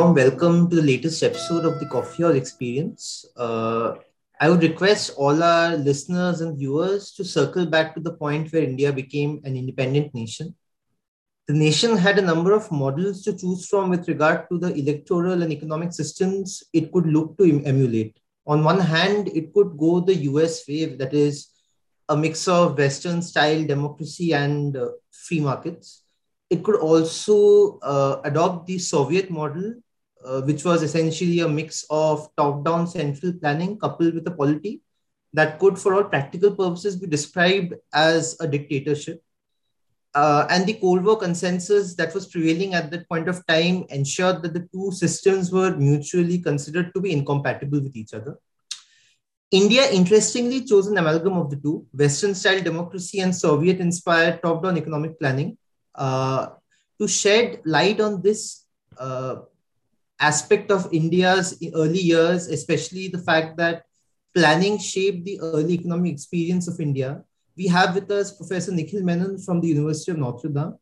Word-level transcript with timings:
warm 0.00 0.14
welcome 0.14 0.70
to 0.70 0.76
the 0.76 0.82
latest 0.82 1.22
episode 1.22 1.66
of 1.66 1.78
the 1.78 1.84
Coffee 1.84 2.22
House 2.22 2.34
Experience. 2.34 3.26
Uh, 3.36 3.96
I 4.40 4.48
would 4.48 4.62
request 4.62 5.12
all 5.18 5.42
our 5.42 5.76
listeners 5.76 6.40
and 6.40 6.56
viewers 6.56 7.12
to 7.16 7.22
circle 7.22 7.66
back 7.66 7.94
to 7.94 8.00
the 8.00 8.14
point 8.14 8.50
where 8.50 8.62
India 8.62 8.94
became 8.94 9.42
an 9.44 9.56
independent 9.56 10.14
nation. 10.14 10.54
The 11.48 11.52
nation 11.52 11.98
had 11.98 12.18
a 12.18 12.22
number 12.22 12.54
of 12.54 12.72
models 12.72 13.22
to 13.24 13.36
choose 13.36 13.66
from 13.68 13.90
with 13.90 14.08
regard 14.08 14.48
to 14.48 14.58
the 14.58 14.72
electoral 14.72 15.42
and 15.42 15.52
economic 15.52 15.92
systems 15.92 16.62
it 16.72 16.90
could 16.92 17.04
look 17.04 17.36
to 17.36 17.62
emulate. 17.66 18.16
On 18.46 18.64
one 18.64 18.80
hand, 18.80 19.28
it 19.28 19.52
could 19.52 19.76
go 19.76 20.00
the 20.00 20.14
US 20.30 20.66
way, 20.66 20.86
that 20.86 21.12
is, 21.12 21.48
a 22.08 22.16
mix 22.16 22.48
of 22.48 22.78
Western 22.78 23.20
style 23.20 23.66
democracy 23.66 24.32
and 24.32 24.78
uh, 24.78 24.88
free 25.10 25.40
markets. 25.40 26.04
It 26.48 26.64
could 26.64 26.76
also 26.76 27.78
uh, 27.80 28.22
adopt 28.24 28.66
the 28.66 28.78
Soviet 28.78 29.30
model, 29.30 29.74
uh, 30.24 30.42
which 30.42 30.64
was 30.64 30.82
essentially 30.82 31.40
a 31.40 31.48
mix 31.48 31.84
of 31.90 32.28
top 32.36 32.64
down 32.64 32.86
central 32.86 33.32
planning 33.32 33.78
coupled 33.78 34.14
with 34.14 34.26
a 34.26 34.30
polity 34.30 34.82
that 35.32 35.58
could, 35.58 35.78
for 35.78 35.94
all 35.94 36.04
practical 36.04 36.54
purposes, 36.54 36.96
be 36.96 37.06
described 37.06 37.74
as 37.92 38.36
a 38.40 38.48
dictatorship. 38.48 39.22
Uh, 40.12 40.44
and 40.50 40.66
the 40.66 40.74
Cold 40.74 41.04
War 41.04 41.16
consensus 41.16 41.94
that 41.94 42.12
was 42.12 42.26
prevailing 42.26 42.74
at 42.74 42.90
that 42.90 43.08
point 43.08 43.28
of 43.28 43.46
time 43.46 43.84
ensured 43.90 44.42
that 44.42 44.54
the 44.54 44.68
two 44.72 44.90
systems 44.90 45.52
were 45.52 45.76
mutually 45.76 46.38
considered 46.38 46.92
to 46.94 47.00
be 47.00 47.12
incompatible 47.12 47.80
with 47.80 47.94
each 47.94 48.12
other. 48.12 48.36
India, 49.52 49.88
interestingly, 49.90 50.64
chose 50.64 50.88
an 50.88 50.98
amalgam 50.98 51.34
of 51.34 51.50
the 51.50 51.56
two 51.56 51.86
Western 51.92 52.34
style 52.34 52.60
democracy 52.60 53.20
and 53.20 53.34
Soviet 53.34 53.80
inspired 53.80 54.42
top 54.42 54.62
down 54.62 54.76
economic 54.76 55.18
planning 55.18 55.56
uh, 55.94 56.48
to 57.00 57.08
shed 57.08 57.60
light 57.64 58.00
on 58.00 58.22
this 58.22 58.64
uh, 58.98 59.36
aspect 60.20 60.70
of 60.70 60.92
India's 60.92 61.58
early 61.74 61.98
years, 61.98 62.46
especially 62.46 63.08
the 63.08 63.18
fact 63.18 63.56
that 63.56 63.84
planning 64.34 64.78
shaped 64.78 65.24
the 65.24 65.40
early 65.40 65.74
economic 65.74 66.12
experience 66.12 66.68
of 66.68 66.78
India. 66.80 67.22
We 67.56 67.66
have 67.68 67.94
with 67.94 68.10
us 68.10 68.36
Professor 68.36 68.72
Nikhil 68.72 69.02
Menon 69.02 69.38
from 69.38 69.60
the 69.60 69.68
University 69.68 70.12
of 70.12 70.18
Notre 70.18 70.48
Dame. 70.48 70.74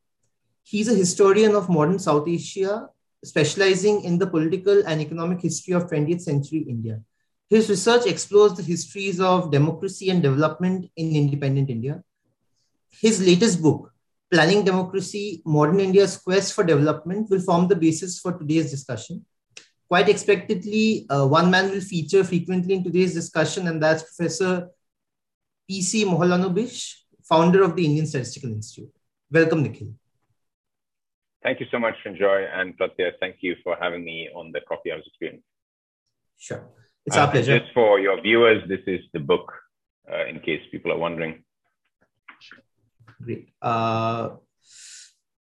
He's 0.65 0.89
a 0.89 0.95
historian 0.95 1.55
of 1.55 1.69
modern 1.69 1.99
South 1.99 2.29
Asia, 2.29 2.89
specializing 3.25 4.05
in 4.05 4.19
the 4.19 4.27
political 4.27 4.87
and 4.87 5.01
economic 5.01 5.41
history 5.41 5.75
of 5.75 5.89
20th 5.89 6.21
century 6.21 6.67
India. 6.69 7.01
His 7.49 7.71
research 7.71 8.07
explores 8.07 8.55
the 8.55 8.63
histories 8.63 9.21
of 9.21 9.51
democracy 9.51 10.11
and 10.11 10.23
development 10.23 10.91
in 10.97 11.17
independent 11.17 11.71
India. 11.71 12.03
His 12.91 13.25
latest 13.25 13.63
book, 13.63 13.93
Planning 14.31 14.65
Democracy 14.65 15.43
Modern 15.47 15.81
India's 15.81 16.17
Quest 16.19 16.53
for 16.53 16.65
Development, 16.65 17.29
will 17.31 17.41
form 17.41 17.69
the 17.69 17.77
basis 17.77 18.19
for 18.19 18.33
today's 18.33 18.71
discussion. 18.71 19.25
Quite 19.89 20.09
expectedly, 20.11 21.07
uh, 21.09 21.27
one 21.27 21.51
man 21.51 21.71
will 21.71 21.81
feature 21.81 22.23
frequently 22.23 22.75
in 22.75 22.85
today's 22.85 23.15
discussion, 23.15 23.69
and 23.69 23.83
that's 23.83 24.03
Professor 24.03 24.69
P.C. 25.67 26.05
Mahalanobis, 26.05 26.93
founder 27.27 27.63
of 27.63 27.75
the 27.75 27.87
Indian 27.87 28.07
Statistical 28.07 28.51
Institute. 28.51 28.93
Welcome, 29.31 29.63
Nikhil. 29.63 29.95
Thank 31.43 31.61
you 31.61 31.67
so 31.71 31.79
much, 31.79 31.95
Sanjoy, 32.05 32.49
and 32.53 32.77
Pratya, 32.77 33.13
thank 33.21 33.37
you 33.41 33.57
for 33.63 33.77
having 33.81 34.05
me 34.05 34.29
on 34.35 34.53
the 34.53 34.61
Coffee 34.61 34.91
House 34.91 35.05
Experience. 35.07 35.43
Sure. 36.37 36.69
It's 37.07 37.17
our 37.17 37.29
uh, 37.29 37.31
pleasure. 37.31 37.59
Just 37.59 37.73
for 37.73 37.99
your 38.01 38.21
viewers, 38.21 38.63
this 38.69 38.81
is 38.87 39.01
the 39.15 39.21
book, 39.21 39.53
uh, 40.13 40.27
in 40.27 40.41
case 40.41 40.61
people 40.71 40.93
are 40.93 40.99
wondering. 40.99 41.45
Great. 43.23 43.51
Uh, 43.61 44.31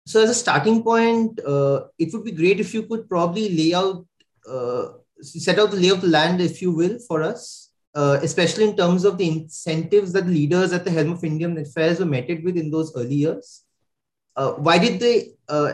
so, 0.05 0.23
as 0.23 0.29
a 0.29 0.33
starting 0.33 0.83
point, 0.83 1.39
uh, 1.45 1.85
it 1.97 2.11
would 2.13 2.23
be 2.23 2.31
great 2.31 2.59
if 2.59 2.73
you 2.73 2.83
could 2.83 3.07
probably 3.07 3.49
lay 3.49 3.73
out, 3.73 4.05
uh, 4.49 4.93
set 5.21 5.59
out 5.59 5.71
the 5.71 5.77
lay 5.77 5.89
of 5.89 6.01
the 6.01 6.07
land, 6.07 6.41
if 6.41 6.61
you 6.61 6.71
will, 6.71 6.97
for 7.07 7.21
us, 7.21 7.71
uh, 7.93 8.19
especially 8.23 8.63
in 8.63 8.75
terms 8.75 9.05
of 9.05 9.17
the 9.17 9.27
incentives 9.27 10.11
that 10.13 10.25
leaders 10.25 10.73
at 10.73 10.83
the 10.83 10.91
helm 10.91 11.11
of 11.11 11.23
Indian 11.23 11.57
affairs 11.57 11.99
were 11.99 12.05
meted 12.05 12.43
with 12.43 12.57
in 12.57 12.71
those 12.71 12.95
early 12.95 13.15
years. 13.15 13.63
why 14.65 14.77
did 14.79 15.01
they 15.01 15.15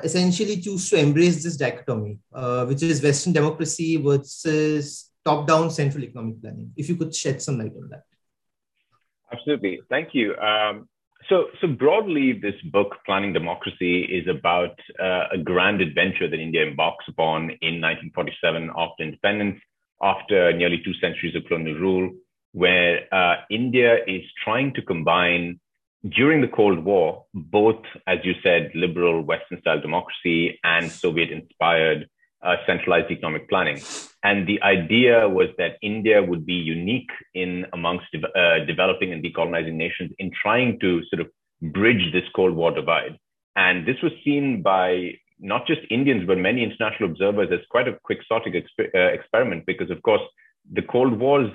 essentially 0.04 0.58
choose 0.60 0.90
to 0.90 0.98
embrace 0.98 1.44
this 1.44 1.56
dichotomy, 1.56 2.18
which 2.68 2.82
is 2.82 3.04
Western 3.04 3.32
democracy 3.32 3.98
versus 3.98 5.12
top-down 5.26 5.72
central 5.72 6.04
economic 6.04 6.40
planning. 6.42 6.72
If 6.78 6.88
you 6.88 6.96
could 6.96 7.14
shed 7.14 7.42
some 7.42 7.58
light 7.58 7.74
on 7.76 7.90
that. 7.90 8.04
Absolutely. 9.32 9.82
Thank 9.90 10.14
you. 10.14 10.36
Um, 10.38 10.88
so, 11.30 11.46
so 11.62 11.68
broadly, 11.68 12.34
this 12.34 12.59
book, 12.72 12.97
Planning 13.06 13.34
Democracy, 13.34 14.03
is 14.03 14.28
about 14.28 14.80
uh, 15.02 15.25
a 15.34 15.38
grand 15.38 15.81
adventure 15.81 16.30
that 16.30 16.40
India 16.40 16.66
embarks 16.66 17.06
upon 17.08 17.44
in 17.62 17.81
1947 17.81 18.72
after 18.78 19.03
independence, 19.03 19.59
after 20.02 20.53
nearly 20.53 20.81
two 20.84 20.94
centuries 20.96 21.35
of 21.35 21.46
colonial 21.46 21.80
rule, 21.80 22.12
where 22.52 23.14
uh, 23.14 23.35
India 23.50 23.97
is 24.08 24.22
trying 24.44 24.74
to 24.74 24.81
combine 24.81 25.59
during 26.09 26.41
the 26.41 26.47
Cold 26.47 26.84
War, 26.84 27.25
both, 27.34 27.84
as 28.06 28.19
you 28.24 28.34
said, 28.44 28.72
liberal 28.75 29.22
Western 29.22 29.59
style 29.62 29.81
democracy 29.81 30.59
and 30.64 30.91
Soviet 30.91 31.31
inspired 31.31 32.08
uh, 32.46 32.58
centralized 32.66 33.12
economic 33.12 33.50
planning. 33.50 33.80
And 34.24 34.48
the 34.48 34.62
idea 34.62 35.28
was 35.28 35.50
that 35.58 35.78
India 35.82 36.22
would 36.22 36.46
be 36.46 36.54
unique 36.54 37.12
in 37.34 37.66
amongst 37.74 38.06
de- 38.12 38.40
uh, 38.42 38.66
developing 38.66 39.12
and 39.12 39.24
decolonizing 39.24 39.74
nations 39.74 40.12
in 40.20 40.32
trying 40.42 40.80
to 40.80 41.02
sort 41.10 41.22
of 41.22 41.28
bridge 41.74 42.12
this 42.14 42.24
Cold 42.36 42.56
War 42.56 42.72
divide. 42.72 43.18
And 43.56 43.88
this 43.88 44.02
was 44.02 44.12
seen 44.24 44.62
by 44.62 45.14
not 45.40 45.68
just 45.68 45.82
Indians, 45.90 46.26
but 46.28 46.38
many 46.38 46.64
international 46.64 47.10
observers 47.10 47.50
as 47.52 47.60
quite 47.70 47.88
a 47.88 47.98
quixotic 48.04 48.54
exp- 48.54 48.94
uh, 48.94 49.14
experiment, 49.14 49.66
because 49.66 49.92
of 49.92 50.02
course, 50.04 50.22
the 50.72 50.82
Cold 50.82 51.20
War's 51.20 51.52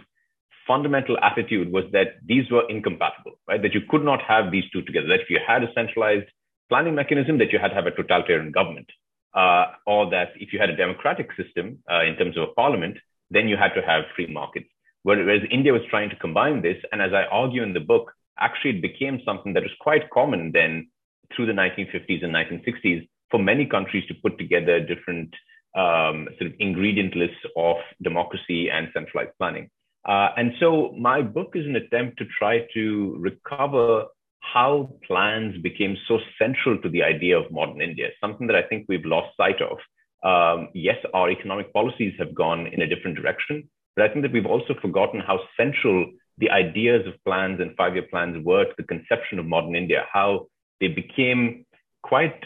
fundamental 0.67 1.19
attitude 1.23 1.73
was 1.73 1.85
that 1.93 2.09
these 2.25 2.51
were 2.51 2.69
incompatible, 2.69 3.33
right? 3.49 3.63
That 3.63 3.75
you 3.75 3.81
could 3.89 4.05
not 4.05 4.23
have 4.23 4.53
these 4.53 4.65
two 4.73 4.83
together. 4.83 5.09
That 5.09 5.21
if 5.21 5.31
you 5.31 5.41
had 5.45 5.65
a 5.65 5.73
centralized 5.75 6.29
planning 6.69 6.95
mechanism, 6.95 7.39
that 7.39 7.53
you 7.53 7.59
had 7.59 7.69
to 7.69 7.75
have 7.75 7.87
a 7.87 7.91
totalitarian 7.91 8.53
government 8.53 8.89
uh, 9.35 9.67
or 9.87 10.11
that 10.11 10.31
if 10.37 10.53
you 10.53 10.59
had 10.59 10.71
a 10.71 10.77
democratic 10.77 11.29
system 11.37 11.79
uh, 11.91 12.03
in 12.05 12.17
terms 12.17 12.37
of 12.37 12.45
a 12.49 12.53
parliament, 12.55 12.97
then 13.31 13.49
you 13.49 13.57
had 13.57 13.75
to 13.75 13.83
have 13.83 14.05
free 14.17 14.27
markets. 14.27 14.67
Whereas 15.03 15.43
India 15.51 15.73
was 15.73 15.83
trying 15.89 16.11
to 16.11 16.17
combine 16.17 16.61
this, 16.63 16.77
and 16.93 17.01
as 17.01 17.13
I 17.13 17.25
argue 17.31 17.63
in 17.63 17.73
the 17.73 17.81
book, 17.81 18.13
actually 18.39 18.77
it 18.77 18.83
became 18.83 19.21
something 19.25 19.55
that 19.55 19.63
was 19.63 19.73
quite 19.81 20.11
common 20.11 20.53
then 20.53 20.89
through 21.35 21.47
the 21.47 21.53
1950s 21.53 22.25
and 22.25 22.35
1960s 22.35 23.09
for 23.31 23.39
many 23.39 23.65
countries 23.65 24.05
to 24.09 24.15
put 24.15 24.37
together 24.39 24.81
different 24.81 25.33
um, 25.77 26.29
sort 26.39 26.51
of 26.51 26.55
ingredient 26.59 27.15
lists 27.15 27.45
of 27.57 27.77
democracy 28.03 28.69
and 28.71 28.89
centralized 28.93 29.37
planning. 29.39 29.71
Uh, 30.05 30.29
and 30.37 30.53
so 30.59 30.95
my 30.99 31.23
book 31.23 31.53
is 31.55 31.67
an 31.67 31.77
attempt 31.77 32.19
to 32.19 32.25
try 32.39 32.67
to 32.75 33.17
recover 33.19 34.05
how 34.41 34.91
plans 35.07 35.61
became 35.63 35.97
so 36.09 36.19
central 36.39 36.79
to 36.79 36.89
the 36.89 37.03
idea 37.03 37.39
of 37.39 37.51
modern 37.51 37.81
India, 37.81 38.09
something 38.21 38.47
that 38.47 38.57
I 38.57 38.63
think 38.63 38.87
we've 38.89 39.05
lost 39.05 39.37
sight 39.37 39.61
of. 39.61 39.79
Um, 40.23 40.69
yes, 40.75 40.97
our 41.15 41.31
economic 41.31 41.73
policies 41.73 42.15
have 42.19 42.35
gone 42.35 42.67
in 42.67 42.83
a 42.83 42.87
different 42.87 43.17
direction, 43.17 43.69
but 43.97 44.05
I 44.05 44.09
think 44.09 44.23
that 44.23 44.33
we've 44.33 44.47
also 44.47 44.75
forgotten 44.81 45.21
how 45.21 45.41
central 45.57 46.11
the 46.39 46.51
ideas 46.51 47.07
of 47.07 47.23
plans 47.25 47.61
and 47.61 47.77
five 47.77 47.95
year 47.95 48.07
plans 48.11 48.45
were 48.45 48.65
to 48.65 48.75
the 48.77 48.85
conception 48.85 49.39
of 49.39 49.47
modern 49.47 49.77
India, 49.77 50.07
how 50.13 50.47
they 50.81 50.89
became 50.89 51.67
quite 52.03 52.43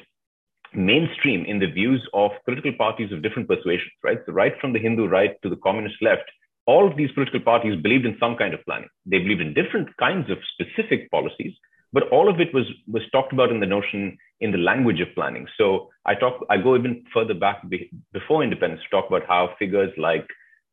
mainstream 0.75 1.44
in 1.44 1.61
the 1.61 1.70
views 1.70 2.06
of 2.12 2.32
political 2.44 2.73
parties 2.73 3.12
of 3.12 3.23
different 3.23 3.49
persuasions, 3.49 3.93
right? 4.02 4.19
So, 4.26 4.32
right 4.32 4.55
from 4.61 4.73
the 4.73 4.81
Hindu 4.81 5.06
right 5.06 5.40
to 5.43 5.49
the 5.49 5.56
communist 5.56 5.97
left, 6.02 6.25
all 6.67 6.88
of 6.88 6.97
these 6.97 7.12
political 7.12 7.40
parties 7.40 7.81
believed 7.81 8.06
in 8.06 8.17
some 8.19 8.37
kind 8.37 8.55
of 8.55 8.64
planning. 8.64 8.88
They 9.06 9.19
believed 9.19 9.40
in 9.40 9.55
different 9.55 9.97
kinds 9.97 10.31
of 10.31 10.38
specific 10.55 11.11
policies, 11.11 11.55
but 11.94 12.08
all 12.14 12.29
of 12.29 12.41
it 12.41 12.52
was 12.52 12.67
was 12.94 13.05
talked 13.12 13.32
about 13.32 13.50
in 13.55 13.61
the 13.61 13.73
notion 13.76 14.19
in 14.41 14.50
the 14.50 14.62
language 14.70 15.00
of 15.00 15.14
planning. 15.14 15.46
So 15.56 15.91
I 16.05 16.14
talk, 16.17 16.44
I 16.50 16.56
go 16.58 16.76
even 16.76 17.05
further 17.14 17.35
back 17.35 17.67
be, 17.69 17.88
before 18.12 18.43
independence 18.43 18.82
to 18.82 18.91
talk 18.96 19.06
about 19.08 19.26
how 19.26 19.55
figures 19.61 19.93
like 19.96 20.26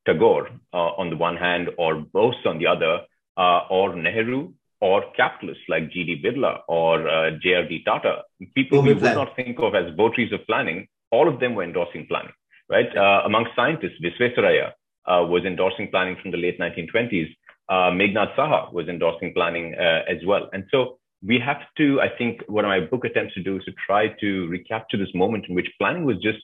Tagore 0.07 0.49
uh, 0.73 0.91
on 1.01 1.11
the 1.11 1.15
one 1.15 1.37
hand, 1.37 1.69
or 1.77 1.91
Bose 1.95 2.41
on 2.45 2.57
the 2.57 2.65
other, 2.65 2.93
uh, 3.37 3.61
or 3.69 3.95
Nehru, 3.95 4.51
or 4.81 5.03
capitalists 5.15 5.63
like 5.69 5.91
G.D. 5.91 6.23
Birla 6.25 6.61
or 6.67 7.07
uh, 7.07 7.29
J.R.D. 7.39 7.83
Tata, 7.85 8.23
people 8.55 8.81
we 8.81 8.95
would 8.95 9.03
not 9.03 9.35
think 9.35 9.59
of 9.59 9.75
as 9.75 9.95
votaries 9.95 10.33
of 10.33 10.45
planning, 10.47 10.87
all 11.11 11.27
of 11.31 11.39
them 11.39 11.53
were 11.53 11.63
endorsing 11.63 12.07
planning, 12.07 12.33
right? 12.67 12.89
Uh, 12.97 13.21
among 13.25 13.45
scientists, 13.55 14.01
Visvesvaraya 14.03 14.71
uh, 15.05 15.23
was 15.33 15.45
endorsing 15.45 15.89
planning 15.91 16.17
from 16.19 16.31
the 16.31 16.37
late 16.37 16.59
1920s. 16.59 17.29
Uh, 17.69 17.91
Meghnad 17.91 18.35
Saha 18.35 18.73
was 18.73 18.87
endorsing 18.87 19.33
planning 19.33 19.75
uh, 19.75 20.01
as 20.09 20.17
well. 20.25 20.49
And 20.51 20.65
so 20.71 20.97
we 21.25 21.39
have 21.39 21.61
to, 21.77 22.01
I 22.01 22.09
think, 22.17 22.41
what 22.47 22.65
my 22.65 22.79
book 22.79 23.05
attempts 23.05 23.35
to 23.35 23.43
do 23.43 23.57
is 23.57 23.63
to 23.65 23.71
try 23.85 24.07
to 24.19 24.47
recapture 24.47 24.97
this 24.97 25.13
moment 25.13 25.45
in 25.47 25.55
which 25.55 25.67
planning 25.79 26.05
was 26.05 26.17
just 26.17 26.39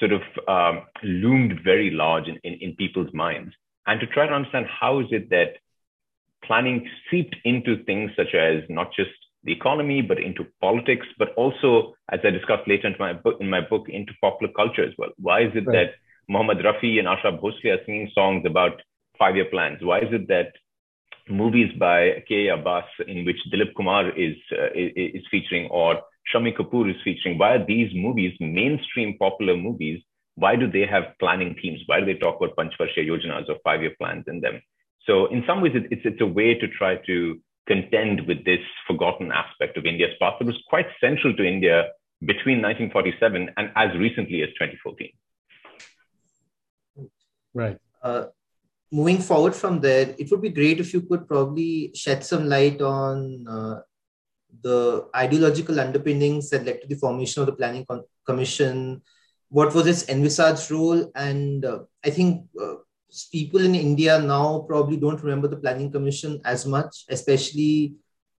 sort 0.00 0.12
of 0.12 0.22
um, 0.48 0.84
loomed 1.02 1.60
very 1.64 1.90
large 1.90 2.28
in, 2.28 2.36
in, 2.44 2.54
in 2.60 2.76
people's 2.76 3.12
minds, 3.14 3.54
and 3.86 4.00
to 4.00 4.06
try 4.06 4.26
to 4.26 4.32
understand 4.32 4.66
how 4.66 5.00
is 5.00 5.06
it 5.10 5.30
that 5.30 5.54
planning 6.44 6.88
seeped 7.10 7.36
into 7.44 7.82
things 7.84 8.10
such 8.16 8.34
as 8.34 8.62
not 8.68 8.88
just 8.94 9.10
the 9.44 9.52
economy, 9.52 10.02
but 10.02 10.18
into 10.18 10.44
politics, 10.60 11.06
but 11.18 11.32
also, 11.36 11.94
as 12.10 12.20
I 12.24 12.30
discussed 12.30 12.66
later 12.66 12.88
in 12.88 12.96
my 12.98 13.12
book, 13.12 13.36
in 13.40 13.48
my 13.48 13.60
book, 13.60 13.86
into 13.88 14.12
popular 14.20 14.52
culture 14.52 14.84
as 14.84 14.92
well. 14.98 15.10
Why 15.18 15.42
is 15.42 15.52
it 15.54 15.66
right. 15.66 15.86
that 15.86 15.94
Mohammad 16.28 16.58
Rafi 16.58 16.98
and 16.98 17.06
Asha 17.06 17.40
Bhosle 17.40 17.72
are 17.72 17.84
singing 17.86 18.10
songs 18.12 18.44
about 18.44 18.82
five-year 19.18 19.46
plans? 19.46 19.78
Why 19.82 20.00
is 20.00 20.12
it 20.12 20.26
that 20.28 20.52
movies 21.28 21.72
by 21.78 22.22
K. 22.28 22.48
Abbas, 22.48 22.84
in 23.06 23.24
which 23.24 23.36
Dilip 23.52 23.74
Kumar 23.76 24.10
is, 24.10 24.36
uh, 24.52 24.70
is 24.74 25.22
featuring, 25.30 25.68
or 25.70 26.00
Shammi 26.32 26.56
Kapoor 26.56 26.90
is 26.90 27.00
featuring, 27.04 27.38
why 27.38 27.54
are 27.54 27.66
these 27.66 27.90
movies 27.94 28.36
mainstream 28.40 29.16
popular 29.18 29.56
movies? 29.56 30.02
Why 30.34 30.56
do 30.56 30.70
they 30.70 30.86
have 30.86 31.14
planning 31.18 31.56
themes? 31.60 31.80
Why 31.86 32.00
do 32.00 32.06
they 32.06 32.18
talk 32.18 32.36
about 32.40 32.56
Panchvarsha 32.56 32.98
Yojanas 32.98 33.48
or 33.48 33.56
five-year 33.64 33.94
plans 33.98 34.24
in 34.26 34.40
them? 34.40 34.60
So 35.06 35.26
in 35.26 35.44
some 35.46 35.60
ways, 35.60 35.72
it's, 35.74 36.02
it's 36.04 36.20
a 36.20 36.26
way 36.26 36.54
to 36.54 36.68
try 36.68 36.96
to 37.06 37.40
contend 37.66 38.26
with 38.26 38.44
this 38.44 38.60
forgotten 38.86 39.32
aspect 39.32 39.76
of 39.76 39.86
India's 39.86 40.14
past 40.20 40.38
that 40.38 40.46
was 40.46 40.58
quite 40.68 40.86
central 41.00 41.34
to 41.36 41.44
India 41.44 41.90
between 42.20 42.62
1947 42.62 43.50
and 43.56 43.70
as 43.76 43.96
recently 43.98 44.42
as 44.42 44.48
2014. 44.50 45.10
Right. 47.54 47.78
Uh, 48.02 48.26
moving 48.92 49.18
forward 49.18 49.54
from 49.54 49.80
there, 49.80 50.14
it 50.18 50.30
would 50.30 50.42
be 50.42 50.50
great 50.50 50.80
if 50.80 50.94
you 50.94 51.02
could 51.02 51.28
probably 51.28 51.92
shed 51.94 52.24
some 52.24 52.48
light 52.48 52.80
on 52.80 53.44
uh, 53.48 53.80
the 54.62 55.08
ideological 55.14 55.80
underpinnings 55.80 56.50
that 56.50 56.64
led 56.64 56.80
to 56.80 56.88
the 56.88 56.94
formation 56.96 57.42
of 57.42 57.46
the 57.46 57.52
Planning 57.52 57.86
Commission. 58.24 59.02
What 59.48 59.74
was 59.74 59.86
its 59.86 60.08
envisaged 60.08 60.70
role? 60.70 61.10
And 61.14 61.64
uh, 61.64 61.80
I 62.04 62.10
think 62.10 62.46
uh, 62.60 62.74
people 63.32 63.60
in 63.60 63.74
India 63.74 64.18
now 64.18 64.64
probably 64.66 64.96
don't 64.96 65.22
remember 65.22 65.48
the 65.48 65.56
Planning 65.56 65.92
Commission 65.92 66.40
as 66.44 66.66
much, 66.66 67.04
especially 67.08 67.94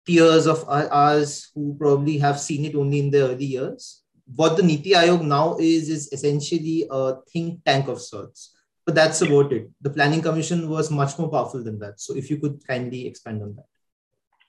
peers 0.06 0.46
of 0.46 0.64
ours 0.69 1.50
who 1.54 1.76
probably 1.78 2.19
have 2.19 2.40
seen 2.40 2.64
it 2.64 2.75
only 2.75 3.00
in 3.00 3.10
the 3.10 3.22
early 3.22 3.44
years. 3.44 4.02
What 4.34 4.56
the 4.56 4.62
Niti 4.62 4.90
Aayog 4.90 5.22
now 5.22 5.56
is, 5.58 5.88
is 5.88 6.12
essentially 6.12 6.87
a 6.90 7.16
think 7.32 7.64
tank 7.64 7.88
of 7.88 8.00
sorts. 8.00 8.56
But 8.87 8.94
that's 8.94 9.21
about 9.21 9.53
it. 9.53 9.69
The 9.81 9.91
Planning 9.91 10.23
Commission 10.23 10.71
was 10.71 10.91
much 10.93 11.19
more 11.19 11.29
powerful 11.29 11.62
than 11.62 11.81
that. 11.81 12.00
So 12.00 12.17
if 12.17 12.31
you 12.31 12.38
could 12.38 12.65
kindly 12.67 13.06
expand 13.06 13.43
on 13.43 13.56
that. 13.56 13.67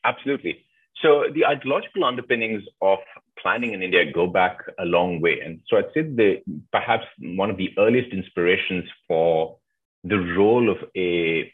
Absolutely. 0.04 0.63
So 1.01 1.25
the 1.34 1.45
ideological 1.45 2.04
underpinnings 2.04 2.63
of 2.81 3.00
planning 3.42 3.74
in 3.74 3.81
India 3.81 4.12
go 4.12 4.28
back 4.28 4.60
a 4.80 4.86
long 4.86 5.22
way. 5.22 5.39
And 5.44 5.60
so 5.68 5.78
I'd 5.78 5.92
say 5.94 6.04
the 6.04 6.42
perhaps 6.72 7.06
one 7.19 7.50
of 7.50 7.57
the 7.57 7.74
earliest 7.78 8.13
inspirations 8.13 8.86
for 9.07 9.57
the 10.04 10.18
role 10.18 10.69
of 10.69 10.78
a 10.95 11.51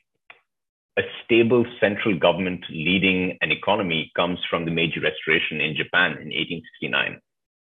a 0.96 1.02
stable 1.24 1.66
central 1.80 2.18
government 2.20 2.64
leading 2.70 3.36
an 3.42 3.52
economy 3.52 4.12
comes 4.16 4.38
from 4.48 4.64
the 4.64 4.72
Meiji 4.72 5.00
Restoration 5.00 5.60
in 5.60 5.76
Japan 5.76 6.12
in 6.12 6.30
1869. 6.30 7.20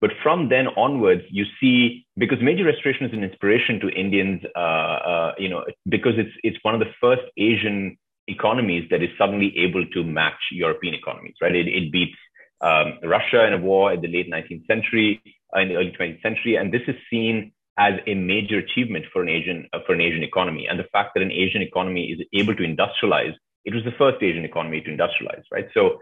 But 0.01 0.11
from 0.21 0.49
then 0.49 0.67
onwards, 0.75 1.23
you 1.29 1.45
see 1.59 2.05
because 2.17 2.41
Meiji 2.41 2.63
Restoration 2.63 3.05
is 3.05 3.13
an 3.13 3.23
inspiration 3.23 3.79
to 3.79 3.89
Indians, 3.89 4.41
uh, 4.55 4.59
uh, 4.59 5.33
you 5.37 5.49
know, 5.49 5.63
because 5.87 6.13
it's 6.17 6.35
it's 6.43 6.57
one 6.63 6.73
of 6.73 6.79
the 6.79 6.91
first 7.01 7.23
Asian 7.37 7.97
economies 8.27 8.87
that 8.91 9.01
is 9.01 9.09
suddenly 9.17 9.57
able 9.57 9.85
to 9.93 10.03
match 10.03 10.41
European 10.51 10.93
economies, 10.95 11.35
right? 11.41 11.55
It, 11.55 11.67
it 11.67 11.91
beats 11.91 12.17
um, 12.61 12.99
Russia 13.03 13.45
in 13.45 13.53
a 13.53 13.57
war 13.57 13.93
in 13.93 14.01
the 14.01 14.07
late 14.07 14.29
19th 14.29 14.65
century, 14.67 15.21
uh, 15.55 15.59
in 15.59 15.69
the 15.69 15.75
early 15.75 15.93
20th 15.97 16.21
century, 16.21 16.55
and 16.55 16.73
this 16.73 16.81
is 16.87 16.95
seen 17.09 17.51
as 17.77 17.93
a 18.07 18.15
major 18.15 18.57
achievement 18.57 19.05
for 19.11 19.21
an 19.21 19.29
Asian 19.29 19.67
uh, 19.73 19.79
for 19.85 19.93
an 19.93 20.01
Asian 20.01 20.23
economy. 20.23 20.67
And 20.67 20.79
the 20.79 20.87
fact 20.91 21.11
that 21.15 21.23
an 21.23 21.31
Asian 21.31 21.61
economy 21.61 22.05
is 22.11 22.25
able 22.33 22.55
to 22.55 22.63
industrialize, 22.63 23.33
it 23.65 23.73
was 23.73 23.83
the 23.83 23.95
first 23.97 24.21
Asian 24.21 24.45
economy 24.45 24.81
to 24.81 24.89
industrialize, 24.89 25.43
right? 25.51 25.67
So 25.73 25.99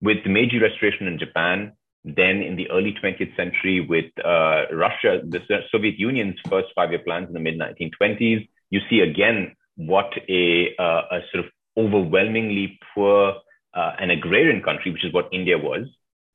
with 0.00 0.18
the 0.24 0.30
Meiji 0.30 0.58
Restoration 0.58 1.06
in 1.06 1.18
Japan, 1.18 1.72
then 2.06 2.40
in 2.40 2.54
the 2.54 2.70
early 2.70 2.94
20th 3.02 3.34
century 3.36 3.80
with 3.80 4.06
uh, 4.24 4.62
Russia, 4.72 5.20
the 5.24 5.40
Soviet 5.72 5.98
Union's 5.98 6.36
first 6.48 6.68
five-year 6.74 7.00
plans 7.00 7.26
in 7.26 7.34
the 7.34 7.40
mid 7.40 7.58
1920s, 7.58 8.48
you 8.70 8.80
see 8.88 9.00
again 9.00 9.56
what 9.76 10.12
a, 10.28 10.74
uh, 10.78 11.02
a 11.10 11.20
sort 11.32 11.44
of 11.44 11.50
overwhelmingly 11.76 12.78
poor 12.94 13.34
uh, 13.74 13.92
an 13.98 14.10
agrarian 14.10 14.62
country, 14.62 14.92
which 14.92 15.04
is 15.04 15.12
what 15.12 15.28
India 15.32 15.58
was, 15.58 15.86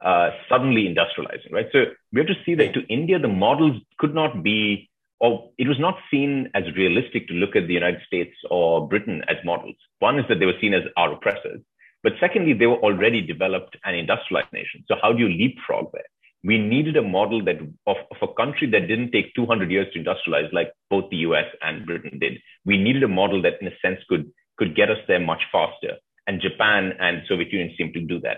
uh, 0.04 0.30
suddenly 0.50 0.84
industrializing, 0.84 1.52
right? 1.52 1.68
So 1.72 1.86
we 2.12 2.20
have 2.20 2.28
to 2.28 2.36
see 2.46 2.56
that 2.56 2.74
to 2.74 2.82
India, 2.88 3.18
the 3.18 3.28
models 3.28 3.82
could 3.98 4.14
not 4.14 4.44
be, 4.44 4.90
or 5.20 5.50
it 5.58 5.68
was 5.68 5.80
not 5.80 5.96
seen 6.12 6.50
as 6.54 6.64
realistic 6.76 7.28
to 7.30 7.34
look 7.34 7.56
at 7.56 7.68
the 7.68 7.74
United 7.74 8.02
States 8.06 8.36
or 8.50 8.88
Britain 8.88 9.24
as 9.28 9.38
models. 9.46 9.76
One 10.00 10.20
is 10.20 10.26
that 10.30 10.40
they 10.40 10.46
were 10.46 10.60
seen 10.60 10.74
as 10.74 10.84
our 10.98 11.14
oppressors, 11.14 11.62
but 12.04 12.14
secondly, 12.20 12.54
they 12.54 12.68
were 12.68 12.78
already 12.78 13.22
developed 13.22 13.78
and 13.84 13.96
industrialized 13.96 14.54
nation. 14.54 14.84
So 14.88 14.96
how 15.02 15.14
do 15.14 15.20
you 15.20 15.30
leapfrog 15.30 15.92
there? 15.94 16.10
We 16.44 16.58
needed 16.58 16.98
a 16.98 17.04
model 17.04 17.44
that 17.46 17.58
of, 17.86 17.98
of 18.10 18.30
a 18.30 18.34
country 18.34 18.70
that 18.72 18.88
didn't 18.88 19.12
take 19.12 19.36
200 19.36 19.70
years 19.70 19.88
to 19.94 20.00
industrialize, 20.00 20.52
like 20.52 20.72
both 20.90 21.10
the 21.12 21.18
US 21.18 21.46
and 21.62 21.86
Britain 21.86 22.18
did. 22.20 22.40
We 22.66 22.78
needed 22.78 23.04
a 23.04 23.08
model 23.08 23.42
that, 23.44 23.62
in 23.62 23.68
a 23.68 23.78
sense, 23.82 24.00
could 24.10 24.32
could 24.58 24.76
get 24.76 24.90
us 24.90 24.98
there 25.08 25.20
much 25.20 25.42
faster. 25.52 25.98
And 26.28 26.42
Japan 26.42 26.94
and 27.00 27.24
Soviet 27.28 27.52
Union 27.52 27.74
seemed 27.78 27.94
to 27.94 28.00
do 28.02 28.20
that 28.22 28.38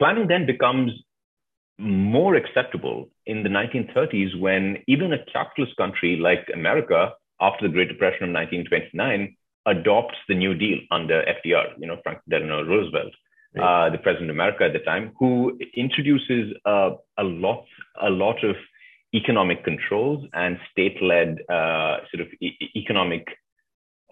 planning 0.00 0.26
then 0.26 0.46
becomes 0.46 0.90
more 1.78 2.34
acceptable 2.34 3.08
in 3.26 3.42
the 3.42 3.48
1930s 3.48 4.38
when 4.40 4.82
even 4.88 5.12
a 5.12 5.24
capitalist 5.32 5.76
country 5.76 6.16
like 6.16 6.48
America, 6.52 7.12
after 7.40 7.66
the 7.66 7.72
Great 7.72 7.88
Depression 7.88 8.24
of 8.24 8.34
1929, 8.34 9.36
adopts 9.66 10.16
the 10.28 10.34
New 10.34 10.54
Deal 10.54 10.78
under 10.90 11.22
FDR, 11.22 11.78
you 11.78 11.86
know, 11.86 11.98
Franklin 12.02 12.24
Delano 12.28 12.64
Roosevelt, 12.64 13.12
right. 13.54 13.86
uh, 13.86 13.90
the 13.90 13.98
president 13.98 14.30
of 14.30 14.36
America 14.36 14.64
at 14.64 14.72
the 14.72 14.78
time, 14.80 15.12
who 15.18 15.58
introduces 15.76 16.54
uh, 16.64 16.90
a 17.18 17.24
lot, 17.24 17.64
a 18.00 18.10
lot 18.10 18.42
of 18.44 18.56
economic 19.14 19.64
controls 19.64 20.24
and 20.32 20.58
state-led 20.70 21.38
uh, 21.48 21.98
sort 22.12 22.26
of 22.26 22.28
e- 22.40 22.56
economic 22.76 23.26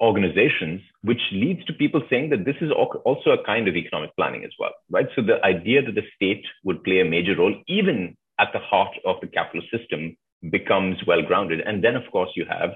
organizations, 0.00 0.80
which 1.02 1.20
leads 1.32 1.64
to 1.64 1.72
people 1.72 2.02
saying 2.08 2.30
that 2.30 2.44
this 2.44 2.56
is 2.60 2.70
also 2.72 3.30
a 3.30 3.44
kind 3.44 3.68
of 3.68 3.76
economic 3.76 4.14
planning 4.16 4.44
as 4.44 4.52
well, 4.58 4.72
right? 4.90 5.08
So 5.14 5.22
the 5.22 5.44
idea 5.44 5.82
that 5.82 5.94
the 5.94 6.04
state 6.14 6.44
would 6.64 6.84
play 6.84 7.00
a 7.00 7.04
major 7.04 7.36
role, 7.36 7.54
even 7.66 8.16
at 8.38 8.49
the 8.52 8.61
heart 8.61 8.94
of 9.04 9.16
the 9.20 9.26
capitalist 9.26 9.70
system, 9.76 10.16
becomes 10.50 10.96
well 11.06 11.23
grounded. 11.23 11.61
And 11.61 11.82
then, 11.82 11.96
of 11.96 12.04
course, 12.12 12.30
you 12.37 12.44
have 12.49 12.70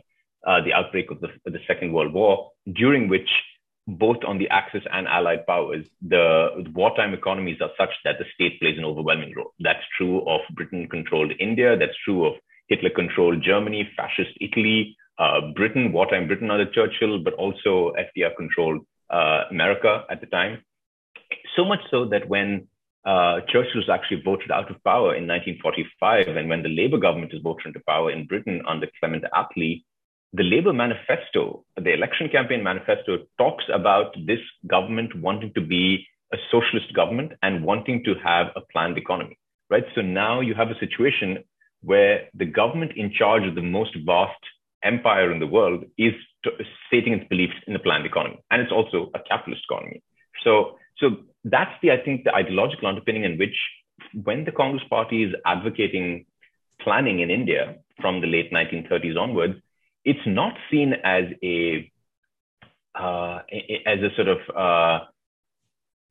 uh, 0.46 0.61
the 0.62 0.72
outbreak 0.72 1.11
of 1.11 1.20
the, 1.20 1.28
the 1.46 1.61
Second 1.66 1.92
World 1.92 2.12
War, 2.12 2.50
during 2.72 3.08
which 3.08 3.28
both 3.87 4.18
on 4.26 4.38
the 4.38 4.49
Axis 4.49 4.82
and 4.92 5.08
Allied 5.08 5.46
powers, 5.46 5.84
the 6.00 6.64
wartime 6.75 7.14
economies 7.14 7.61
are 7.61 7.70
such 7.76 7.90
that 8.04 8.18
the 8.18 8.25
state 8.34 8.61
plays 8.61 8.78
an 8.78 8.84
overwhelming 8.84 9.34
role. 9.37 9.52
That's 9.58 9.82
true 9.96 10.26
of 10.28 10.40
Britain 10.54 10.88
controlled 10.88 11.32
India. 11.40 11.76
That's 11.76 11.96
true 12.04 12.26
of 12.26 12.34
Hitler 12.68 12.90
controlled 12.90 13.42
Germany, 13.42 13.90
fascist 13.96 14.30
Italy, 14.40 14.96
uh, 15.18 15.52
Britain, 15.54 15.92
wartime 15.92 16.26
Britain 16.26 16.50
under 16.50 16.70
Churchill, 16.70 17.22
but 17.22 17.34
also 17.34 17.92
FDR 17.99 18.34
controlled 18.37 18.87
uh, 19.11 19.44
America 19.50 20.04
at 20.11 20.20
the 20.20 20.26
time. 20.26 20.62
So 21.56 21.64
much 21.64 21.80
so 21.90 22.06
that 22.06 22.28
when 22.28 22.68
uh, 23.04 23.40
Churchill 23.49 23.80
was 23.80 23.90
actually 23.92 24.22
voted 24.22 24.50
out 24.50 24.70
of 24.70 24.82
power 24.84 25.14
in 25.14 25.26
1945, 25.26 26.28
and 26.28 26.49
when 26.49 26.62
the 26.62 26.68
Labour 26.68 26.99
government 26.99 27.34
is 27.34 27.42
voted 27.42 27.66
into 27.66 27.80
power 27.87 28.11
in 28.11 28.26
Britain 28.26 28.62
under 28.66 28.88
Clement 29.00 29.25
Attlee, 29.34 29.82
the 30.32 30.42
Labour 30.42 30.72
manifesto, 30.72 31.64
the 31.76 31.92
election 31.92 32.28
campaign 32.30 32.62
manifesto, 32.62 33.18
talks 33.38 33.64
about 33.72 34.14
this 34.26 34.40
government 34.66 35.14
wanting 35.20 35.52
to 35.54 35.60
be 35.60 36.06
a 36.32 36.38
socialist 36.50 36.92
government 36.94 37.32
and 37.42 37.64
wanting 37.64 38.02
to 38.04 38.14
have 38.24 38.46
a 38.56 38.62
planned 38.72 38.96
economy, 38.96 39.38
right? 39.68 39.84
So 39.94 40.00
now 40.00 40.40
you 40.40 40.54
have 40.54 40.70
a 40.70 40.78
situation 40.78 41.44
where 41.82 42.28
the 42.34 42.46
government 42.46 42.92
in 42.96 43.12
charge 43.12 43.46
of 43.46 43.54
the 43.54 43.62
most 43.62 43.94
vast 44.06 44.40
empire 44.82 45.30
in 45.30 45.38
the 45.38 45.46
world 45.46 45.84
is 45.98 46.14
stating 46.86 47.12
its 47.12 47.28
beliefs 47.28 47.54
in 47.66 47.76
a 47.76 47.78
planned 47.78 48.06
economy, 48.06 48.38
and 48.50 48.62
it's 48.62 48.72
also 48.72 49.10
a 49.14 49.20
capitalist 49.20 49.62
economy. 49.70 50.02
So, 50.42 50.78
so 50.98 51.16
that's 51.44 51.74
the 51.82 51.92
I 51.92 51.98
think 51.98 52.24
the 52.24 52.34
ideological 52.34 52.88
underpinning 52.88 53.24
in 53.24 53.38
which, 53.38 53.56
when 54.14 54.44
the 54.44 54.52
Congress 54.52 54.82
Party 54.88 55.24
is 55.24 55.34
advocating 55.44 56.24
planning 56.80 57.20
in 57.20 57.30
India 57.30 57.76
from 58.00 58.20
the 58.20 58.26
late 58.26 58.52
1930s 58.52 59.18
onwards, 59.18 59.54
it's 60.04 60.26
not 60.26 60.54
seen 60.71 60.94
as 61.04 61.25
a 61.42 61.90
uh, 62.94 63.40
as 63.87 63.99
a 64.00 64.14
sort 64.16 64.28
of 64.28 64.38
uh, 64.54 65.04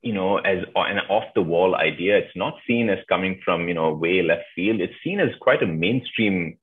you 0.01 0.13
know 0.13 0.37
as 0.37 0.59
an 0.75 0.99
off 1.09 1.25
the 1.35 1.41
wall 1.41 1.75
idea. 1.75 2.17
It's 2.17 2.35
not 2.35 2.55
seen 2.67 2.89
as 2.89 2.99
coming 3.07 3.41
from 3.43 3.67
you 3.67 3.73
know 3.73 3.93
way 3.93 4.21
left 4.21 4.45
field. 4.55 4.81
It's 4.81 4.93
seen 5.03 5.19
as 5.19 5.29
quite 5.39 5.61
a 5.61 5.67
mainstream 5.67 6.57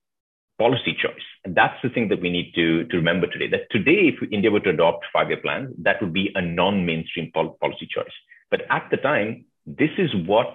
policy 0.59 0.95
choice. 1.01 1.23
And 1.45 1.55
that's 1.55 1.81
the 1.81 1.89
thing 1.89 2.09
that 2.09 2.21
we 2.21 2.29
need 2.29 2.51
to, 2.55 2.83
to 2.83 2.97
remember 2.97 3.27
today. 3.27 3.47
That 3.47 3.71
today, 3.71 4.11
if 4.11 4.31
India 4.31 4.51
were 4.51 4.59
to 4.59 4.71
adopt 4.71 5.05
five-year 5.11 5.39
plans, 5.41 5.73
that 5.79 6.01
would 6.01 6.13
be 6.13 6.29
a 6.35 6.41
non-mainstream 6.41 7.31
pol- 7.33 7.57
policy 7.61 7.87
choice. 7.89 8.11
But 8.51 8.63
at 8.69 8.89
the 8.91 8.97
time, 8.97 9.45
this 9.65 9.91
is 9.97 10.09
what 10.27 10.53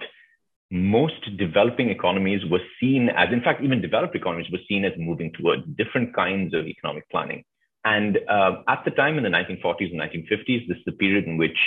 most 0.71 1.37
developing 1.37 1.89
economies 1.89 2.41
were 2.49 2.61
seen 2.79 3.09
as, 3.09 3.31
in 3.31 3.41
fact, 3.41 3.63
even 3.63 3.81
developed 3.81 4.15
economies 4.15 4.49
were 4.51 4.59
seen 4.67 4.83
as 4.85 4.93
moving 4.97 5.31
towards 5.33 5.63
different 5.77 6.15
kinds 6.15 6.53
of 6.53 6.65
economic 6.65 7.09
planning. 7.09 7.43
And 7.83 8.17
uh, 8.27 8.63
at 8.67 8.83
the 8.83 8.91
time 8.91 9.17
in 9.17 9.23
the 9.23 9.29
1940s 9.29 9.91
and 9.91 10.01
1950s, 10.01 10.67
this 10.67 10.77
is 10.77 10.83
the 10.85 10.91
period 10.93 11.25
in 11.25 11.37
which 11.37 11.57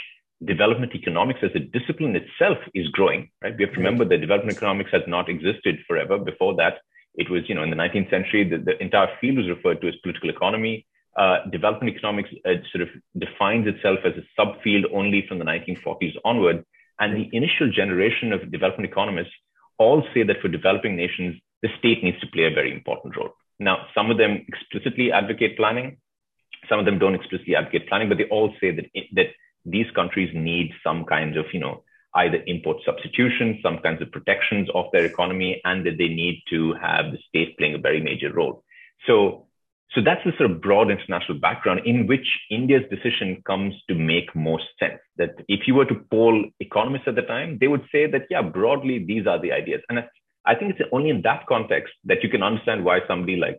development 0.45 0.95
economics 0.95 1.41
as 1.43 1.51
a 1.55 1.61
discipline 1.61 2.17
itself 2.17 2.59
is 2.75 2.89
growing, 2.89 3.31
right? 3.43 3.57
We 3.57 3.65
have 3.65 3.75
to 3.75 3.79
remember 3.81 4.05
that 4.05 4.19
development 4.19 4.57
economics 4.57 4.91
has 4.93 5.03
not 5.07 5.29
existed 5.29 5.79
forever. 5.87 6.19
Before 6.19 6.55
that, 6.57 6.79
it 7.15 7.31
was, 7.31 7.49
you 7.49 7.55
know, 7.55 7.63
in 7.63 7.71
the 7.71 7.77
19th 7.77 8.11
century, 8.11 8.49
the, 8.49 8.59
the 8.59 8.81
entire 8.83 9.09
field 9.21 9.39
was 9.39 9.49
referred 9.49 9.81
to 9.81 9.89
as 9.89 9.95
political 10.03 10.31
economy. 10.31 10.87
Uh, 11.17 11.45
development 11.51 11.95
economics 11.95 12.31
uh, 12.47 12.55
sort 12.73 12.83
of 12.83 12.89
defines 13.19 13.67
itself 13.67 13.99
as 14.05 14.13
a 14.17 14.41
subfield 14.41 14.85
only 14.93 15.27
from 15.27 15.39
the 15.39 15.45
1940s 15.45 16.15
onward. 16.25 16.65
And 17.01 17.17
the 17.17 17.29
initial 17.37 17.71
generation 17.71 18.33
of 18.33 18.51
development 18.51 18.91
economists 18.91 19.33
all 19.79 20.03
say 20.13 20.23
that 20.25 20.41
for 20.43 20.49
developing 20.49 20.97
nations, 20.97 21.41
the 21.63 21.69
state 21.79 22.03
needs 22.03 22.21
to 22.21 22.27
play 22.27 22.45
a 22.45 22.55
very 22.55 22.73
important 22.73 23.17
role. 23.17 23.31
Now, 23.61 23.87
some 23.95 24.11
of 24.11 24.19
them 24.19 24.45
explicitly 24.47 25.13
advocate 25.13 25.57
planning, 25.57 25.99
some 26.69 26.79
of 26.79 26.85
them 26.85 26.99
don't 26.99 27.15
explicitly 27.15 27.57
advocate 27.57 27.89
planning, 27.89 28.09
but 28.09 28.19
they 28.19 28.25
all 28.25 28.53
say 28.61 28.71
that 28.75 28.87
it, 28.95 29.07
that 29.15 29.27
these 29.65 29.91
countries 29.95 30.31
need 30.35 30.73
some 30.85 31.05
kind 31.05 31.37
of, 31.37 31.47
you 31.53 31.61
know, 31.61 31.83
either 32.15 32.43
import 32.47 32.79
substitution, 32.85 33.59
some 33.63 33.79
kinds 33.79 34.01
of 34.03 34.11
protections 34.11 34.69
of 34.75 34.87
their 34.93 35.05
economy, 35.05 35.61
and 35.65 35.87
that 35.87 35.99
they 35.99 36.09
need 36.09 36.43
to 36.51 36.75
have 36.75 37.13
the 37.13 37.19
state 37.29 37.57
playing 37.59 37.75
a 37.75 37.79
very 37.79 38.01
major 38.01 38.33
role. 38.33 38.65
So, 39.07 39.48
so 39.95 40.03
that's 40.05 40.23
the 40.25 40.33
sort 40.37 40.51
of 40.51 40.61
broad 40.61 40.91
international 40.91 41.39
background 41.41 41.81
in 41.87 42.07
which 42.07 42.27
India's 42.51 42.85
decision 42.91 43.43
comes 43.47 43.75
to 43.89 43.95
make 43.95 44.35
most 44.37 44.65
sense. 44.79 45.01
That 45.17 45.31
if 45.49 45.67
you 45.67 45.75
were 45.75 45.87
to 45.87 45.95
poll 46.11 46.45
economists 46.61 47.07
at 47.07 47.15
the 47.15 47.23
time, 47.23 47.57
they 47.59 47.69
would 47.69 47.85
say 47.91 48.07
that, 48.07 48.27
yeah, 48.29 48.43
broadly, 48.43 49.03
these 49.05 49.27
are 49.27 49.41
the 49.41 49.53
ideas. 49.53 49.81
And 49.89 50.05
I 50.45 50.55
think 50.55 50.73
it's 50.73 50.89
only 50.93 51.09
in 51.09 51.23
that 51.23 51.47
context 51.47 51.95
that 52.05 52.23
you 52.23 52.29
can 52.29 52.43
understand 52.43 52.85
why 52.85 53.01
somebody 53.09 53.37
like 53.37 53.59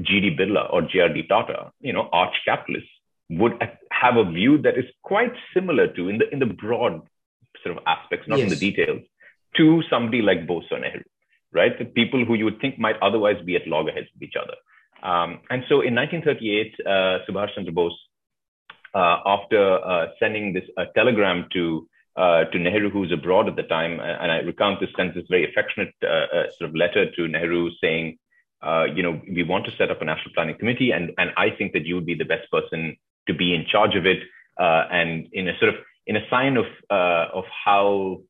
G.D. 0.00 0.36
Birla 0.36 0.72
or 0.72 0.82
J.R.D. 0.82 1.24
Tata, 1.28 1.70
you 1.80 1.92
know, 1.92 2.08
arch 2.12 2.34
capitalists, 2.44 2.90
would 3.30 3.52
have 3.92 4.16
a 4.16 4.28
view 4.28 4.60
that 4.62 4.76
is 4.76 4.86
quite 5.04 5.32
similar 5.54 5.86
to, 5.94 6.08
in 6.08 6.18
the 6.18 6.28
in 6.30 6.40
the 6.40 6.46
broad 6.46 7.02
sort 7.62 7.76
of 7.76 7.82
aspects, 7.86 8.26
not 8.26 8.38
yes. 8.38 8.44
in 8.44 8.50
the 8.50 8.56
details, 8.56 9.02
to 9.56 9.82
somebody 9.88 10.20
like 10.20 10.48
Bose 10.48 10.64
or 10.72 10.80
Nehru, 10.80 11.02
right? 11.52 11.78
The 11.78 11.84
people 11.84 12.24
who 12.24 12.34
you 12.34 12.44
would 12.46 12.60
think 12.60 12.78
might 12.78 12.96
otherwise 13.00 13.36
be 13.44 13.54
at 13.54 13.68
loggerheads 13.68 14.08
with 14.14 14.22
each 14.22 14.34
other. 14.40 14.54
Um, 15.02 15.40
and 15.50 15.64
so 15.68 15.80
in 15.80 15.94
1938, 15.94 16.74
uh, 16.84 16.90
Subhash 17.28 17.54
Chandra 17.54 17.72
Bose, 17.72 17.98
uh, 18.94 19.18
after 19.24 19.78
uh, 19.84 20.06
sending 20.18 20.52
this 20.52 20.64
telegram 20.94 21.46
to 21.52 21.88
uh, 22.16 22.44
to 22.44 22.58
Nehru, 22.58 22.90
who's 22.90 23.12
abroad 23.12 23.48
at 23.48 23.56
the 23.56 23.62
time, 23.62 24.00
and 24.00 24.32
I 24.32 24.38
recount 24.38 24.80
this, 24.80 24.90
sends 24.96 25.14
this 25.14 25.24
very 25.30 25.48
affectionate 25.48 25.94
uh, 26.02 26.06
uh, 26.06 26.50
sort 26.58 26.68
of 26.68 26.76
letter 26.76 27.10
to 27.10 27.28
Nehru 27.28 27.70
saying, 27.80 28.18
you 28.94 29.02
know, 29.02 29.20
we 29.32 29.44
want 29.44 29.64
to 29.66 29.76
set 29.78 29.90
up 29.90 30.02
a 30.02 30.04
national 30.04 30.34
planning 30.34 30.58
committee, 30.58 30.90
and 30.90 31.12
and 31.18 31.30
I 31.36 31.50
think 31.50 31.72
that 31.72 31.86
you 31.86 31.94
would 31.94 32.06
be 32.06 32.16
the 32.16 32.24
best 32.24 32.50
person 32.50 32.96
to 33.28 33.32
be 33.32 33.54
in 33.54 33.64
charge 33.64 33.94
of 33.94 34.06
it, 34.06 34.18
and 34.58 35.28
in 35.32 35.48
a 35.48 35.56
sort 35.58 35.74
of 35.74 35.76
in 36.06 36.16
a 36.16 36.28
sign 36.28 36.56
of 36.56 36.66
uh, 36.90 37.26
of 37.32 37.44
how 37.64 38.20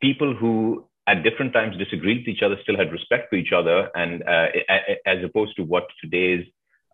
people 0.00 0.34
who 0.34 0.87
at 1.08 1.22
different 1.22 1.54
times 1.54 1.76
disagreed 1.78 2.18
with 2.18 2.28
each 2.28 2.42
other 2.42 2.56
still 2.62 2.76
had 2.76 2.92
respect 2.92 3.30
for 3.30 3.36
each 3.36 3.52
other, 3.52 3.90
and 3.94 4.22
uh, 4.22 4.46
as 5.06 5.24
opposed 5.24 5.56
to 5.56 5.64
what 5.64 5.84
today's 6.02 6.44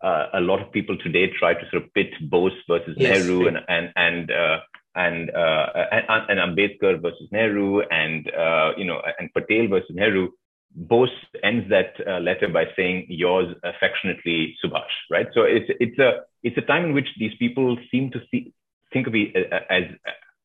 uh, 0.01 0.27
a 0.33 0.39
lot 0.39 0.61
of 0.61 0.71
people 0.71 0.97
today 0.97 1.29
try 1.37 1.53
to 1.53 1.69
sort 1.69 1.83
of 1.83 1.93
pit 1.93 2.11
Bose 2.29 2.53
versus 2.67 2.95
yes. 2.97 3.25
Nehru 3.25 3.47
and 3.47 3.57
and 3.67 3.91
and 3.95 4.31
uh, 4.31 4.57
and, 4.95 5.29
uh, 5.29 5.65
and, 5.91 6.29
and 6.29 6.39
Ambedkar 6.39 7.01
versus 7.01 7.27
Nehru 7.31 7.81
and 7.91 8.31
uh, 8.33 8.71
you 8.77 8.85
know 8.85 9.01
and 9.19 9.33
Patel 9.33 9.67
versus 9.67 9.91
Nehru. 9.93 10.29
Bose 10.77 11.09
ends 11.41 11.69
that 11.69 11.93
uh, 12.05 12.19
letter 12.19 12.49
by 12.49 12.65
saying 12.75 13.05
yours 13.07 13.55
affectionately 13.63 14.55
Subhash, 14.63 14.95
right? 15.09 15.27
So 15.33 15.43
it's 15.43 15.69
it's 15.79 15.99
a 15.99 16.21
it's 16.43 16.57
a 16.57 16.61
time 16.61 16.85
in 16.85 16.93
which 16.93 17.07
these 17.17 17.33
people 17.39 17.77
seem 17.91 18.11
to 18.11 18.19
see 18.29 18.53
think 18.91 19.07
of 19.07 19.15
it 19.15 19.35
as 19.69 19.83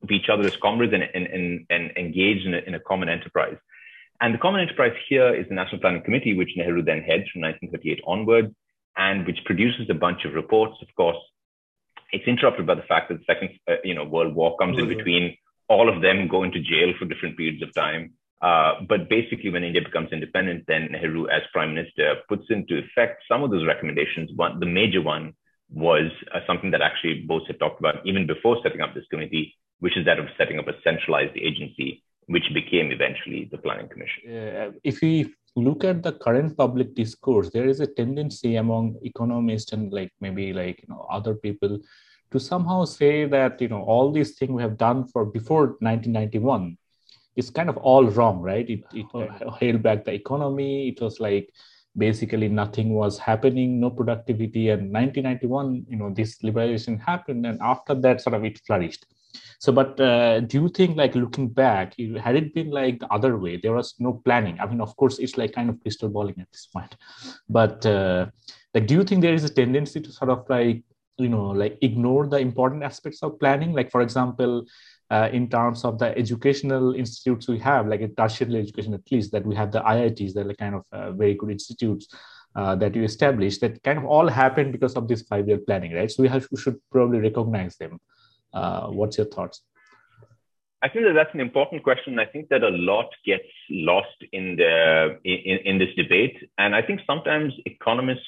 of 0.02 0.10
each 0.10 0.28
other 0.32 0.46
as 0.46 0.56
comrades 0.56 0.92
and, 0.92 1.02
and, 1.02 1.26
and, 1.26 1.66
and 1.70 1.96
engage 1.96 2.44
in 2.44 2.54
a, 2.54 2.58
in 2.58 2.74
a 2.74 2.80
common 2.80 3.08
enterprise. 3.08 3.56
And 4.20 4.34
the 4.34 4.38
common 4.38 4.60
enterprise 4.60 4.92
here 5.08 5.34
is 5.34 5.48
the 5.48 5.54
National 5.54 5.80
Planning 5.80 6.02
Committee, 6.02 6.34
which 6.34 6.50
Nehru 6.56 6.82
then 6.82 7.00
heads 7.00 7.28
from 7.30 7.42
1938 7.42 8.00
onwards, 8.06 8.54
and 8.96 9.26
which 9.26 9.38
produces 9.46 9.88
a 9.88 9.94
bunch 9.94 10.24
of 10.24 10.34
reports. 10.34 10.76
Of 10.82 10.94
course, 10.94 11.16
it's 12.12 12.26
interrupted 12.26 12.66
by 12.66 12.74
the 12.74 12.82
fact 12.82 13.08
that 13.08 13.18
the 13.18 13.24
Second 13.24 13.50
uh, 13.68 13.76
you 13.84 13.94
know, 13.94 14.04
World 14.04 14.34
War 14.34 14.56
comes 14.58 14.76
mm-hmm. 14.76 14.90
in 14.90 14.96
between. 14.96 15.36
All 15.68 15.88
of 15.88 16.02
them 16.02 16.28
go 16.28 16.42
into 16.42 16.60
jail 16.60 16.92
for 16.98 17.06
different 17.06 17.36
periods 17.36 17.62
of 17.62 17.72
time. 17.74 18.12
Uh, 18.42 18.80
but 18.88 19.08
basically, 19.08 19.50
when 19.50 19.64
India 19.64 19.82
becomes 19.82 20.12
independent, 20.12 20.64
then 20.66 20.88
Nehru, 20.90 21.28
as 21.28 21.42
prime 21.52 21.74
minister, 21.74 22.16
puts 22.28 22.44
into 22.48 22.78
effect 22.78 23.22
some 23.28 23.42
of 23.42 23.50
those 23.50 23.66
recommendations. 23.66 24.30
One, 24.34 24.58
the 24.60 24.66
major 24.66 25.02
one 25.02 25.34
was 25.72 26.10
uh, 26.34 26.40
something 26.46 26.70
that 26.72 26.82
actually 26.82 27.22
Bose 27.26 27.46
had 27.46 27.58
talked 27.58 27.80
about 27.80 28.04
even 28.04 28.26
before 28.26 28.58
setting 28.62 28.80
up 28.80 28.94
this 28.94 29.04
committee, 29.10 29.54
which 29.80 29.96
is 29.96 30.04
that 30.06 30.18
of 30.18 30.26
setting 30.38 30.58
up 30.58 30.68
a 30.68 30.80
centralized 30.82 31.36
agency, 31.36 32.02
which 32.26 32.48
became 32.54 32.92
eventually 32.92 33.48
the 33.50 33.58
Planning 33.58 33.88
Commission. 33.88 34.22
Uh, 34.30 34.70
if 34.84 35.00
we 35.00 35.34
look 35.56 35.84
at 35.84 36.02
the 36.02 36.12
current 36.12 36.56
public 36.56 36.94
discourse, 36.94 37.50
there 37.50 37.68
is 37.68 37.80
a 37.80 37.86
tendency 37.86 38.56
among 38.56 38.96
economists 39.02 39.72
and 39.72 39.92
like 39.92 40.12
maybe 40.20 40.52
like 40.52 40.80
you 40.82 40.88
know 40.88 41.06
other 41.10 41.34
people 41.34 41.78
to 42.30 42.38
somehow 42.38 42.84
say 42.84 43.24
that 43.26 43.60
you 43.60 43.68
know 43.68 43.82
all 43.82 44.12
these 44.12 44.36
things 44.38 44.52
we 44.52 44.62
have 44.62 44.76
done 44.76 45.06
for 45.08 45.24
before 45.24 45.76
1991 45.80 46.76
is 47.36 47.50
kind 47.50 47.68
of 47.68 47.76
all 47.78 48.04
wrong, 48.04 48.40
right? 48.40 48.68
It, 48.68 48.82
it 48.92 49.06
held 49.60 49.82
back 49.82 50.04
the 50.04 50.12
economy. 50.12 50.88
It 50.88 51.00
was 51.00 51.20
like 51.20 51.52
basically 51.96 52.48
nothing 52.48 52.90
was 52.90 53.18
happening, 53.18 53.80
no 53.80 53.90
productivity. 53.90 54.68
And 54.70 54.92
1991, 54.92 55.86
you 55.88 55.96
know, 55.96 56.10
this 56.12 56.38
liberalization 56.38 57.00
happened, 57.00 57.46
and 57.46 57.58
after 57.60 57.94
that, 57.96 58.20
sort 58.20 58.34
of 58.34 58.44
it 58.44 58.60
flourished. 58.66 59.06
So, 59.58 59.72
but 59.72 60.00
uh, 60.00 60.40
do 60.40 60.62
you 60.62 60.68
think, 60.68 60.96
like 60.96 61.14
looking 61.14 61.48
back, 61.48 61.94
had 62.18 62.36
it 62.36 62.54
been 62.54 62.70
like 62.70 63.00
the 63.00 63.12
other 63.12 63.36
way, 63.36 63.56
there 63.56 63.72
was 63.72 63.94
no 63.98 64.14
planning? 64.24 64.58
I 64.58 64.66
mean, 64.66 64.80
of 64.80 64.96
course, 64.96 65.18
it's 65.18 65.36
like 65.36 65.52
kind 65.52 65.68
of 65.68 65.80
crystal 65.80 66.08
balling 66.08 66.36
at 66.40 66.50
this 66.50 66.66
point. 66.66 66.96
But 67.48 67.84
uh, 67.84 68.26
like, 68.74 68.86
do 68.86 68.94
you 68.94 69.04
think 69.04 69.22
there 69.22 69.34
is 69.34 69.44
a 69.44 69.52
tendency 69.52 70.00
to 70.00 70.12
sort 70.12 70.30
of 70.30 70.46
like, 70.48 70.82
you 71.18 71.28
know, 71.28 71.48
like 71.48 71.76
ignore 71.82 72.26
the 72.26 72.38
important 72.38 72.82
aspects 72.82 73.22
of 73.22 73.38
planning? 73.38 73.72
Like, 73.72 73.90
for 73.90 74.00
example, 74.00 74.64
uh, 75.10 75.28
in 75.32 75.48
terms 75.50 75.84
of 75.84 75.98
the 75.98 76.16
educational 76.16 76.94
institutes 76.94 77.48
we 77.48 77.58
have, 77.58 77.88
like 77.88 78.00
a 78.00 78.08
tertiary 78.08 78.56
education 78.56 78.94
at 78.94 79.10
least, 79.10 79.32
that 79.32 79.44
we 79.44 79.54
have 79.56 79.72
the 79.72 79.80
IITs, 79.80 80.32
that 80.34 80.46
are 80.46 80.54
kind 80.54 80.76
of 80.76 80.84
uh, 80.92 81.12
very 81.12 81.34
good 81.34 81.50
institutes 81.50 82.08
uh, 82.54 82.74
that 82.76 82.94
you 82.94 83.02
established, 83.02 83.60
that 83.60 83.82
kind 83.82 83.98
of 83.98 84.04
all 84.04 84.28
happened 84.28 84.72
because 84.72 84.94
of 84.94 85.08
this 85.08 85.22
five-year 85.22 85.58
planning, 85.66 85.92
right? 85.92 86.10
So 86.10 86.22
we 86.22 86.28
have 86.28 86.46
we 86.50 86.60
should 86.60 86.78
probably 86.90 87.18
recognize 87.18 87.76
them. 87.76 87.98
Uh, 88.52 88.88
what's 88.88 89.16
your 89.16 89.26
thoughts? 89.26 89.62
I 90.82 90.88
think 90.88 91.04
that 91.04 91.12
that's 91.12 91.34
an 91.34 91.40
important 91.40 91.82
question. 91.82 92.18
I 92.18 92.24
think 92.24 92.48
that 92.48 92.62
a 92.62 92.70
lot 92.70 93.10
gets 93.26 93.44
lost 93.68 94.16
in 94.32 94.56
the 94.56 95.18
in, 95.24 95.58
in 95.64 95.78
this 95.78 95.94
debate, 95.94 96.36
and 96.56 96.74
I 96.74 96.80
think 96.80 97.00
sometimes 97.06 97.52
economists 97.66 98.26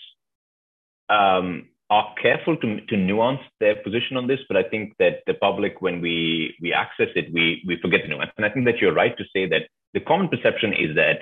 um, 1.09 1.69
are 1.89 2.15
careful 2.21 2.57
to, 2.59 2.81
to 2.81 2.97
nuance 2.97 3.41
their 3.61 3.77
position 3.77 4.17
on 4.17 4.27
this. 4.27 4.41
But 4.49 4.59
I 4.59 4.65
think 4.65 4.95
that 4.99 5.23
the 5.27 5.35
public, 5.35 5.81
when 5.81 6.03
we 6.03 6.55
we 6.61 6.75
access 6.75 7.09
it, 7.17 7.33
we 7.33 7.63
we 7.67 7.79
forget 7.81 8.03
the 8.03 8.09
nuance. 8.09 8.33
And 8.37 8.45
I 8.45 8.51
think 8.51 8.67
that 8.67 8.79
you're 8.79 8.95
right 8.95 9.17
to 9.17 9.25
say 9.35 9.49
that 9.49 9.63
the 9.95 10.01
common 10.01 10.29
perception 10.29 10.75
is 10.75 10.95
that 10.97 11.21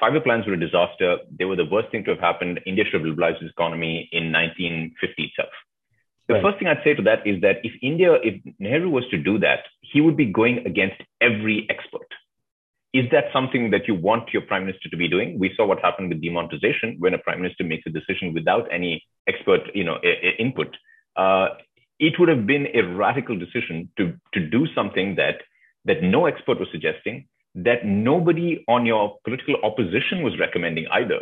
five-year 0.00 0.22
plans 0.22 0.46
were 0.46 0.54
a 0.54 0.60
disaster. 0.60 1.18
They 1.38 1.44
were 1.44 1.56
the 1.56 1.66
worst 1.66 1.90
thing 1.90 2.04
to 2.04 2.10
have 2.10 2.20
happened. 2.20 2.60
India 2.66 2.84
should 2.84 3.00
have 3.00 3.06
liberalized 3.06 3.42
its 3.42 3.52
economy 3.52 4.08
in 4.12 4.32
1950 4.32 5.22
itself. 5.22 5.54
The 6.28 6.34
right. 6.34 6.42
first 6.42 6.58
thing 6.58 6.68
I'd 6.68 6.84
say 6.84 6.94
to 6.94 7.02
that 7.02 7.26
is 7.26 7.40
that 7.40 7.56
if 7.62 7.72
India, 7.82 8.14
if 8.22 8.34
Nehru 8.58 8.90
was 8.90 9.04
to 9.10 9.16
do 9.16 9.38
that, 9.38 9.60
he 9.80 10.00
would 10.00 10.16
be 10.16 10.26
going 10.26 10.58
against 10.66 11.00
every 11.20 11.66
expert. 11.70 12.06
Is 12.92 13.06
that 13.12 13.24
something 13.32 13.70
that 13.70 13.86
you 13.88 13.94
want 13.94 14.32
your 14.32 14.42
prime 14.42 14.66
minister 14.66 14.88
to 14.90 14.96
be 14.96 15.08
doing? 15.08 15.38
We 15.38 15.52
saw 15.56 15.66
what 15.66 15.80
happened 15.80 16.08
with 16.10 16.22
demonetization 16.22 16.96
when 16.98 17.14
a 17.14 17.18
prime 17.18 17.40
minister 17.40 17.64
makes 17.64 17.84
a 17.86 17.90
decision 17.90 18.34
without 18.34 18.66
any 18.72 19.02
expert, 19.26 19.60
you 19.74 19.84
know, 19.84 19.98
input. 20.38 20.76
Uh, 21.16 21.48
it 21.98 22.14
would 22.18 22.28
have 22.28 22.46
been 22.46 22.68
a 22.74 22.82
radical 22.82 23.38
decision 23.38 23.90
to 23.98 24.14
to 24.34 24.40
do 24.40 24.66
something 24.74 25.16
that 25.16 25.42
that 25.84 26.02
no 26.02 26.26
expert 26.26 26.58
was 26.58 26.68
suggesting, 26.70 27.26
that 27.54 27.84
nobody 27.84 28.64
on 28.68 28.86
your 28.86 29.18
political 29.24 29.56
opposition 29.62 30.22
was 30.22 30.38
recommending 30.38 30.86
either 30.92 31.20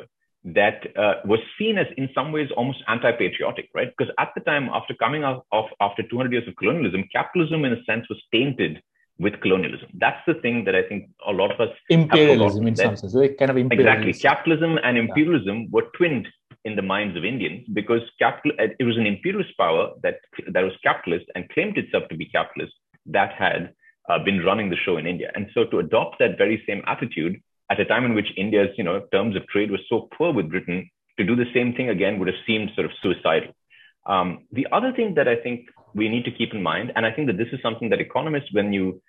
that 0.54 0.96
uh, 0.96 1.14
was 1.24 1.40
seen 1.58 1.76
as 1.76 1.86
in 1.96 2.08
some 2.14 2.30
ways 2.30 2.48
almost 2.56 2.78
anti-patriotic, 2.86 3.68
right? 3.74 3.92
Because 3.96 4.12
at 4.18 4.30
the 4.36 4.40
time, 4.42 4.68
after 4.72 4.94
coming 4.94 5.24
out 5.24 5.44
of 5.50 5.64
after 5.80 6.02
200 6.02 6.32
years 6.32 6.46
of 6.46 6.54
colonialism, 6.56 7.04
capitalism 7.12 7.64
in 7.64 7.72
a 7.72 7.84
sense 7.84 8.08
was 8.08 8.22
tainted 8.32 8.80
with 9.18 9.40
colonialism. 9.40 9.88
That's 9.94 10.20
the 10.26 10.34
thing 10.34 10.64
that 10.66 10.76
I 10.76 10.82
think 10.82 11.08
a 11.26 11.32
lot 11.32 11.50
of 11.50 11.58
us 11.60 11.74
imperialism 11.88 12.66
in 12.66 12.76
some 12.76 12.96
sense, 12.96 13.14
like 13.14 13.38
kind 13.38 13.50
of 13.50 13.56
imperialism. 13.56 14.02
exactly 14.02 14.28
capitalism 14.28 14.78
and 14.84 14.98
imperialism 14.98 15.62
yeah. 15.62 15.68
were 15.70 15.86
twinned 15.96 16.28
in 16.64 16.76
the 16.76 16.82
minds 16.82 17.16
of 17.16 17.24
Indians 17.24 17.66
because 17.72 18.02
capital 18.18 18.52
it 18.58 18.84
was 18.84 18.96
an 18.96 19.06
imperialist 19.06 19.56
power 19.56 19.90
that 20.02 20.18
that 20.52 20.62
was 20.62 20.74
capitalist 20.82 21.26
and 21.34 21.48
claimed 21.48 21.78
itself 21.78 22.04
to 22.10 22.16
be 22.16 22.26
capitalist 22.26 22.74
that 23.06 23.32
had 23.32 23.72
uh, 24.08 24.18
been 24.22 24.44
running 24.44 24.70
the 24.70 24.76
show 24.76 24.96
in 24.98 25.06
India. 25.06 25.32
And 25.34 25.48
so 25.54 25.64
to 25.64 25.78
adopt 25.78 26.18
that 26.18 26.38
very 26.38 26.62
same 26.66 26.82
attitude 26.86 27.40
at 27.70 27.80
a 27.80 27.84
time 27.84 28.04
in 28.04 28.14
which 28.14 28.28
India's 28.36 28.70
you 28.76 28.84
know 28.84 29.00
terms 29.12 29.36
of 29.36 29.46
trade 29.48 29.70
was 29.70 29.80
so 29.88 30.08
poor 30.16 30.32
with 30.32 30.50
Britain, 30.50 30.90
to 31.18 31.24
do 31.24 31.36
the 31.36 31.50
same 31.54 31.74
thing 31.74 31.88
again 31.88 32.18
would 32.18 32.28
have 32.28 32.42
seemed 32.46 32.70
sort 32.74 32.86
of 32.86 32.92
suicidal. 33.02 33.52
Um, 34.06 34.46
the 34.52 34.66
other 34.72 34.92
thing 34.92 35.14
that 35.14 35.28
I 35.28 35.36
think 35.36 35.68
we 35.94 36.08
need 36.08 36.24
to 36.26 36.30
keep 36.30 36.52
in 36.54 36.62
mind, 36.62 36.92
and 36.94 37.04
I 37.04 37.12
think 37.12 37.26
that 37.26 37.38
this 37.38 37.48
is 37.52 37.60
something 37.62 37.88
that 37.90 38.00
economists, 38.00 38.52
when 38.52 38.72
you 38.72 39.00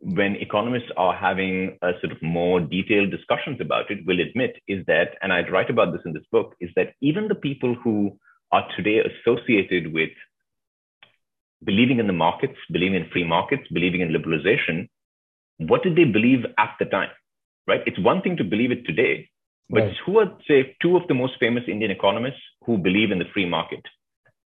when 0.00 0.36
economists 0.36 0.90
are 0.96 1.14
having 1.14 1.78
a 1.80 1.92
sort 2.00 2.12
of 2.12 2.20
more 2.20 2.60
detailed 2.60 3.10
discussions 3.10 3.58
about 3.60 3.90
it, 3.90 4.04
will 4.06 4.20
admit 4.20 4.56
is 4.68 4.84
that, 4.86 5.16
and 5.22 5.32
I'd 5.32 5.50
write 5.50 5.70
about 5.70 5.92
this 5.92 6.02
in 6.04 6.12
this 6.12 6.24
book, 6.30 6.54
is 6.60 6.70
that 6.76 6.92
even 7.00 7.28
the 7.28 7.34
people 7.34 7.74
who 7.82 8.18
are 8.52 8.68
today 8.76 9.00
associated 9.00 9.94
with 9.94 10.10
believing 11.64 12.00
in 12.00 12.06
the 12.06 12.12
markets, 12.12 12.58
believing 12.70 12.96
in 12.96 13.10
free 13.10 13.24
markets, 13.24 13.62
believing 13.72 14.02
in 14.02 14.10
liberalization, 14.10 14.88
what 15.56 15.82
did 15.82 15.96
they 15.96 16.04
believe 16.04 16.44
at 16.58 16.74
the 16.78 16.84
time? 16.84 17.10
Right? 17.66 17.80
It's 17.86 17.98
one 17.98 18.22
thing 18.22 18.36
to 18.36 18.44
believe 18.44 18.70
it 18.70 18.84
today, 18.84 19.30
but 19.70 19.82
right. 19.82 19.96
who 20.04 20.18
are, 20.18 20.30
say, 20.46 20.76
two 20.82 20.96
of 20.96 21.08
the 21.08 21.14
most 21.14 21.34
famous 21.40 21.64
Indian 21.66 21.90
economists 21.90 22.42
who 22.66 22.76
believe 22.76 23.10
in 23.10 23.18
the 23.18 23.24
free 23.32 23.46
market? 23.46 23.82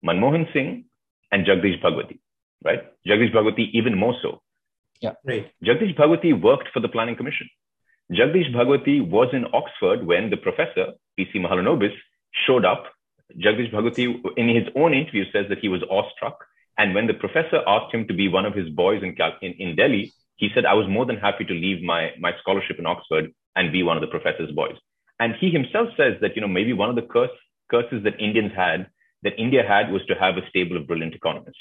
Manmohan 0.04 0.52
Singh 0.52 0.84
and 1.30 1.46
Jagdish 1.46 1.80
Bhagwati, 1.82 2.18
right? 2.64 2.82
Jagdish 3.06 3.32
Bhagwati 3.32 3.70
even 3.72 3.96
more 3.96 4.14
so. 4.20 4.42
Yeah, 5.00 5.12
right. 5.24 5.50
Jagdish 5.64 5.96
Bhagwati 5.96 6.40
worked 6.40 6.68
for 6.72 6.80
the 6.80 6.88
Planning 6.88 7.16
Commission. 7.16 7.48
Jagdish 8.12 8.52
Bhagwati 8.54 9.08
was 9.08 9.28
in 9.32 9.46
Oxford 9.52 10.04
when 10.04 10.30
the 10.30 10.36
professor, 10.36 10.92
P.C. 11.16 11.38
Mahalanobis, 11.38 11.94
showed 12.46 12.64
up. 12.64 12.84
Jagdish 13.38 13.72
Bhagwati, 13.72 14.20
in 14.36 14.48
his 14.48 14.68
own 14.76 14.92
interview, 14.92 15.24
says 15.32 15.46
that 15.48 15.58
he 15.60 15.68
was 15.68 15.82
awestruck. 15.90 16.44
And 16.76 16.94
when 16.94 17.06
the 17.06 17.14
professor 17.14 17.62
asked 17.66 17.94
him 17.94 18.06
to 18.08 18.14
be 18.14 18.28
one 18.28 18.44
of 18.44 18.54
his 18.54 18.68
boys 18.68 19.02
in, 19.02 19.16
in, 19.40 19.52
in 19.58 19.76
Delhi, 19.76 20.12
he 20.36 20.48
said, 20.54 20.64
I 20.66 20.74
was 20.74 20.88
more 20.88 21.06
than 21.06 21.16
happy 21.16 21.44
to 21.44 21.54
leave 21.54 21.82
my, 21.82 22.10
my 22.18 22.32
scholarship 22.40 22.78
in 22.78 22.86
Oxford 22.86 23.32
and 23.56 23.72
be 23.72 23.82
one 23.82 23.96
of 23.96 24.00
the 24.00 24.08
professor's 24.08 24.50
boys. 24.52 24.76
And 25.20 25.34
he 25.40 25.50
himself 25.50 25.88
says 25.96 26.14
that, 26.20 26.34
you 26.34 26.42
know, 26.42 26.48
maybe 26.48 26.72
one 26.72 26.90
of 26.90 26.96
the 26.96 27.02
curse, 27.02 27.30
curses 27.70 28.02
that 28.04 28.18
Indians 28.20 28.52
had, 28.56 28.88
that 29.22 29.38
India 29.38 29.62
had, 29.66 29.92
was 29.92 30.04
to 30.06 30.14
have 30.14 30.36
a 30.36 30.48
stable 30.48 30.76
of 30.76 30.86
brilliant 30.86 31.14
economists. 31.14 31.58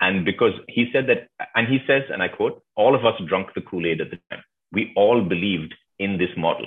And 0.00 0.24
because 0.24 0.52
he 0.68 0.90
said 0.92 1.06
that, 1.08 1.28
and 1.54 1.68
he 1.68 1.78
says, 1.86 2.02
and 2.10 2.22
I 2.22 2.28
quote, 2.28 2.62
all 2.76 2.94
of 2.94 3.04
us 3.04 3.20
drunk 3.28 3.48
the 3.54 3.60
Kool 3.60 3.86
Aid 3.86 4.00
at 4.00 4.10
the 4.10 4.18
time. 4.30 4.42
We 4.72 4.92
all 4.96 5.22
believed 5.22 5.74
in 5.98 6.18
this 6.18 6.30
model. 6.36 6.66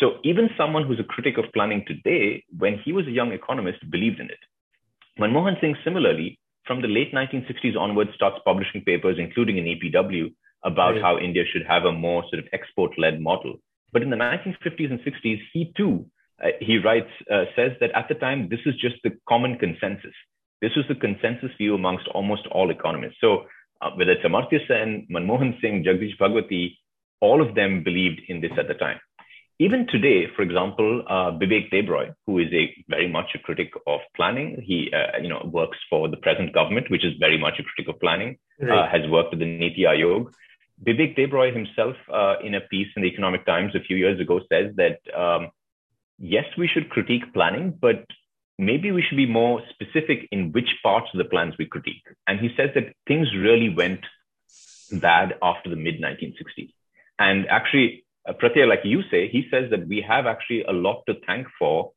So 0.00 0.18
even 0.24 0.50
someone 0.58 0.86
who's 0.86 0.98
a 0.98 1.04
critic 1.04 1.38
of 1.38 1.52
planning 1.52 1.84
today, 1.86 2.44
when 2.58 2.80
he 2.84 2.92
was 2.92 3.06
a 3.06 3.12
young 3.12 3.32
economist, 3.32 3.88
believed 3.90 4.18
in 4.18 4.26
it. 4.26 4.38
Manmohan 5.20 5.60
Singh, 5.60 5.76
similarly, 5.84 6.40
from 6.66 6.82
the 6.82 6.88
late 6.88 7.14
1960s 7.14 7.76
onwards, 7.78 8.10
starts 8.14 8.38
publishing 8.44 8.82
papers, 8.82 9.16
including 9.20 9.58
in 9.58 9.66
EPW, 9.66 10.32
about 10.64 10.94
right. 10.94 11.02
how 11.02 11.18
India 11.18 11.44
should 11.50 11.66
have 11.66 11.84
a 11.84 11.92
more 11.92 12.22
sort 12.30 12.40
of 12.40 12.48
export-led 12.52 13.20
model. 13.20 13.56
But 13.92 14.02
in 14.02 14.10
the 14.10 14.16
1950s 14.16 14.90
and 14.90 15.00
60s, 15.00 15.40
he 15.52 15.72
too, 15.76 16.06
uh, 16.42 16.48
he 16.60 16.78
writes, 16.78 17.10
uh, 17.30 17.44
says 17.54 17.72
that 17.80 17.92
at 17.94 18.08
the 18.08 18.14
time, 18.14 18.48
this 18.48 18.60
is 18.66 18.74
just 18.76 18.96
the 19.04 19.12
common 19.28 19.58
consensus. 19.58 20.14
This 20.60 20.72
was 20.76 20.86
the 20.88 20.94
consensus 20.94 21.50
view 21.58 21.74
amongst 21.74 22.08
almost 22.08 22.46
all 22.50 22.70
economists. 22.70 23.16
So 23.20 23.44
uh, 23.80 23.90
whether 23.96 24.12
it's 24.12 24.24
Amartya 24.24 24.66
Sen, 24.66 25.06
Manmohan 25.10 25.60
Singh, 25.60 25.84
Jagdish 25.84 26.18
Bhagwati, 26.18 26.76
all 27.20 27.46
of 27.46 27.54
them 27.54 27.82
believed 27.84 28.20
in 28.28 28.40
this 28.40 28.52
at 28.58 28.68
the 28.68 28.74
time. 28.74 28.98
Even 29.60 29.86
today, 29.86 30.26
for 30.34 30.42
example, 30.42 31.04
uh, 31.08 31.30
Bibek 31.30 31.70
Debroy, 31.72 32.12
who 32.26 32.40
is 32.40 32.48
a 32.52 32.74
very 32.88 33.08
much 33.08 33.30
a 33.34 33.38
critic 33.38 33.70
of 33.86 34.00
planning, 34.16 34.60
he 34.66 34.90
uh, 34.92 35.18
you 35.22 35.28
know 35.28 35.48
works 35.52 35.78
for 35.88 36.08
the 36.08 36.16
present 36.16 36.52
government, 36.52 36.90
which 36.90 37.04
is 37.04 37.12
very 37.20 37.38
much 37.38 37.54
a 37.60 37.62
critic 37.62 37.94
of 37.94 38.00
planning, 38.00 38.36
uh, 38.60 38.66
right. 38.66 38.90
has 38.90 39.08
worked 39.08 39.30
with 39.30 39.38
the 39.38 39.46
Niti 39.46 39.82
Aayog. 39.82 40.32
Bibek 40.82 41.16
Debroy 41.16 41.54
himself, 41.54 41.96
uh, 42.12 42.36
in 42.42 42.54
a 42.54 42.60
piece 42.60 42.88
in 42.96 43.02
the 43.02 43.08
Economic 43.08 43.46
Times 43.46 43.74
a 43.74 43.80
few 43.80 43.96
years 43.96 44.20
ago, 44.20 44.40
says 44.50 44.74
that 44.76 44.98
um, 45.16 45.50
yes, 46.18 46.44
we 46.58 46.68
should 46.68 46.90
critique 46.90 47.32
planning, 47.32 47.76
but 47.80 48.04
maybe 48.58 48.92
we 48.92 49.02
should 49.02 49.16
be 49.16 49.26
more 49.26 49.62
specific 49.70 50.28
in 50.30 50.52
which 50.52 50.68
parts 50.82 51.08
of 51.12 51.18
the 51.18 51.24
plans 51.24 51.54
we 51.58 51.66
critique. 51.66 52.02
And 52.26 52.40
he 52.40 52.50
says 52.56 52.70
that 52.74 52.94
things 53.06 53.28
really 53.34 53.74
went 53.74 54.00
bad 54.92 55.34
after 55.42 55.70
the 55.70 55.76
mid 55.76 56.00
1960s. 56.00 56.70
And 57.18 57.46
actually, 57.48 58.04
uh, 58.28 58.32
Pratyay, 58.32 58.68
like 58.68 58.80
you 58.84 59.02
say, 59.10 59.28
he 59.28 59.46
says 59.50 59.70
that 59.70 59.86
we 59.86 60.04
have 60.06 60.26
actually 60.26 60.62
a 60.64 60.72
lot 60.72 61.02
to 61.06 61.14
thank 61.26 61.46
for 61.58 61.92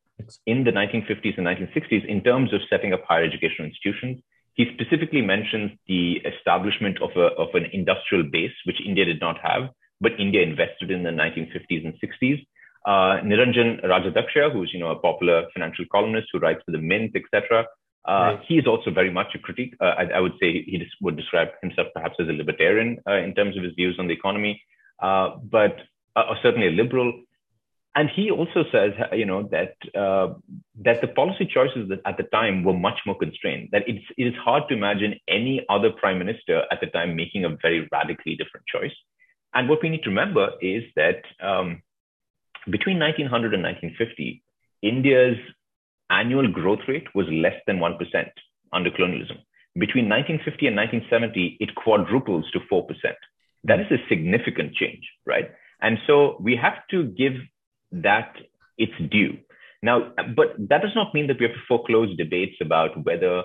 in 0.46 0.64
the 0.64 0.70
1950s 0.72 1.38
and 1.38 1.46
1960s 1.46 2.04
in 2.06 2.22
terms 2.22 2.52
of 2.52 2.60
setting 2.68 2.92
up 2.92 3.02
higher 3.04 3.24
educational 3.24 3.68
institutions, 3.68 4.20
he 4.58 4.66
specifically 4.74 5.22
mentions 5.22 5.70
the 5.86 6.20
establishment 6.26 7.00
of, 7.00 7.10
a, 7.16 7.28
of 7.38 7.54
an 7.54 7.66
industrial 7.72 8.24
base, 8.24 8.56
which 8.66 8.84
India 8.84 9.04
did 9.04 9.20
not 9.20 9.38
have, 9.40 9.70
but 10.00 10.18
India 10.18 10.42
invested 10.42 10.90
in 10.90 11.04
the 11.04 11.10
1950s 11.10 11.84
and 11.86 11.94
60s. 12.02 12.44
Uh, 12.84 13.22
Niranjan 13.22 13.84
Rajadhyaksha, 13.84 14.52
who's 14.52 14.70
you 14.74 14.80
know 14.80 14.90
a 14.90 14.98
popular 14.98 15.44
financial 15.54 15.84
columnist 15.92 16.28
who 16.32 16.40
writes 16.40 16.60
for 16.66 16.72
the 16.72 16.78
Mint, 16.78 17.14
etc. 17.14 17.66
Uh, 18.06 18.12
right. 18.12 18.40
He 18.48 18.58
is 18.58 18.66
also 18.66 18.90
very 18.90 19.12
much 19.12 19.28
a 19.34 19.38
critique. 19.38 19.74
Uh, 19.80 19.94
I, 19.98 20.04
I, 20.16 20.20
would 20.20 20.34
say 20.40 20.62
he 20.62 20.82
would 21.02 21.16
describe 21.16 21.48
himself 21.62 21.88
perhaps 21.94 22.16
as 22.18 22.28
a 22.28 22.32
libertarian 22.32 22.98
uh, 23.06 23.16
in 23.16 23.34
terms 23.34 23.56
of 23.56 23.62
his 23.62 23.74
views 23.74 23.96
on 23.98 24.08
the 24.08 24.14
economy, 24.14 24.60
uh, 25.02 25.36
but 25.50 25.76
uh, 26.16 26.34
certainly 26.42 26.68
a 26.68 26.70
liberal 26.70 27.12
and 27.94 28.08
he 28.14 28.30
also 28.30 28.64
says, 28.70 28.92
you 29.12 29.24
know, 29.24 29.48
that 29.50 29.74
uh, 29.98 30.34
that 30.84 31.00
the 31.00 31.08
policy 31.08 31.46
choices 31.52 31.90
at 32.04 32.16
the 32.16 32.22
time 32.24 32.62
were 32.62 32.74
much 32.74 33.00
more 33.06 33.16
constrained. 33.18 33.70
That 33.72 33.82
it's 33.88 34.04
it 34.16 34.24
is 34.24 34.34
hard 34.34 34.64
to 34.68 34.74
imagine 34.74 35.14
any 35.26 35.64
other 35.68 35.90
prime 35.90 36.18
minister 36.18 36.62
at 36.70 36.80
the 36.80 36.86
time 36.86 37.16
making 37.16 37.44
a 37.44 37.56
very 37.60 37.88
radically 37.90 38.36
different 38.36 38.66
choice. 38.66 38.94
And 39.54 39.68
what 39.68 39.82
we 39.82 39.88
need 39.88 40.02
to 40.02 40.10
remember 40.10 40.50
is 40.60 40.84
that 40.96 41.22
um, 41.42 41.82
between 42.70 42.98
1900 42.98 43.54
and 43.54 43.62
1950, 43.62 44.42
India's 44.82 45.38
annual 46.10 46.46
growth 46.52 46.80
rate 46.86 47.06
was 47.14 47.26
less 47.30 47.56
than 47.66 47.80
one 47.80 47.96
percent 47.96 48.28
under 48.72 48.90
colonialism. 48.90 49.38
Between 49.74 50.08
1950 50.08 50.66
and 50.66 50.76
1970, 50.76 51.56
it 51.60 51.74
quadruples 51.74 52.50
to 52.52 52.60
four 52.68 52.86
percent. 52.86 53.16
That 53.64 53.80
is 53.80 53.90
a 53.90 54.06
significant 54.08 54.74
change, 54.74 55.02
right? 55.26 55.50
And 55.80 55.98
so 56.06 56.36
we 56.40 56.54
have 56.56 56.86
to 56.90 57.04
give 57.04 57.32
that 57.92 58.34
it's 58.76 59.10
due. 59.10 59.38
Now, 59.82 60.12
but 60.36 60.56
that 60.58 60.82
does 60.82 60.94
not 60.94 61.14
mean 61.14 61.26
that 61.28 61.38
we 61.38 61.46
have 61.46 61.54
to 61.54 61.62
foreclose 61.68 62.16
debates 62.16 62.56
about 62.60 63.04
whether 63.04 63.44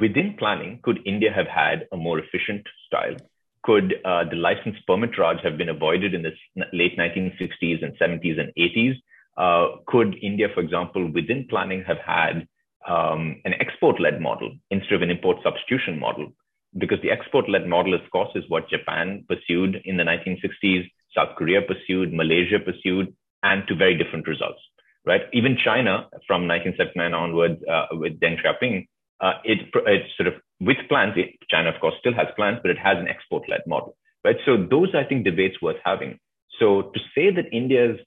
within 0.00 0.36
planning, 0.38 0.80
could 0.82 1.00
India 1.04 1.30
have 1.34 1.46
had 1.46 1.86
a 1.92 1.96
more 1.96 2.18
efficient 2.18 2.66
style? 2.86 3.16
Could 3.62 3.94
uh, 4.04 4.24
the 4.28 4.36
license 4.36 4.76
permit 4.86 5.18
Raj 5.18 5.38
have 5.42 5.58
been 5.58 5.68
avoided 5.68 6.14
in 6.14 6.22
the 6.22 6.32
late 6.72 6.98
1960s 6.98 7.84
and 7.84 7.96
70s 7.98 8.40
and 8.40 8.52
80s? 8.58 8.94
Uh, 9.36 9.76
could 9.86 10.16
India, 10.22 10.48
for 10.54 10.60
example, 10.60 11.10
within 11.12 11.46
planning 11.48 11.84
have 11.86 11.98
had 12.04 12.46
um, 12.88 13.40
an 13.44 13.54
export 13.60 14.00
led 14.00 14.20
model 14.20 14.52
instead 14.70 14.94
of 14.94 15.02
an 15.02 15.10
import 15.10 15.38
substitution 15.42 15.98
model? 15.98 16.32
Because 16.78 16.98
the 17.02 17.10
export 17.10 17.48
led 17.48 17.66
model, 17.66 17.94
of 17.94 18.00
course, 18.10 18.30
is 18.34 18.44
what 18.48 18.68
Japan 18.68 19.24
pursued 19.28 19.80
in 19.84 19.96
the 19.96 20.04
1960s, 20.04 20.90
South 21.14 21.36
Korea 21.36 21.60
pursued, 21.62 22.12
Malaysia 22.12 22.58
pursued, 22.58 23.14
and 23.42 23.66
to 23.68 23.74
very 23.74 23.96
different 23.96 24.26
results, 24.26 24.60
right? 25.04 25.22
Even 25.32 25.56
China 25.56 26.08
from 26.26 26.46
1979 26.46 27.14
onwards 27.14 27.60
uh, 27.68 27.86
with 27.92 28.20
Deng 28.20 28.36
Xiaoping, 28.42 28.86
uh, 29.20 29.34
it, 29.44 29.58
it 29.86 30.02
sort 30.16 30.28
of 30.28 30.34
with 30.60 30.78
plans, 30.88 31.14
it, 31.16 31.34
China 31.48 31.70
of 31.70 31.80
course 31.80 31.94
still 32.00 32.14
has 32.14 32.26
plans, 32.36 32.58
but 32.62 32.70
it 32.70 32.78
has 32.78 32.98
an 32.98 33.08
export-led 33.08 33.62
model, 33.66 33.96
right? 34.24 34.36
So 34.44 34.56
those 34.56 34.94
I 34.94 35.04
think 35.04 35.24
debates 35.24 35.60
worth 35.62 35.76
having. 35.84 36.18
So 36.58 36.90
to 36.94 37.00
say 37.14 37.30
that 37.30 37.52
India's 37.52 37.98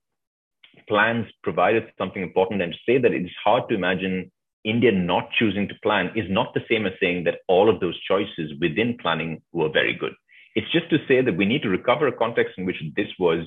plans 0.88 1.28
provided 1.43 1.86
something 1.98 2.21
important 2.21 2.62
and 2.62 2.74
to 2.74 2.80
say 2.86 2.98
that 2.98 3.12
it's 3.12 3.32
hard 3.43 3.67
to 3.69 3.76
imagine 3.76 4.32
India 4.63 4.91
not 4.91 5.30
choosing 5.38 5.67
to 5.67 5.76
plan 5.84 6.12
is 6.15 6.26
not 6.30 6.54
the 6.54 6.63
same 6.69 6.86
as 6.86 6.93
saying 7.00 7.24
that 7.26 7.39
all 7.48 7.69
of 7.69 7.80
those 7.80 8.00
choices 8.02 8.52
within 8.60 8.98
planning 9.00 9.41
were 9.54 9.69
very 9.69 9.93
good. 9.93 10.13
It's 10.56 10.71
just 10.71 10.89
to 10.89 10.98
say 11.08 11.21
that 11.21 11.38
we 11.38 11.45
need 11.45 11.62
to 11.63 11.69
recover 11.69 12.08
a 12.08 12.12
context 12.12 12.56
in 12.58 12.65
which 12.65 12.82
this 12.95 13.10
was 13.19 13.45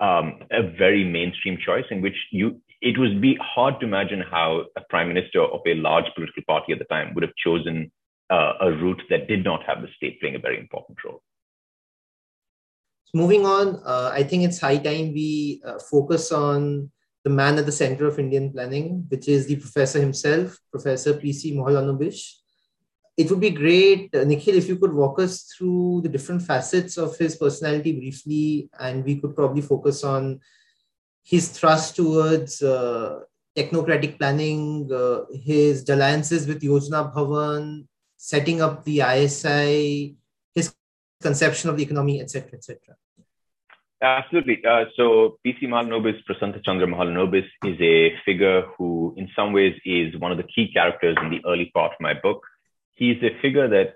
um, 0.00 0.40
a 0.50 0.62
very 0.62 1.04
mainstream 1.04 1.58
choice 1.64 1.84
in 1.90 2.00
which 2.00 2.16
you 2.30 2.60
it 2.80 2.96
would 2.96 3.20
be 3.20 3.36
hard 3.42 3.80
to 3.80 3.86
imagine 3.86 4.20
how 4.20 4.64
a 4.76 4.80
prime 4.88 5.08
minister 5.08 5.42
of 5.42 5.60
a 5.66 5.74
large 5.74 6.04
political 6.14 6.44
party 6.46 6.72
at 6.72 6.78
the 6.78 6.84
time 6.84 7.12
would 7.14 7.22
have 7.24 7.34
chosen 7.34 7.90
uh, 8.30 8.52
a 8.60 8.70
route 8.70 9.02
that 9.10 9.26
did 9.26 9.42
not 9.42 9.64
have 9.64 9.82
the 9.82 9.88
state 9.96 10.20
playing 10.20 10.36
a 10.36 10.38
very 10.38 10.60
important 10.60 10.96
role. 11.04 11.20
Moving 13.12 13.46
on, 13.46 13.80
uh, 13.84 14.10
I 14.14 14.22
think 14.22 14.44
it's 14.44 14.60
high 14.60 14.76
time 14.76 15.12
we 15.12 15.60
uh, 15.64 15.78
focus 15.78 16.30
on 16.30 16.92
the 17.24 17.30
man 17.30 17.58
at 17.58 17.66
the 17.66 17.72
center 17.72 18.06
of 18.06 18.18
Indian 18.20 18.52
planning, 18.52 19.06
which 19.08 19.26
is 19.26 19.46
the 19.46 19.56
professor 19.56 19.98
himself, 19.98 20.56
Professor 20.70 21.14
P.C. 21.14 21.56
Mahalanobis 21.56 22.34
it 23.18 23.28
would 23.28 23.40
be 23.40 23.50
great, 23.50 24.14
uh, 24.14 24.22
Nikhil, 24.22 24.54
if 24.54 24.68
you 24.68 24.76
could 24.76 24.94
walk 24.94 25.18
us 25.18 25.42
through 25.42 26.02
the 26.04 26.08
different 26.08 26.40
facets 26.40 26.96
of 26.96 27.18
his 27.18 27.34
personality 27.34 27.92
briefly, 27.92 28.70
and 28.78 29.04
we 29.04 29.16
could 29.16 29.34
probably 29.34 29.60
focus 29.60 30.04
on 30.04 30.38
his 31.24 31.48
thrust 31.48 31.96
towards 31.96 32.62
uh, 32.62 33.18
technocratic 33.56 34.18
planning, 34.18 34.88
uh, 34.92 35.22
his 35.34 35.88
alliances 35.88 36.46
with 36.46 36.62
Yojana 36.62 37.12
Bhavan, 37.12 37.88
setting 38.16 38.62
up 38.62 38.84
the 38.84 39.00
ISI, 39.00 40.14
his 40.54 40.72
conception 41.20 41.70
of 41.70 41.76
the 41.76 41.82
economy, 41.82 42.20
etc., 42.20 42.50
etc. 42.54 42.78
Absolutely. 44.00 44.64
Uh, 44.64 44.84
so 44.94 45.38
PC 45.44 45.64
Mahalanobis, 45.64 46.22
Prasanta 46.22 46.64
Chandra 46.64 46.86
Mahalanobis, 46.86 47.48
is 47.64 47.80
a 47.80 48.12
figure 48.24 48.62
who, 48.76 49.12
in 49.16 49.28
some 49.34 49.52
ways, 49.52 49.74
is 49.84 50.16
one 50.20 50.30
of 50.30 50.38
the 50.38 50.44
key 50.44 50.70
characters 50.72 51.16
in 51.20 51.30
the 51.30 51.40
early 51.44 51.72
part 51.74 51.90
of 51.90 51.98
my 51.98 52.14
book 52.14 52.44
he's 52.98 53.22
a 53.22 53.30
figure 53.40 53.68
that 53.68 53.94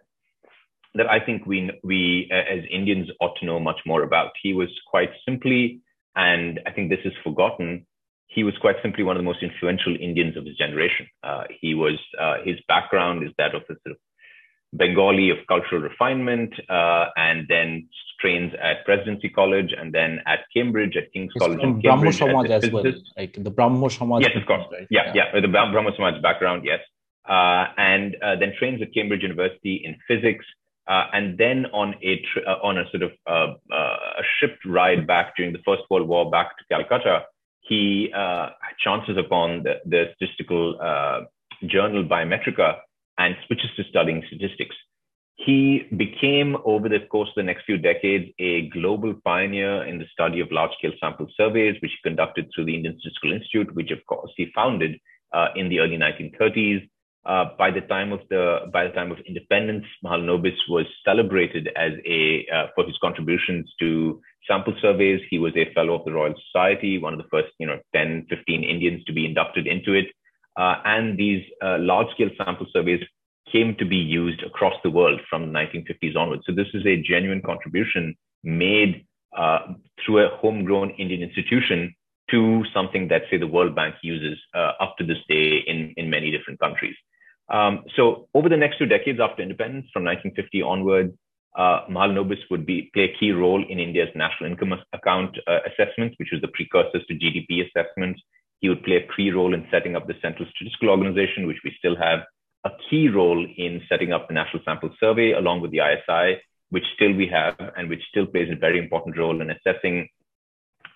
that 0.95 1.09
I 1.11 1.19
think 1.25 1.47
we 1.47 1.71
we 1.83 2.31
as 2.33 2.61
Indians 2.71 3.09
ought 3.21 3.37
to 3.41 3.47
know 3.47 3.59
much 3.59 3.81
more 3.87 4.03
about. 4.03 4.33
He 4.43 4.53
was 4.55 4.69
quite 4.87 5.11
simply, 5.27 5.81
and 6.15 6.61
I 6.67 6.71
think 6.71 6.91
this 6.91 7.05
is 7.05 7.13
forgotten. 7.25 7.87
He 8.27 8.45
was 8.45 8.55
quite 8.61 8.77
simply 8.83 9.05
one 9.05 9.17
of 9.17 9.21
the 9.21 9.31
most 9.33 9.43
influential 9.43 9.95
Indians 10.09 10.37
of 10.39 10.47
his 10.47 10.57
generation. 10.57 11.07
Uh, 11.23 11.45
he 11.61 11.75
was 11.75 11.99
uh, 12.19 12.37
his 12.45 12.57
background 12.69 13.25
is 13.27 13.33
that 13.39 13.55
of 13.55 13.63
a 13.65 13.75
sort 13.83 13.93
of 13.93 13.97
Bengali 14.75 15.29
of 15.31 15.39
cultural 15.49 15.83
refinement, 15.83 16.53
uh, 16.71 17.07
and 17.17 17.47
then 17.49 17.89
trains 18.21 18.53
at 18.63 18.85
Presidency 18.87 19.29
College, 19.29 19.71
and 19.79 19.93
then 19.93 20.21
at 20.27 20.41
Cambridge 20.55 20.97
at 20.97 21.13
King's 21.13 21.33
College 21.39 21.61
in 21.63 21.83
Cambridge. 21.83 22.17
Samaj 22.17 22.51
as 22.51 22.71
well, 22.71 22.85
like 23.17 23.35
the 23.39 23.51
Brahmo 23.51 23.89
Samaj. 23.89 24.23
Yes, 24.23 24.33
of 24.37 24.47
course. 24.47 24.67
Right? 24.73 24.87
Yeah, 24.91 25.13
yeah, 25.15 25.25
yeah, 25.35 25.41
the 25.41 25.49
Brahmo 25.49 25.95
Samaj 25.95 26.23
background, 26.23 26.65
yes. 26.65 26.81
Uh, 27.29 27.67
and 27.77 28.17
uh, 28.23 28.35
then 28.37 28.53
trains 28.59 28.83
at 28.83 28.93
Cambridge 28.93 29.23
University 29.23 29.83
in 29.85 29.97
physics, 30.09 30.45
uh, 30.89 31.07
and 31.13 31.39
then 31.39 31.67
on 31.67 31.95
a 32.03 32.17
tr- 32.33 32.49
on 32.63 32.79
a 32.79 32.85
sort 32.91 33.03
of 33.03 33.13
a 33.29 34.23
ship 34.41 34.59
ride 34.67 35.07
back 35.07 35.37
during 35.37 35.53
the 35.53 35.61
First 35.65 35.83
World 35.89 36.09
War 36.09 36.31
back 36.31 36.59
to 36.59 36.65
Calcutta, 36.69 37.25
he 37.61 38.13
uh 38.17 38.49
chances 38.83 39.17
upon 39.17 39.63
the, 39.63 39.75
the 39.87 40.07
statistical 40.17 40.75
journal 41.67 42.05
Biometrika 42.05 42.79
and 43.19 43.37
switches 43.47 43.71
to 43.77 43.85
studying 43.85 44.25
statistics. 44.27 44.75
He 45.37 45.89
became, 45.97 46.57
over 46.65 46.89
the 46.89 47.01
course 47.11 47.29
of 47.31 47.35
the 47.37 47.43
next 47.43 47.65
few 47.65 47.79
decades, 47.79 48.33
a 48.39 48.69
global 48.69 49.15
pioneer 49.25 49.85
in 49.85 49.99
the 49.99 50.07
study 50.13 50.41
of 50.41 50.53
large 50.53 50.73
scale 50.79 50.93
sample 51.01 51.27
surveys, 51.37 51.77
which 51.83 51.91
he 51.91 52.09
conducted 52.09 52.49
through 52.55 52.67
the 52.67 52.75
Indian 52.75 52.97
Statistical 53.01 53.33
Institute, 53.33 53.75
which, 53.75 53.91
of 53.91 54.05
course, 54.07 54.31
he 54.37 54.53
founded 54.55 54.99
uh, 55.33 55.49
in 55.57 55.69
the 55.69 55.81
early 55.81 55.97
1930s. 55.97 56.89
Uh, 57.25 57.47
by 57.57 57.71
the 57.71 57.83
time 57.83 58.13
of 58.13 58.21
the 58.31 58.69
by 58.73 58.85
the 58.85 58.93
time 58.93 59.13
of 59.13 59.19
independence, 59.21 59.85
Mahalanobis 60.05 60.57
was 60.69 60.87
celebrated 61.05 61.69
as 61.77 61.93
a 62.05 62.47
uh, 62.53 62.67
for 62.75 62.85
his 62.85 62.99
contributions 63.01 63.73
to 63.79 64.21
sample 64.49 64.75
surveys. 64.83 65.21
He 65.31 65.39
was 65.39 65.53
a 65.57 65.73
fellow 65.73 65.95
of 65.95 66.05
the 66.05 66.13
Royal 66.13 66.35
Society, 66.47 66.99
one 66.99 67.13
of 67.13 67.19
the 67.19 67.29
first, 67.31 67.53
you 67.59 67.67
know, 67.67 67.79
10, 67.95 68.27
15 68.29 68.65
Indians 68.65 69.05
to 69.05 69.13
be 69.13 69.25
inducted 69.25 69.69
into 69.69 69.93
it. 69.93 70.07
Uh, 70.57 70.77
and 70.85 71.17
these 71.17 71.45
uh, 71.63 71.79
large 71.79 72.11
scale 72.13 72.31
sample 72.37 72.67
surveys 72.73 73.03
came 73.53 73.77
to 73.79 73.85
be 73.85 73.97
used 73.97 74.43
across 74.43 74.75
the 74.83 74.91
world 74.91 75.21
from 75.31 75.53
the 75.53 75.59
1950s 75.59 76.17
onwards. 76.17 76.43
So 76.47 76.53
this 76.53 76.69
is 76.75 76.85
a 76.87 76.97
genuine 77.03 77.43
contribution 77.43 78.17
made 78.43 79.07
uh, 79.37 79.75
through 80.05 80.27
a 80.27 80.37
homegrown 80.37 80.91
Indian 80.99 81.23
institution 81.23 81.95
to 82.31 82.65
something 82.75 83.09
that, 83.09 83.23
say, 83.31 83.37
the 83.37 83.47
World 83.47 83.75
Bank 83.75 83.95
uses 84.03 84.39
uh, 84.55 84.73
up 84.81 84.97
to 84.99 85.05
this 85.05 85.19
day 85.29 85.63
in, 85.67 85.95
in 85.97 86.11
many 86.11 86.31
different 86.31 86.59
countries. 86.61 86.95
Um, 87.53 87.85
so 87.97 88.29
over 88.35 88.49
the 88.49 88.57
next 88.57 88.79
two 88.79 88.87
decades 88.87 89.21
after 89.21 89.43
independence, 89.43 89.87
from 89.93 90.05
1950 90.05 90.63
onwards, 90.63 91.13
uh, 91.57 91.85
Mahalanobis 91.91 92.41
would 92.51 92.65
be, 92.65 92.91
play 92.95 93.13
a 93.15 93.19
key 93.21 93.31
role 93.31 93.63
in 93.69 93.79
India's 93.79 94.09
national 94.15 94.51
income 94.51 94.75
account 94.95 95.37
uh, 95.47 95.59
assessment, 95.67 96.15
which 96.17 96.31
was 96.33 96.41
the 96.41 96.49
precursors 96.49 97.05
to 97.07 97.15
GDP 97.15 97.69
assessments. 97.69 98.23
He 98.61 98.71
would 98.71 98.83
play 98.83 98.97
a 98.97 99.15
key 99.15 99.31
role 99.31 99.53
in 99.53 99.67
setting 99.71 99.95
up 99.95 100.07
the 100.07 100.15
Central 100.23 100.49
Statistical 100.55 100.89
Organization, 100.89 101.47
which 101.47 101.61
we 101.63 101.75
still 101.79 101.97
have, 101.97 102.21
a 102.65 102.71
key 102.89 103.09
role 103.09 103.45
in 103.57 103.83
setting 103.89 104.13
up 104.13 104.29
the 104.29 104.35
National 104.35 104.63
Sample 104.65 104.91
Survey 104.99 105.33
along 105.33 105.61
with 105.61 105.73
the 105.73 105.81
ISI, 105.81 106.41
which 106.71 106.85
still 106.95 107.13
we 107.13 107.27
have 107.27 107.57
and 107.77 107.89
which 107.91 108.03
still 108.09 108.25
plays 108.25 108.49
a 108.51 108.57
very 108.57 108.79
important 108.79 109.19
role 109.19 109.41
in 109.43 109.51
assessing 109.51 110.09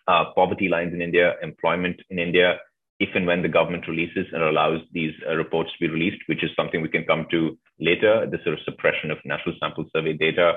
uh, 0.06 0.26
poverty 0.34 0.68
lines 0.68 0.94
in 0.94 1.02
India, 1.02 1.34
employment 1.42 2.00
in 2.08 2.18
India, 2.18 2.58
if 2.98 3.10
and 3.14 3.26
when 3.26 3.42
the 3.42 3.48
government 3.48 3.88
releases 3.88 4.26
and 4.32 4.42
allows 4.42 4.80
these 4.92 5.12
uh, 5.28 5.34
reports 5.34 5.70
to 5.72 5.86
be 5.86 5.92
released, 5.92 6.22
which 6.26 6.42
is 6.42 6.50
something 6.56 6.80
we 6.80 6.88
can 6.88 7.04
come 7.04 7.26
to 7.30 7.58
later, 7.78 8.26
the 8.30 8.38
sort 8.42 8.54
of 8.54 8.64
suppression 8.64 9.10
of 9.10 9.18
National 9.24 9.54
Sample 9.60 9.84
Survey 9.94 10.14
data. 10.14 10.54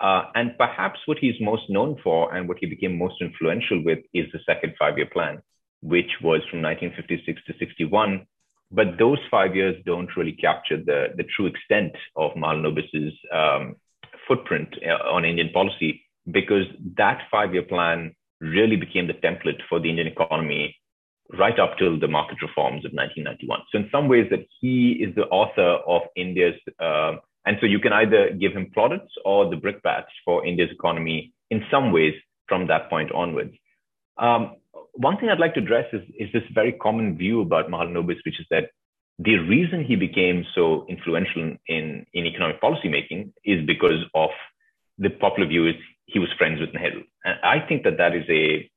Uh, 0.00 0.24
and 0.34 0.56
perhaps 0.58 0.98
what 1.06 1.18
he's 1.18 1.40
most 1.40 1.62
known 1.68 1.96
for 2.02 2.34
and 2.34 2.48
what 2.48 2.58
he 2.58 2.66
became 2.66 2.98
most 2.98 3.14
influential 3.20 3.82
with 3.84 4.00
is 4.12 4.26
the 4.32 4.40
second 4.46 4.74
five 4.78 4.96
year 4.96 5.08
plan 5.12 5.40
which 5.84 6.10
was 6.22 6.40
from 6.50 6.62
1956 6.62 7.42
to 7.46 7.52
61. 7.58 8.26
But 8.72 8.98
those 8.98 9.18
five 9.30 9.54
years 9.54 9.76
don't 9.84 10.08
really 10.16 10.32
capture 10.32 10.78
the, 10.78 11.08
the 11.14 11.24
true 11.36 11.46
extent 11.46 11.92
of 12.16 12.32
Mahalanobis's 12.32 13.12
um, 13.32 13.76
footprint 14.26 14.74
uh, 14.82 15.12
on 15.12 15.26
Indian 15.26 15.50
policy, 15.52 16.02
because 16.30 16.64
that 16.96 17.20
five 17.30 17.52
year 17.52 17.62
plan 17.62 18.14
really 18.40 18.76
became 18.76 19.06
the 19.06 19.12
template 19.12 19.60
for 19.68 19.78
the 19.78 19.90
Indian 19.90 20.08
economy 20.08 20.74
right 21.32 21.58
up 21.58 21.78
till 21.78 21.98
the 21.98 22.08
market 22.08 22.38
reforms 22.42 22.84
of 22.84 22.92
1991. 22.92 23.60
So, 23.72 23.78
in 23.78 23.88
some 23.90 24.08
ways, 24.08 24.26
that 24.30 24.46
he 24.60 24.92
is 24.92 25.14
the 25.14 25.24
author 25.24 25.78
of 25.86 26.02
India's, 26.16 26.54
uh, 26.78 27.16
and 27.46 27.56
so 27.60 27.66
you 27.66 27.78
can 27.78 27.92
either 27.92 28.30
give 28.32 28.52
him 28.52 28.70
plaudits 28.72 29.12
or 29.24 29.48
the 29.48 29.56
brickbats 29.56 30.12
for 30.24 30.46
India's 30.46 30.70
economy 30.70 31.32
in 31.50 31.62
some 31.70 31.92
ways 31.92 32.14
from 32.48 32.66
that 32.68 32.90
point 32.90 33.12
onwards. 33.12 33.54
Um, 34.18 34.56
one 34.94 35.16
thing 35.16 35.28
I'd 35.28 35.40
like 35.40 35.54
to 35.54 35.60
address 35.60 35.86
is, 35.92 36.02
is 36.18 36.32
this 36.32 36.42
very 36.52 36.72
common 36.72 37.16
view 37.16 37.40
about 37.40 37.68
Mahalanobis, 37.68 38.24
which 38.24 38.38
is 38.40 38.46
that 38.50 38.70
the 39.18 39.36
reason 39.36 39.84
he 39.84 39.96
became 39.96 40.44
so 40.54 40.86
influential 40.88 41.56
in, 41.68 42.06
in 42.12 42.26
economic 42.26 42.60
policy 42.60 42.88
making 42.88 43.32
is 43.44 43.64
because 43.66 44.04
of 44.14 44.30
the 44.98 45.10
popular 45.10 45.48
view 45.48 45.68
is 45.68 45.74
he 46.06 46.18
was 46.18 46.28
friends 46.36 46.60
with 46.60 46.74
Nehru. 46.74 47.02
And 47.24 47.38
I 47.42 47.60
think 47.66 47.84
that 47.84 47.98
that 47.98 48.14
is 48.14 48.24
a, 48.28 48.70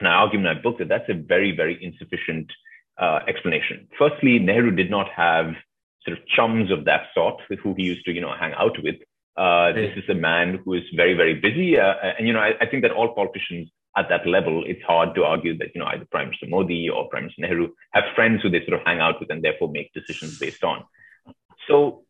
and 0.00 0.08
I 0.08 0.12
argue 0.12 0.38
in 0.38 0.44
my 0.44 0.54
book 0.54 0.78
that 0.78 0.88
that's 0.88 1.08
a 1.08 1.14
very, 1.14 1.54
very 1.54 1.82
insufficient 1.82 2.50
uh, 2.98 3.20
explanation. 3.28 3.88
Firstly, 3.98 4.38
Nehru 4.38 4.70
did 4.70 4.90
not 4.90 5.08
have 5.10 5.54
sort 6.04 6.18
of 6.18 6.26
chums 6.26 6.70
of 6.70 6.86
that 6.86 7.04
sort 7.14 7.40
with 7.48 7.58
who 7.60 7.74
he 7.74 7.84
used 7.84 8.04
to, 8.06 8.12
you 8.12 8.20
know, 8.20 8.34
hang 8.38 8.54
out 8.54 8.76
with. 8.82 8.96
Uh, 9.36 9.72
this 9.72 9.96
is 9.96 10.08
a 10.08 10.14
man 10.14 10.58
who 10.64 10.74
is 10.74 10.82
very, 10.94 11.14
very 11.14 11.34
busy. 11.34 11.78
Uh, 11.78 11.94
and, 12.18 12.26
you 12.26 12.32
know, 12.32 12.40
I, 12.40 12.52
I 12.60 12.66
think 12.66 12.82
that 12.82 12.92
all 12.92 13.14
politicians 13.14 13.70
at 13.96 14.08
that 14.08 14.26
level, 14.26 14.64
it's 14.66 14.82
hard 14.82 15.14
to 15.14 15.24
argue 15.24 15.56
that, 15.58 15.68
you 15.74 15.80
know, 15.80 15.86
either 15.86 16.06
Prime 16.10 16.26
Minister 16.26 16.46
Modi 16.48 16.88
or 16.88 17.08
Prime 17.08 17.24
Minister 17.24 17.42
Nehru 17.42 17.68
have 17.92 18.04
friends 18.14 18.42
who 18.42 18.50
they 18.50 18.60
sort 18.60 18.80
of 18.80 18.86
hang 18.86 19.00
out 19.00 19.20
with 19.20 19.30
and 19.30 19.42
therefore 19.42 19.70
make 19.70 19.92
decisions 19.92 20.38
based 20.38 20.64
on. 20.64 20.84
So 21.68 22.04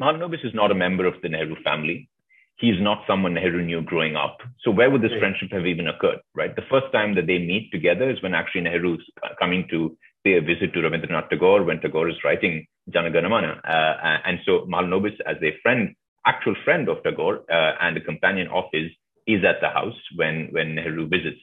Mahalanobis 0.00 0.44
is 0.44 0.54
not 0.54 0.70
a 0.70 0.74
member 0.74 1.06
of 1.06 1.14
the 1.22 1.28
Nehru 1.28 1.56
family. 1.62 2.08
He's 2.58 2.80
not 2.80 3.04
someone 3.06 3.34
Nehru 3.34 3.62
knew 3.62 3.82
growing 3.82 4.16
up. 4.16 4.38
So 4.62 4.70
where 4.70 4.90
would 4.90 5.02
this 5.02 5.12
right. 5.12 5.20
friendship 5.20 5.48
have 5.52 5.66
even 5.66 5.88
occurred, 5.88 6.20
right? 6.34 6.56
The 6.56 6.62
first 6.70 6.90
time 6.92 7.14
that 7.16 7.26
they 7.26 7.38
meet 7.38 7.70
together 7.70 8.10
is 8.10 8.22
when 8.22 8.34
actually 8.34 8.62
Nehru's 8.62 9.04
coming 9.38 9.66
to 9.70 9.96
pay 10.24 10.38
a 10.38 10.40
visit 10.40 10.72
to 10.72 10.80
Rabindranath 10.80 11.28
Tagore 11.28 11.64
when 11.64 11.80
Tagore 11.80 12.08
is 12.08 12.16
writing 12.24 12.66
Jana 12.92 13.10
Gana 13.10 13.28
Mana. 13.28 13.60
Uh, 13.62 14.18
and 14.26 14.38
so 14.46 14.66
Mahalanobis, 14.66 15.16
as 15.26 15.36
a 15.42 15.54
friend, 15.62 15.94
actual 16.26 16.56
friend 16.64 16.88
of 16.88 17.02
Tagore 17.02 17.40
uh, 17.50 17.72
and 17.80 17.96
a 17.96 18.00
companion 18.00 18.48
of 18.48 18.64
his, 18.72 18.90
is 19.26 19.44
at 19.44 19.60
the 19.60 19.68
house 19.68 19.98
when, 20.14 20.48
when 20.50 20.74
Nehru 20.74 21.08
visits. 21.08 21.40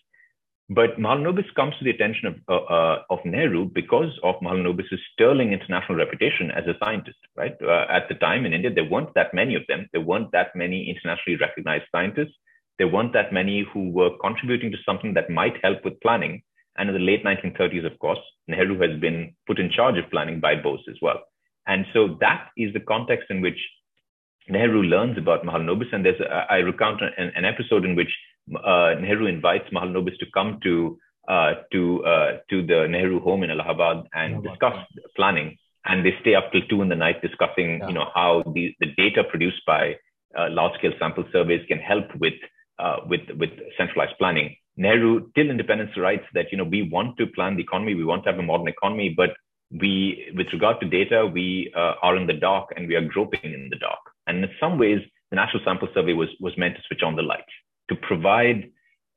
But 0.70 0.98
Mahalanobis 0.98 1.54
comes 1.56 1.76
to 1.78 1.84
the 1.84 1.90
attention 1.90 2.28
of, 2.28 2.36
uh, 2.48 2.74
uh, 2.74 3.02
of 3.10 3.20
Nehru 3.26 3.66
because 3.66 4.18
of 4.24 4.36
Mahalanobis' 4.42 4.98
sterling 5.12 5.52
international 5.52 5.98
reputation 5.98 6.52
as 6.52 6.66
a 6.68 6.78
scientist, 6.84 7.18
right? 7.36 7.56
Uh, 7.62 7.86
at 7.90 8.08
the 8.08 8.16
time 8.16 8.46
in 8.46 8.54
India, 8.54 8.74
there 8.74 8.90
weren't 8.90 9.14
that 9.16 9.34
many 9.34 9.56
of 9.56 9.64
them. 9.68 9.90
There 9.92 10.02
weren't 10.02 10.32
that 10.32 10.56
many 10.56 10.90
internationally 10.90 11.38
recognized 11.38 11.86
scientists. 11.92 12.36
There 12.80 12.88
weren't 12.88 13.14
that 13.14 13.34
many 13.34 13.68
who 13.74 13.90
were 13.90 14.18
contributing 14.22 14.72
to 14.72 14.78
something 14.86 15.14
that 15.16 15.30
might 15.30 15.62
help 15.62 15.84
with 15.84 16.00
planning. 16.00 16.42
And 16.78 16.90
in 16.90 16.96
the 16.96 17.02
late 17.02 17.24
1930s, 17.24 17.86
of 17.86 18.00
course, 18.00 18.20
Nehru 18.48 18.80
has 18.80 19.00
been 19.00 19.36
put 19.46 19.60
in 19.60 19.70
charge 19.70 19.98
of 19.98 20.10
planning 20.10 20.40
by 20.40 20.56
Bose 20.56 20.84
as 20.90 20.98
well. 21.02 21.22
And 21.68 21.86
so 21.94 22.18
that 22.20 22.50
is 22.58 22.74
the 22.74 22.80
context 22.80 23.28
in 23.30 23.42
which 23.42 23.60
Nehru 24.50 24.84
learns 24.84 25.18
about 25.18 25.44
Mahalanobis, 25.44 25.94
and 25.94 26.06
there's 26.06 26.20
a, 26.20 26.46
I 26.50 26.58
recount 26.58 27.02
an, 27.02 27.32
an, 27.36 27.46
episode 27.46 27.86
in 27.86 27.96
which 27.96 28.10
uh, 28.52 28.96
Nehru 29.00 29.26
invites 29.28 29.70
Mahalanobis 29.74 30.18
to 30.20 30.26
come 30.34 30.60
to 30.64 30.98
uh, 31.28 31.54
to 31.72 32.04
uh, 32.06 32.32
to 32.50 32.66
the 32.66 32.88
Nehru 32.90 33.20
home 33.20 33.44
in 33.44 33.52
Allahabad 33.52 34.08
and 34.14 34.44
discuss 34.44 34.76
planning. 35.16 35.58
And 35.86 36.06
they 36.06 36.14
stay 36.22 36.36
up 36.36 36.52
till 36.52 36.62
two 36.70 36.82
in 36.82 36.90
the 36.90 36.96
night 36.96 37.22
discussing, 37.22 37.80
yeah. 37.80 37.88
you 37.88 37.94
know, 37.94 38.08
how 38.14 38.44
the, 38.54 38.74
the 38.80 38.88
data 38.98 39.24
produced 39.24 39.62
by 39.68 39.96
uh, 40.38 40.48
large 40.50 40.78
scale 40.78 40.94
sample 40.98 41.26
surveys 41.32 41.66
can 41.68 41.78
help 41.78 42.06
with 42.20 42.34
uh, 42.80 42.98
with 43.08 43.22
with 43.38 43.52
centralized 43.78 44.18
planning. 44.18 44.56
Nehru, 44.76 45.30
till 45.36 45.50
independence, 45.50 45.92
writes 45.98 46.26
that 46.34 46.52
you 46.52 46.58
know 46.58 46.64
we 46.64 46.90
want 46.90 47.18
to 47.18 47.28
plan 47.28 47.56
the 47.56 47.64
economy, 47.64 47.96
we 47.96 48.06
want 48.06 48.24
to 48.24 48.32
have 48.32 48.40
a 48.40 48.44
modern 48.44 48.68
economy, 48.68 49.14
but 49.16 49.32
we, 49.72 50.32
with 50.36 50.48
regard 50.54 50.80
to 50.82 50.88
data, 50.88 51.26
we 51.26 51.72
uh, 51.76 51.94
are 52.02 52.16
in 52.16 52.28
the 52.28 52.34
dark 52.34 52.70
and 52.76 52.88
we 52.88 52.96
are 52.96 53.02
groping 53.02 53.40
in 53.44 53.70
the 53.72 53.78
dark. 53.78 54.00
And 54.28 54.44
in 54.44 54.50
some 54.60 54.78
ways, 54.78 55.00
the 55.32 55.36
National 55.36 55.64
Sample 55.66 55.88
Survey 55.94 56.14
was, 56.14 56.30
was 56.40 56.56
meant 56.58 56.76
to 56.76 56.82
switch 56.88 57.02
on 57.02 57.16
the 57.16 57.24
light 57.24 57.42
to 57.90 57.96
provide 57.96 58.70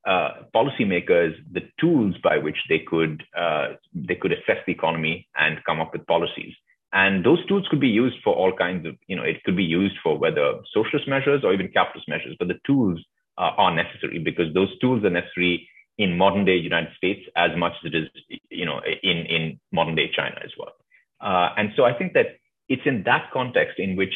uh, 0.06 0.42
policymakers 0.54 1.34
the 1.52 1.62
tools 1.80 2.14
by 2.22 2.38
which 2.38 2.58
they 2.68 2.78
could 2.78 3.22
uh, 3.36 3.68
they 3.92 4.14
could 4.14 4.32
assess 4.32 4.58
the 4.66 4.72
economy 4.72 5.28
and 5.36 5.64
come 5.64 5.80
up 5.80 5.92
with 5.92 6.06
policies. 6.06 6.54
And 6.92 7.24
those 7.24 7.44
tools 7.46 7.66
could 7.68 7.80
be 7.80 7.88
used 7.88 8.16
for 8.22 8.34
all 8.34 8.52
kinds 8.56 8.86
of, 8.86 8.94
you 9.08 9.16
know, 9.16 9.24
it 9.24 9.42
could 9.44 9.56
be 9.56 9.64
used 9.64 9.96
for 10.02 10.16
whether 10.16 10.54
socialist 10.72 11.08
measures 11.08 11.42
or 11.44 11.52
even 11.52 11.68
capitalist 11.68 12.08
measures. 12.08 12.36
But 12.38 12.48
the 12.48 12.60
tools 12.64 13.00
uh, 13.36 13.50
are 13.58 13.74
necessary 13.74 14.18
because 14.18 14.54
those 14.54 14.78
tools 14.78 15.04
are 15.04 15.10
necessary 15.10 15.68
in 15.98 16.16
modern 16.16 16.44
day 16.44 16.56
United 16.56 16.92
States 16.96 17.20
as 17.36 17.50
much 17.56 17.72
as 17.84 17.92
it 17.92 17.96
is, 17.96 18.38
you 18.50 18.64
know, 18.64 18.80
in 19.02 19.26
in 19.26 19.60
modern 19.72 19.94
day 19.94 20.10
China 20.14 20.36
as 20.44 20.52
well. 20.58 20.72
Uh, 21.20 21.50
and 21.56 21.70
so 21.76 21.84
I 21.84 21.92
think 21.92 22.12
that 22.12 22.36
it's 22.68 22.86
in 22.86 23.02
that 23.04 23.30
context 23.32 23.78
in 23.78 23.96
which 23.96 24.14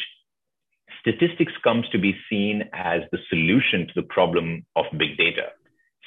statistics 1.01 1.53
comes 1.63 1.85
to 1.89 1.99
be 1.99 2.15
seen 2.29 2.63
as 2.73 3.01
the 3.11 3.17
solution 3.29 3.87
to 3.87 3.93
the 3.95 4.07
problem 4.07 4.65
of 4.75 4.85
big 4.97 5.17
data. 5.17 5.47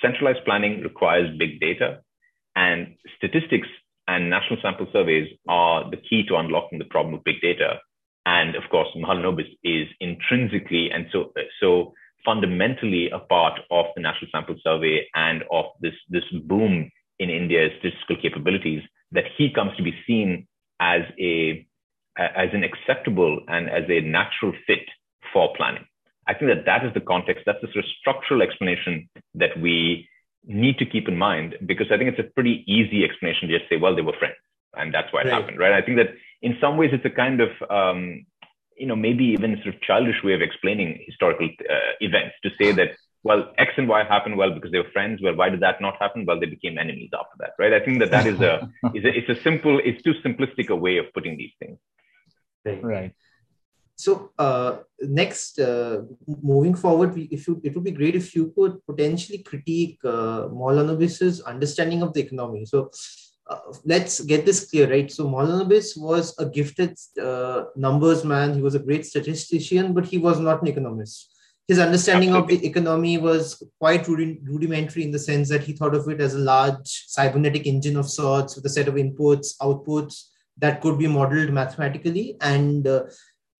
Centralized 0.00 0.44
planning 0.44 0.80
requires 0.82 1.36
big 1.38 1.60
data, 1.60 2.00
and 2.56 2.94
statistics 3.16 3.68
and 4.06 4.30
national 4.30 4.60
sample 4.62 4.86
surveys 4.92 5.28
are 5.48 5.90
the 5.90 5.96
key 5.96 6.24
to 6.28 6.36
unlocking 6.36 6.78
the 6.78 6.84
problem 6.84 7.14
of 7.14 7.24
big 7.24 7.40
data. 7.40 7.80
And 8.26 8.54
of 8.54 8.62
course, 8.70 8.88
Mahalanobis 8.96 9.50
is 9.62 9.88
intrinsically 10.00 10.90
and 10.90 11.06
so 11.12 11.32
so 11.60 11.92
fundamentally 12.24 13.10
a 13.10 13.18
part 13.18 13.60
of 13.70 13.86
the 13.94 14.02
national 14.02 14.30
sample 14.30 14.56
survey 14.62 15.06
and 15.14 15.42
of 15.50 15.66
this 15.80 15.94
this 16.08 16.24
boom 16.44 16.90
in 17.18 17.30
India's 17.30 17.72
statistical 17.78 18.16
capabilities 18.20 18.82
that 19.12 19.24
he 19.36 19.52
comes 19.52 19.76
to 19.76 19.82
be 19.82 19.94
seen 20.06 20.46
as 20.80 21.02
a 21.18 21.66
as 22.16 22.50
an 22.52 22.64
acceptable 22.64 23.40
and 23.48 23.68
as 23.68 23.84
a 23.88 24.00
natural 24.00 24.52
fit 24.66 24.86
for 25.32 25.52
planning. 25.56 25.84
I 26.26 26.34
think 26.34 26.50
that 26.50 26.64
that 26.66 26.86
is 26.86 26.94
the 26.94 27.00
context. 27.00 27.42
That's 27.44 27.60
the 27.60 27.68
sort 27.68 27.84
of 27.84 27.90
structural 28.00 28.42
explanation 28.42 29.08
that 29.34 29.60
we 29.60 30.08
need 30.46 30.78
to 30.78 30.86
keep 30.86 31.08
in 31.08 31.16
mind 31.16 31.56
because 31.66 31.88
I 31.90 31.96
think 31.96 32.10
it's 32.10 32.18
a 32.18 32.32
pretty 32.34 32.64
easy 32.66 33.04
explanation 33.04 33.48
to 33.48 33.58
just 33.58 33.68
say, 33.68 33.76
well, 33.76 33.94
they 33.94 34.02
were 34.02 34.16
friends 34.18 34.36
and 34.76 34.92
that's 34.92 35.12
why 35.12 35.22
it 35.22 35.24
right. 35.24 35.34
happened, 35.34 35.58
right? 35.58 35.72
I 35.72 35.82
think 35.82 35.98
that 35.98 36.14
in 36.42 36.56
some 36.60 36.76
ways 36.76 36.90
it's 36.92 37.04
a 37.04 37.10
kind 37.10 37.40
of, 37.40 37.50
um, 37.70 38.26
you 38.76 38.86
know, 38.86 38.96
maybe 38.96 39.24
even 39.24 39.56
sort 39.62 39.74
of 39.74 39.80
childish 39.82 40.22
way 40.24 40.34
of 40.34 40.42
explaining 40.42 41.02
historical 41.06 41.46
uh, 41.46 41.92
events 42.00 42.34
to 42.42 42.50
say 42.60 42.72
that, 42.72 42.88
well, 43.22 43.52
X 43.56 43.72
and 43.76 43.88
Y 43.88 44.04
happened 44.04 44.36
well 44.36 44.52
because 44.52 44.70
they 44.70 44.78
were 44.78 44.90
friends. 44.92 45.22
Well, 45.22 45.34
why 45.34 45.48
did 45.48 45.60
that 45.60 45.80
not 45.80 45.96
happen? 45.98 46.26
Well, 46.26 46.38
they 46.38 46.46
became 46.46 46.76
enemies 46.76 47.10
after 47.14 47.36
that, 47.38 47.52
right? 47.58 47.72
I 47.72 47.80
think 47.80 48.00
that 48.00 48.10
that 48.10 48.26
is 48.26 48.40
a, 48.40 48.68
is 48.94 49.04
a 49.04 49.16
it's 49.16 49.28
a 49.30 49.42
simple, 49.42 49.80
it's 49.82 50.02
too 50.02 50.14
simplistic 50.24 50.68
a 50.68 50.76
way 50.76 50.98
of 50.98 51.06
putting 51.14 51.36
these 51.38 51.52
things. 51.58 51.78
Right. 52.64 53.12
So 53.96 54.30
uh, 54.38 54.78
next, 55.00 55.60
uh, 55.60 56.02
moving 56.26 56.74
forward, 56.74 57.16
if 57.16 57.46
you, 57.46 57.60
it 57.62 57.74
would 57.74 57.84
be 57.84 57.92
great 57.92 58.16
if 58.16 58.34
you 58.34 58.52
could 58.56 58.84
potentially 58.86 59.38
critique 59.38 59.98
uh, 60.04 60.48
Mahalanobis's 60.48 61.40
understanding 61.42 62.02
of 62.02 62.12
the 62.12 62.20
economy. 62.20 62.64
So 62.64 62.90
uh, 63.46 63.58
let's 63.84 64.20
get 64.20 64.44
this 64.44 64.68
clear, 64.68 64.90
right? 64.90 65.10
So 65.10 65.28
Maulanobis 65.28 65.96
was 65.96 66.36
a 66.38 66.46
gifted 66.46 66.98
uh, 67.22 67.64
numbers 67.76 68.24
man. 68.24 68.54
He 68.54 68.62
was 68.62 68.74
a 68.74 68.80
great 68.80 69.06
statistician, 69.06 69.92
but 69.92 70.06
he 70.06 70.18
was 70.18 70.40
not 70.40 70.62
an 70.62 70.68
economist. 70.68 71.30
His 71.68 71.78
understanding 71.78 72.30
Absolutely. 72.30 72.56
of 72.56 72.60
the 72.60 72.66
economy 72.68 73.18
was 73.18 73.62
quite 73.80 74.06
rudimentary 74.06 75.02
in 75.02 75.10
the 75.10 75.18
sense 75.18 75.48
that 75.48 75.62
he 75.62 75.72
thought 75.72 75.94
of 75.94 76.06
it 76.08 76.20
as 76.20 76.34
a 76.34 76.38
large 76.38 77.04
cybernetic 77.06 77.66
engine 77.66 77.96
of 77.96 78.10
sorts 78.10 78.56
with 78.56 78.66
a 78.66 78.68
set 78.68 78.88
of 78.88 78.94
inputs, 78.94 79.56
outputs 79.62 80.24
that 80.58 80.80
could 80.80 80.98
be 80.98 81.06
modeled 81.06 81.50
mathematically 81.50 82.36
and 82.40 82.86
uh, 82.86 83.04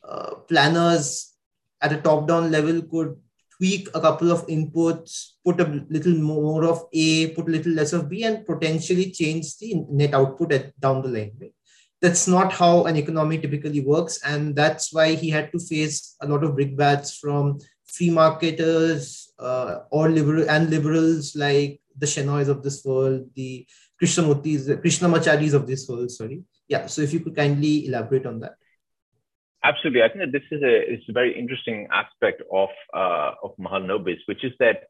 uh, 0.06 0.34
planners 0.48 1.34
at 1.80 1.92
a 1.92 2.00
top 2.00 2.26
down 2.28 2.50
level 2.50 2.82
could 2.82 3.16
tweak 3.56 3.88
a 3.94 4.00
couple 4.00 4.30
of 4.30 4.46
inputs, 4.46 5.32
put 5.44 5.60
a 5.60 5.84
little 5.88 6.14
more 6.14 6.64
of 6.64 6.86
A, 6.92 7.28
put 7.30 7.48
a 7.48 7.50
little 7.50 7.72
less 7.72 7.92
of 7.92 8.08
B, 8.08 8.24
and 8.24 8.44
potentially 8.44 9.10
change 9.10 9.56
the 9.58 9.84
net 9.90 10.14
output 10.14 10.52
at, 10.52 10.80
down 10.80 11.02
the 11.02 11.08
line. 11.08 11.32
Right? 11.40 11.54
That's 12.00 12.26
not 12.26 12.52
how 12.52 12.84
an 12.84 12.96
economy 12.96 13.38
typically 13.38 13.80
works. 13.80 14.20
And 14.24 14.56
that's 14.56 14.92
why 14.92 15.14
he 15.14 15.30
had 15.30 15.52
to 15.52 15.58
face 15.58 16.16
a 16.20 16.28
lot 16.28 16.42
of 16.42 16.54
brickbats 16.54 17.16
from 17.16 17.58
free 17.86 18.10
marketers 18.10 19.32
uh, 19.38 19.80
or 19.90 20.10
liberal 20.10 20.48
and 20.50 20.70
liberals 20.70 21.36
like 21.36 21.80
the 21.96 22.06
Shenoys 22.06 22.48
of 22.48 22.62
this 22.62 22.84
world, 22.84 23.30
the 23.34 23.66
Krishnamurtis, 24.02 24.82
Krishnamacharis 24.82 25.54
of 25.54 25.66
this 25.66 25.88
world, 25.88 26.10
sorry. 26.10 26.42
Yeah, 26.68 26.86
so 26.86 27.02
if 27.02 27.12
you 27.12 27.20
could 27.20 27.36
kindly 27.36 27.86
elaborate 27.86 28.26
on 28.26 28.40
that. 28.40 28.54
Absolutely, 29.62 30.02
I 30.02 30.08
think 30.08 30.20
that 30.20 30.32
this 30.32 30.46
is 30.50 30.62
a 30.62 30.92
it's 30.92 31.08
a 31.08 31.12
very 31.12 31.38
interesting 31.38 31.88
aspect 31.90 32.42
of 32.52 32.68
uh, 32.92 33.32
of 33.42 33.52
Mahalanobis, 33.58 34.18
which 34.26 34.44
is 34.44 34.52
that 34.60 34.84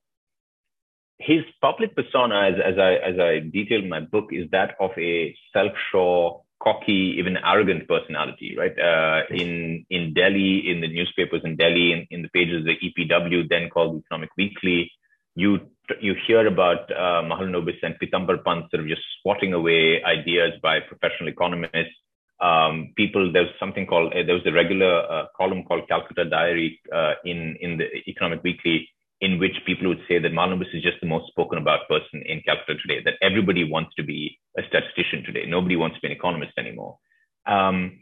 his 1.19 1.43
public 1.61 1.95
persona, 1.95 2.51
as, 2.51 2.55
as 2.73 2.79
I 2.79 2.95
as 2.95 3.19
I 3.19 3.39
detailed 3.39 3.85
in 3.85 3.89
my 3.89 4.01
book, 4.01 4.31
is 4.33 4.51
that 4.51 4.75
of 4.81 4.91
a 4.99 5.35
self-sure, 5.53 6.43
cocky, 6.61 7.17
even 7.19 7.37
arrogant 7.37 7.87
personality. 7.87 8.57
Right 8.59 8.77
uh, 8.77 9.23
in 9.31 9.87
in 9.91 10.13
Delhi, 10.13 10.69
in 10.69 10.81
the 10.81 10.89
newspapers 10.89 11.43
in 11.45 11.55
Delhi, 11.57 11.93
in, 11.93 12.07
in 12.11 12.23
the 12.23 12.29
pages 12.31 12.59
of 12.59 12.65
the 12.65 12.77
EPW, 12.77 13.49
then 13.49 13.71
called 13.71 13.95
the 13.95 14.03
Economic 14.07 14.31
Weekly, 14.37 14.91
you 15.35 15.61
you 16.01 16.15
hear 16.27 16.47
about 16.47 16.91
uh, 16.91 17.21
Mahalanobis 17.23 17.77
and 17.83 17.95
Pitambar 18.01 18.43
Pant 18.43 18.71
sort 18.71 18.83
of 18.83 18.89
just 18.89 19.03
swatting 19.21 19.53
away 19.53 20.03
ideas 20.03 20.53
by 20.63 20.81
professional 20.81 21.29
economists 21.29 21.95
um, 22.41 22.93
people, 22.97 23.33
there's 23.33 23.49
something 23.61 23.87
called, 23.87 24.13
uh, 24.13 24.23
there 24.27 24.35
was 24.35 24.47
a 24.47 24.53
regular 24.53 25.03
uh, 25.11 25.27
column 25.37 25.65
called 25.65 25.89
Calcutta 25.89 26.25
Diary 26.25 26.81
uh, 26.93 27.15
in, 27.25 27.57
in 27.61 27.79
the 27.79 27.87
Economic 28.09 28.43
Weekly, 28.43 28.89
in 29.21 29.39
which 29.39 29.57
people 29.67 29.89
would 29.89 30.03
say 30.09 30.19
that 30.19 30.33
Mahalanobis 30.33 30.75
is 30.75 30.83
just 30.83 31.01
the 31.01 31.07
most 31.07 31.29
spoken 31.29 31.59
about 31.59 31.89
person 31.89 32.23
in 32.27 32.43
Calcutta 32.43 32.75
today, 32.83 33.01
that 33.05 33.15
everybody 33.23 33.65
wants 33.65 33.95
to 33.97 34.03
be 34.03 34.39
a 34.59 34.63
statistician 34.69 35.23
today. 35.25 35.47
Nobody 35.47 35.77
wants 35.77 35.97
to 35.97 36.01
be 36.03 36.09
an 36.09 36.17
economist 36.17 36.53
anymore. 36.59 36.99
Um, 37.47 38.01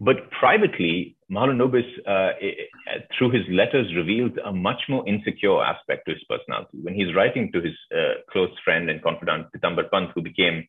but 0.00 0.30
privately, 0.30 1.16
Mahalanobis, 1.30 1.86
uh, 2.06 2.30
through 3.16 3.30
his 3.30 3.42
letters, 3.50 3.92
revealed 3.94 4.38
a 4.44 4.52
much 4.52 4.82
more 4.88 5.06
insecure 5.06 5.62
aspect 5.62 6.06
to 6.06 6.14
his 6.14 6.24
personality. 6.28 6.78
When 6.82 6.94
he's 6.94 7.14
writing 7.14 7.52
to 7.52 7.60
his 7.60 7.74
uh, 7.94 8.20
close 8.30 8.50
friend 8.64 8.88
and 8.88 9.02
confidant, 9.02 9.48
Pitambar 9.54 9.90
Pant, 9.90 10.10
who 10.14 10.22
became, 10.22 10.66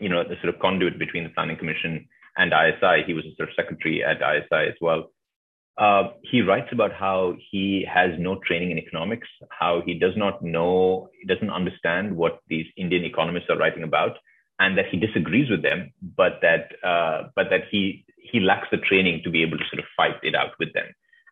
you 0.00 0.08
know, 0.08 0.22
the 0.22 0.36
sort 0.42 0.54
of 0.54 0.60
conduit 0.60 0.98
between 0.98 1.24
the 1.24 1.30
Planning 1.30 1.56
Commission 1.56 2.08
and 2.36 2.52
ISI. 2.52 3.02
He 3.06 3.14
was 3.14 3.24
a 3.24 3.34
sort 3.36 3.48
of 3.50 3.54
secretary 3.54 4.02
at 4.04 4.16
ISI 4.16 4.68
as 4.68 4.76
well. 4.80 5.10
Uh, 5.78 6.10
he 6.22 6.42
writes 6.42 6.68
about 6.70 6.92
how 6.92 7.34
he 7.50 7.86
has 7.92 8.10
no 8.18 8.38
training 8.46 8.70
in 8.70 8.78
economics, 8.78 9.28
how 9.58 9.82
he 9.84 9.98
does 9.98 10.12
not 10.16 10.42
know, 10.42 11.08
he 11.18 11.26
doesn't 11.26 11.50
understand 11.50 12.14
what 12.14 12.40
these 12.48 12.66
Indian 12.76 13.04
economists 13.04 13.48
are 13.48 13.56
writing 13.56 13.82
about, 13.82 14.16
and 14.62 14.78
that 14.78 14.86
he 14.90 14.96
disagrees 15.06 15.50
with 15.50 15.62
them, 15.62 15.92
but 16.16 16.34
that 16.42 16.64
uh, 16.92 17.18
but 17.36 17.46
that 17.50 17.64
he 17.70 18.04
he 18.30 18.38
lacks 18.40 18.68
the 18.70 18.82
training 18.88 19.20
to 19.24 19.30
be 19.30 19.42
able 19.42 19.58
to 19.58 19.68
sort 19.70 19.80
of 19.80 19.86
fight 19.96 20.18
it 20.22 20.34
out 20.34 20.52
with 20.58 20.72
them. 20.72 20.88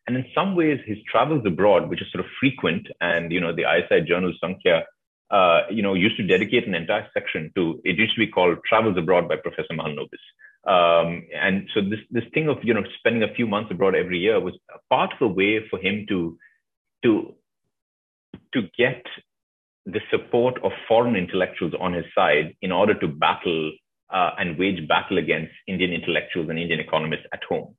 And 0.07 0.17
in 0.17 0.25
some 0.35 0.57
ways, 0.61 0.81
his 0.85 0.99
travels 1.11 1.45
abroad, 1.47 1.89
which 1.89 2.03
is 2.03 2.09
sort 2.13 2.25
of 2.25 2.31
frequent, 2.41 2.85
and 3.01 3.33
you 3.33 3.41
know 3.41 3.55
the 3.55 3.67
ISI 3.75 4.01
journal 4.11 4.33
Sankhya, 4.41 4.79
uh, 5.31 5.61
you 5.71 5.83
know, 5.83 5.95
used 5.95 6.17
to 6.17 6.27
dedicate 6.35 6.67
an 6.67 6.75
entire 6.75 7.07
section 7.15 7.53
to. 7.57 7.81
It 7.85 7.97
used 7.97 8.15
to 8.17 8.25
be 8.27 8.33
called 8.37 8.59
"Travels 8.69 8.97
Abroad" 8.99 9.29
by 9.29 9.37
Professor 9.37 9.75
Mahalanobis 9.75 10.27
um, 10.65 11.27
and 11.35 11.69
so 11.73 11.81
this 11.81 12.01
this 12.11 12.25
thing 12.35 12.49
of 12.49 12.59
you 12.63 12.75
know 12.75 12.83
spending 12.99 13.23
a 13.23 13.35
few 13.35 13.47
months 13.47 13.71
abroad 13.71 13.95
every 13.95 14.19
year 14.19 14.39
was 14.41 14.55
part 14.91 15.13
of 15.15 15.21
a 15.23 15.33
way 15.33 15.67
for 15.71 15.79
him 15.79 16.05
to 16.09 16.37
to 17.03 17.35
to 18.53 18.63
get 18.77 19.05
the 19.87 20.01
support 20.11 20.55
of 20.63 20.73
foreign 20.87 21.17
intellectuals 21.17 21.73
on 21.81 21.93
his 21.93 22.05
side 22.15 22.55
in 22.63 22.73
order 22.73 22.95
to 23.01 23.09
battle 23.09 23.73
uh, 24.13 24.31
and 24.39 24.59
wage 24.59 24.87
battle 24.89 25.19
against 25.19 25.53
Indian 25.67 25.93
intellectuals 25.93 26.49
and 26.49 26.59
Indian 26.59 26.81
economists 26.81 27.27
at 27.33 27.43
home. 27.45 27.75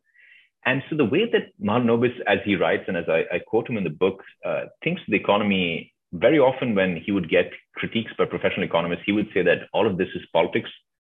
And 0.66 0.84
so 0.90 0.96
the 0.96 1.06
way 1.06 1.30
that 1.32 1.52
Mahalanobis, 1.62 2.14
as 2.28 2.40
he 2.46 2.56
writes 2.56 2.84
and 2.88 2.96
as 2.96 3.06
I, 3.08 3.24
I 3.36 3.40
quote 3.40 3.70
him 3.70 3.78
in 3.78 3.84
the 3.84 3.90
book, 3.90 4.22
uh, 4.46 4.66
thinks 4.84 5.02
the 5.08 5.16
economy 5.16 5.94
very 6.14 6.40
often 6.40 6.76
when 6.76 6.98
he 6.98 7.12
would 7.12 7.30
get 7.30 7.52
critiques 7.76 8.12
by 8.18 8.26
professional 8.26 8.66
economists, 8.66 9.04
he 9.06 9.12
would 9.12 9.28
say 9.34 9.42
that 9.44 9.70
all 9.74 9.88
of 9.88 9.98
this 9.98 10.10
is 10.14 10.22
politics 10.34 10.70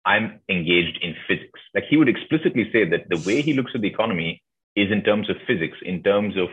I'm 0.06 0.40
engaged 0.50 1.00
in 1.02 1.16
physics. 1.28 1.60
Like 1.74 1.86
he 1.90 1.98
would 1.98 2.10
explicitly 2.10 2.70
say 2.72 2.88
that 2.90 3.10
the 3.10 3.22
way 3.28 3.42
he 3.42 3.54
looks 3.54 3.72
at 3.74 3.82
the 3.82 3.88
economy 3.88 4.42
is 4.76 4.92
in 4.92 5.02
terms 5.02 5.30
of 5.30 5.38
physics, 5.48 5.78
in 5.82 6.04
terms 6.04 6.38
of 6.38 6.50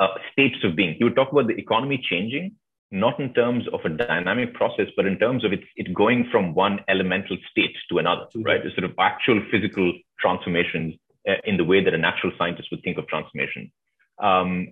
uh, 0.00 0.14
states 0.32 0.56
of 0.64 0.74
being. 0.74 0.94
He 0.94 1.04
would 1.04 1.16
talk 1.16 1.32
about 1.32 1.48
the 1.48 1.58
economy 1.58 2.02
changing, 2.02 2.56
not 2.90 3.20
in 3.20 3.32
terms 3.34 3.64
of 3.72 3.80
a 3.84 3.88
dynamic 3.88 4.54
process, 4.54 4.86
but 4.96 5.06
in 5.06 5.18
terms 5.18 5.44
of 5.44 5.52
it, 5.52 5.60
it 5.76 5.94
going 5.94 6.28
from 6.30 6.54
one 6.54 6.80
elemental 6.88 7.36
state 7.50 7.76
to 7.88 7.98
another, 7.98 8.26
right? 8.36 8.62
The 8.62 8.70
sort 8.70 8.84
of 8.84 8.92
actual 8.98 9.40
physical 9.50 9.92
transformations 10.18 10.94
uh, 11.28 11.34
in 11.44 11.56
the 11.56 11.64
way 11.64 11.84
that 11.84 11.94
a 11.94 11.98
natural 11.98 12.32
scientist 12.36 12.68
would 12.70 12.82
think 12.82 12.98
of 12.98 13.06
transformation. 13.06 13.70
Um, 14.18 14.68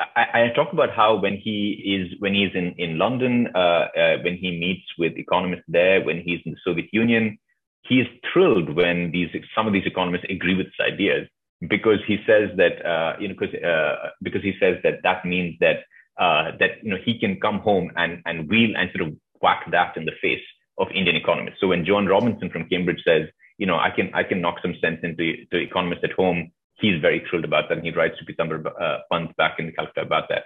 I, 0.00 0.26
I, 0.34 0.52
talk 0.54 0.72
about 0.72 0.90
how 0.94 1.16
when 1.16 1.36
he 1.36 1.72
is 1.84 2.20
when 2.20 2.34
he's 2.34 2.54
in 2.54 2.74
in 2.78 2.98
London, 2.98 3.48
uh, 3.54 3.58
uh, 3.58 4.18
when 4.22 4.36
he 4.36 4.58
meets 4.58 4.86
with 4.98 5.16
economists 5.16 5.64
there, 5.66 6.04
when 6.04 6.20
he's 6.20 6.40
in 6.44 6.52
the 6.52 6.58
Soviet 6.64 6.88
Union, 6.92 7.38
he 7.82 8.00
is 8.00 8.06
thrilled 8.32 8.74
when 8.76 9.10
these 9.10 9.28
some 9.56 9.66
of 9.66 9.72
these 9.72 9.86
economists 9.86 10.26
agree 10.30 10.54
with 10.54 10.66
his 10.66 10.92
ideas 10.94 11.26
because 11.68 11.98
he 12.06 12.18
says 12.26 12.50
that 12.56 12.84
uh, 12.86 13.16
you 13.18 13.28
know 13.28 13.34
because 13.38 13.54
uh, 13.62 14.10
because 14.22 14.42
he 14.42 14.54
says 14.60 14.76
that 14.84 15.02
that 15.02 15.24
means 15.24 15.56
that 15.60 15.78
uh, 16.18 16.52
that 16.58 16.82
you 16.82 16.90
know 16.90 16.98
he 17.04 17.18
can 17.18 17.40
come 17.40 17.58
home 17.60 17.90
and 17.96 18.22
and 18.26 18.48
wheel 18.48 18.76
and 18.76 18.90
sort 18.94 19.08
of 19.08 19.16
whack 19.40 19.70
that 19.70 19.96
in 19.96 20.04
the 20.04 20.12
face 20.20 20.42
of 20.78 20.88
Indian 20.94 21.16
economists. 21.16 21.58
So 21.60 21.68
when 21.68 21.84
Joan 21.84 22.06
Robinson 22.06 22.50
from 22.50 22.68
Cambridge 22.68 23.02
says, 23.06 23.28
you 23.58 23.66
know, 23.66 23.78
I 23.78 23.90
can 23.90 24.10
I 24.14 24.22
can 24.22 24.40
knock 24.40 24.56
some 24.62 24.74
sense 24.80 25.00
into 25.02 25.44
to 25.50 25.56
economists 25.58 26.04
at 26.04 26.12
home 26.12 26.52
he's 26.80 27.00
very 27.00 27.24
thrilled 27.28 27.44
about 27.44 27.68
that. 27.68 27.78
And 27.78 27.86
he 27.86 27.92
writes 27.92 28.16
to 28.18 28.24
Pitambar 28.24 28.64
uh, 28.80 28.98
Pant 29.10 29.36
back 29.36 29.58
in 29.58 29.72
Calcutta 29.72 30.02
about 30.02 30.28
that. 30.28 30.44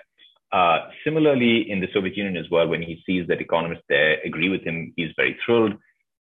Uh, 0.56 0.88
similarly, 1.04 1.70
in 1.70 1.80
the 1.80 1.88
Soviet 1.94 2.16
Union 2.16 2.36
as 2.36 2.50
well, 2.50 2.68
when 2.68 2.82
he 2.82 3.02
sees 3.06 3.26
that 3.28 3.40
economists 3.40 3.84
there 3.88 4.18
agree 4.24 4.48
with 4.48 4.62
him, 4.62 4.92
he's 4.96 5.12
very 5.16 5.36
thrilled. 5.44 5.74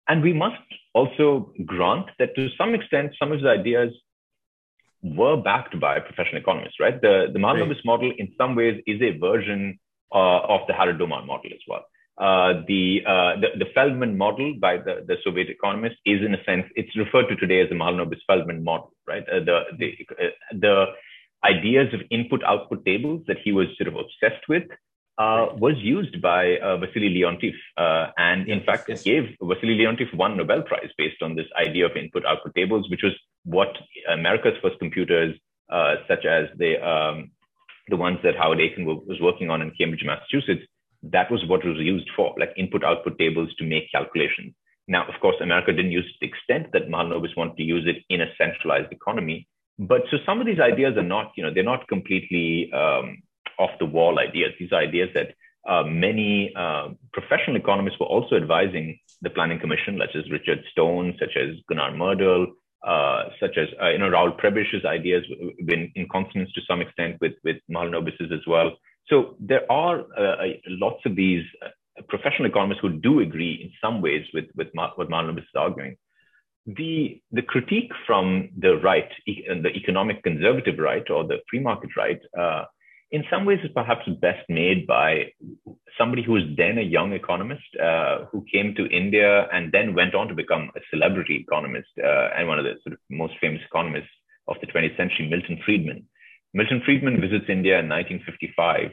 And 0.08 0.22
we 0.22 0.32
must 0.32 0.56
also 0.94 1.52
grant 1.64 2.06
that 2.18 2.34
to 2.36 2.48
some 2.56 2.74
extent, 2.74 3.14
some 3.18 3.32
of 3.32 3.38
his 3.38 3.46
ideas 3.46 3.92
were 5.02 5.36
backed 5.36 5.78
by 5.80 5.98
professional 5.98 6.40
economists, 6.40 6.78
right? 6.80 7.00
The, 7.00 7.26
the 7.32 7.38
Mahalanobis 7.38 7.76
right. 7.76 7.84
model, 7.84 8.12
in 8.18 8.32
some 8.36 8.54
ways, 8.54 8.82
is 8.86 9.00
a 9.00 9.18
version 9.18 9.78
uh, 10.14 10.40
of 10.40 10.60
the 10.68 10.74
Harrod-Domar 10.74 11.24
model 11.26 11.50
as 11.52 11.60
well. 11.66 11.84
Uh, 12.18 12.60
the, 12.68 13.00
uh, 13.06 13.40
the, 13.40 13.48
the 13.64 13.70
Feldman 13.74 14.18
model 14.18 14.54
by 14.60 14.76
the, 14.76 15.04
the 15.06 15.16
Soviet 15.24 15.48
economist 15.48 15.96
is, 16.04 16.20
in 16.22 16.34
a 16.34 16.44
sense, 16.44 16.66
it's 16.74 16.94
referred 16.96 17.28
to 17.28 17.36
today 17.36 17.62
as 17.62 17.70
the 17.70 17.74
Mahalanobis-Feldman 17.74 18.62
model, 18.62 18.92
right? 19.06 19.22
Uh, 19.22 19.40
the 19.40 19.60
the 19.78 19.96
uh, 20.18 20.28
the 20.52 20.84
ideas 21.44 21.94
of 21.94 22.00
input-output 22.10 22.84
tables 22.84 23.22
that 23.26 23.38
he 23.42 23.52
was 23.52 23.68
sort 23.78 23.88
of 23.88 23.94
obsessed 23.94 24.46
with 24.48 24.64
uh, 25.20 25.44
was 25.64 25.76
used 25.96 26.16
by 26.22 26.56
uh, 26.58 26.78
Vasily 26.78 27.10
Leontief, 27.16 27.56
uh, 27.76 28.10
and 28.16 28.48
in 28.48 28.60
fact 28.64 28.84
yes. 28.88 29.02
gave 29.02 29.24
Vasily 29.50 29.76
Leontief 29.80 30.10
one 30.14 30.34
Nobel 30.38 30.62
Prize 30.62 30.92
based 30.96 31.20
on 31.22 31.34
this 31.34 31.50
idea 31.64 31.84
of 31.84 31.94
input-output 32.02 32.54
tables, 32.54 32.88
which 32.90 33.02
was 33.02 33.12
what 33.44 33.72
America's 34.08 34.56
first 34.62 34.78
computers, 34.78 35.32
uh, 35.76 35.96
such 36.08 36.24
as 36.24 36.44
the 36.56 36.72
um, 36.92 37.30
the 37.88 37.96
ones 37.96 38.18
that 38.24 38.34
Howard 38.40 38.60
Aiken 38.60 38.84
was 38.86 39.20
working 39.20 39.50
on 39.50 39.60
in 39.60 39.72
Cambridge, 39.78 40.04
Massachusetts, 40.06 40.64
that 41.02 41.30
was 41.30 41.44
what 41.50 41.64
was 41.64 41.78
used 41.78 42.08
for, 42.16 42.34
like 42.38 42.52
input-output 42.56 43.18
tables 43.18 43.50
to 43.58 43.64
make 43.64 43.90
calculations. 43.90 44.54
Now, 44.86 45.02
of 45.12 45.16
course, 45.20 45.36
America 45.40 45.72
didn't 45.72 45.92
use 45.92 46.06
it 46.08 46.12
to 46.12 46.18
the 46.20 46.30
extent 46.32 46.72
that 46.72 46.88
Mahalanobis 46.88 47.36
wanted 47.36 47.56
to 47.56 47.62
use 47.62 47.84
it 47.92 47.98
in 48.08 48.20
a 48.20 48.32
centralized 48.38 48.92
economy. 48.92 49.48
But 49.78 50.02
so 50.10 50.18
some 50.24 50.40
of 50.40 50.46
these 50.46 50.60
ideas 50.60 50.96
are 50.96 51.10
not, 51.16 51.32
you 51.36 51.42
know, 51.42 51.52
they're 51.52 51.72
not 51.74 51.88
completely 51.88 52.70
um, 52.72 53.22
off 53.60 53.70
the 53.78 53.86
wall 53.96 54.18
ideas. 54.18 54.52
These 54.58 54.72
are 54.72 54.80
ideas 54.80 55.10
that 55.14 55.28
uh, 55.68 55.82
many 55.84 56.52
uh, 56.56 56.88
professional 57.12 57.56
economists 57.56 58.00
were 58.00 58.06
also 58.06 58.36
advising 58.36 58.98
the 59.22 59.30
Planning 59.30 59.60
Commission, 59.60 60.00
such 60.00 60.16
as 60.16 60.30
Richard 60.30 60.60
Stone, 60.72 61.16
such 61.20 61.36
as 61.36 61.56
Gunnar 61.68 61.92
Myrdal, 61.92 62.46
uh, 62.86 63.24
such 63.38 63.58
as 63.58 63.68
uh, 63.82 63.90
you 63.90 63.98
know 63.98 64.08
Raoul 64.08 64.32
Prebisch's 64.32 64.86
ideas 64.86 65.22
been 65.66 65.92
in 65.94 66.08
consonance 66.08 66.50
to 66.54 66.62
some 66.66 66.80
extent 66.80 67.16
with 67.20 67.34
with 67.44 67.58
Mahalanobis's 67.70 68.32
as 68.32 68.44
well. 68.46 68.70
So 69.08 69.36
there 69.38 69.70
are 69.70 70.00
uh, 70.16 70.36
lots 70.66 71.00
of 71.04 71.14
these 71.14 71.44
uh, 71.62 71.68
professional 72.08 72.48
economists 72.48 72.80
who 72.80 72.90
do 72.90 73.20
agree 73.20 73.60
in 73.64 73.70
some 73.84 74.00
ways 74.00 74.24
with 74.32 74.46
with 74.56 74.68
what 74.72 75.10
Mahalanobis 75.10 75.40
is 75.40 75.56
arguing. 75.56 75.96
The 76.66 77.20
the 77.32 77.42
critique 77.42 77.92
from 78.06 78.48
the 78.56 78.76
right, 78.78 79.10
the 79.26 79.72
economic 79.74 80.22
conservative 80.22 80.78
right 80.78 81.08
or 81.10 81.24
the 81.24 81.38
free 81.50 81.60
market 81.60 81.90
right 81.98 82.20
in 83.12 83.24
some 83.28 83.44
ways 83.44 83.58
is 83.64 83.70
perhaps 83.74 84.08
best 84.20 84.48
made 84.48 84.86
by 84.86 85.32
somebody 85.98 86.22
who 86.22 86.32
was 86.32 86.44
then 86.56 86.78
a 86.78 86.82
young 86.82 87.12
economist 87.12 87.64
uh, 87.82 88.24
who 88.30 88.44
came 88.52 88.74
to 88.76 88.86
India 88.86 89.48
and 89.52 89.72
then 89.72 89.94
went 89.94 90.14
on 90.14 90.28
to 90.28 90.34
become 90.34 90.70
a 90.76 90.80
celebrity 90.90 91.36
economist 91.36 91.88
uh, 92.02 92.28
and 92.36 92.46
one 92.46 92.58
of 92.58 92.64
the 92.64 92.74
sort 92.84 92.94
of 92.94 92.98
most 93.10 93.34
famous 93.40 93.60
economists 93.66 94.10
of 94.46 94.56
the 94.60 94.66
20th 94.68 94.96
century, 94.96 95.28
Milton 95.28 95.58
Friedman. 95.64 96.06
Milton 96.54 96.82
Friedman 96.84 97.20
visits 97.20 97.46
India 97.48 97.78
in 97.78 97.88
1955, 97.88 98.90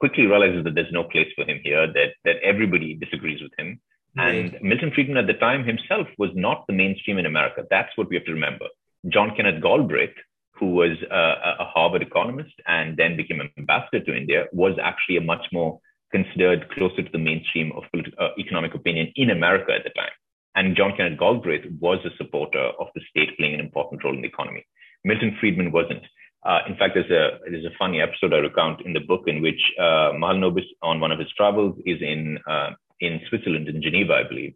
quickly 0.00 0.26
realizes 0.26 0.64
that 0.64 0.74
there's 0.74 0.92
no 0.92 1.04
place 1.04 1.28
for 1.34 1.44
him 1.44 1.60
here, 1.62 1.86
that, 1.86 2.14
that 2.24 2.36
everybody 2.42 2.94
disagrees 2.94 3.40
with 3.40 3.52
him. 3.58 3.80
Right. 4.16 4.52
And 4.52 4.62
Milton 4.62 4.92
Friedman 4.94 5.16
at 5.16 5.26
the 5.26 5.34
time 5.34 5.64
himself 5.64 6.06
was 6.18 6.30
not 6.34 6.66
the 6.66 6.74
mainstream 6.74 7.18
in 7.18 7.26
America. 7.26 7.64
That's 7.70 7.96
what 7.96 8.08
we 8.08 8.16
have 8.16 8.26
to 8.26 8.32
remember. 8.32 8.66
John 9.08 9.34
Kenneth 9.34 9.62
Galbraith, 9.62 10.14
who 10.62 10.70
was 10.70 10.96
a, 11.10 11.24
a 11.64 11.66
Harvard 11.74 12.02
economist 12.02 12.54
and 12.68 12.96
then 12.96 13.16
became 13.16 13.40
an 13.40 13.50
ambassador 13.58 13.98
to 14.04 14.16
India, 14.16 14.44
was 14.52 14.74
actually 14.80 15.16
a 15.16 15.20
much 15.20 15.44
more 15.52 15.80
considered 16.12 16.70
closer 16.70 17.02
to 17.02 17.10
the 17.10 17.18
mainstream 17.18 17.72
of 17.72 17.82
uh, 17.92 18.28
economic 18.38 18.72
opinion 18.72 19.12
in 19.16 19.30
America 19.30 19.72
at 19.72 19.82
the 19.82 19.90
time. 19.90 20.14
And 20.54 20.76
John 20.76 20.92
Kenneth 20.96 21.18
Galbraith 21.18 21.66
was 21.80 21.98
a 22.04 22.16
supporter 22.16 22.70
of 22.78 22.86
the 22.94 23.00
state 23.10 23.36
playing 23.36 23.54
an 23.54 23.60
important 23.60 24.04
role 24.04 24.14
in 24.14 24.22
the 24.22 24.28
economy. 24.28 24.64
Milton 25.04 25.36
Friedman 25.40 25.72
wasn't. 25.72 26.04
Uh, 26.46 26.60
in 26.68 26.76
fact, 26.76 26.94
there's 26.94 27.10
a 27.10 27.38
there's 27.50 27.64
a 27.64 27.76
funny 27.76 28.00
episode 28.00 28.32
I 28.32 28.38
recount 28.38 28.86
in 28.86 28.92
the 28.92 29.00
book 29.00 29.24
in 29.26 29.42
which 29.42 29.62
uh, 29.80 30.14
Mahalanobis, 30.14 30.68
on 30.80 31.00
one 31.00 31.10
of 31.10 31.18
his 31.18 31.32
travels, 31.36 31.74
is 31.84 32.00
in 32.00 32.38
uh, 32.46 32.70
in 33.00 33.20
Switzerland, 33.28 33.68
in 33.68 33.82
Geneva, 33.82 34.12
I 34.14 34.28
believe, 34.28 34.54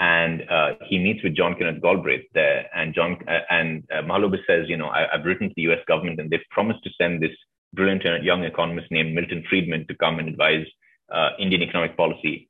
and 0.00 0.48
uh, 0.50 0.70
he 0.86 0.98
meets 0.98 1.22
with 1.22 1.36
John 1.36 1.54
Kenneth 1.54 1.82
Galbraith 1.82 2.24
there. 2.32 2.66
And 2.74 2.94
John 2.94 3.18
uh, 3.28 3.40
and 3.50 3.84
uh, 3.94 4.30
says, 4.46 4.64
you 4.66 4.78
know, 4.78 4.88
I, 4.88 5.06
have 5.12 5.26
written 5.26 5.48
to 5.48 5.54
the 5.54 5.62
U.S. 5.62 5.80
government, 5.86 6.18
and 6.18 6.30
they've 6.30 6.40
promised 6.50 6.82
to 6.84 6.90
send 6.98 7.22
this 7.22 7.36
brilliant 7.74 8.02
young 8.24 8.42
economist 8.44 8.90
named 8.90 9.14
Milton 9.14 9.44
Friedman 9.48 9.86
to 9.88 9.94
come 9.94 10.18
and 10.18 10.28
advise 10.28 10.66
uh, 11.12 11.30
Indian 11.38 11.62
economic 11.62 11.98
policy. 11.98 12.48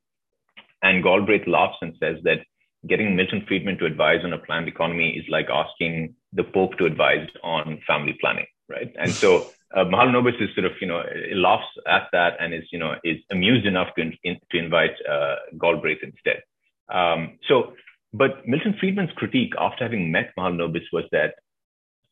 And 0.83 1.03
Galbraith 1.03 1.49
laughs 1.49 1.77
and 1.83 1.95
says 2.01 2.19
that 2.23 2.39
getting 2.87 3.17
Milton 3.17 3.45
Friedman 3.49 3.79
to 3.79 3.85
advise 3.85 4.25
on 4.25 4.33
a 4.33 4.39
planned 4.39 4.69
economy 4.69 5.11
is 5.11 5.25
like 5.29 5.49
asking 5.51 6.15
the 6.33 6.45
Pope 6.45 6.79
to 6.79 6.87
advise 6.87 7.29
on 7.43 7.83
family 7.87 8.17
planning, 8.21 8.47
right? 8.69 8.95
And 8.99 9.11
so. 9.11 9.49
Uh, 9.73 9.85
Mahalanobis 9.85 10.35
is 10.43 10.53
sort 10.57 10.67
of, 10.67 10.73
you 10.81 10.89
know, 10.89 11.01
laughs 11.33 11.69
at 11.87 12.09
that 12.11 12.33
and 12.41 12.53
is, 12.53 12.65
you 12.73 12.79
know, 12.81 12.97
is 13.05 13.19
amused 13.31 13.65
enough 13.65 13.87
to, 13.95 14.11
in, 14.25 14.37
to 14.51 14.59
invite 14.59 14.91
uh, 15.09 15.37
Galbraith 15.61 16.01
instead. 16.03 16.43
Um, 16.91 17.39
so, 17.49 17.75
but 18.13 18.47
Milton 18.47 18.75
Friedman's 18.79 19.13
critique 19.17 19.53
after 19.59 19.85
having 19.85 20.11
met 20.11 20.33
Mahalanobis 20.37 20.87
was 20.93 21.05
that 21.13 21.35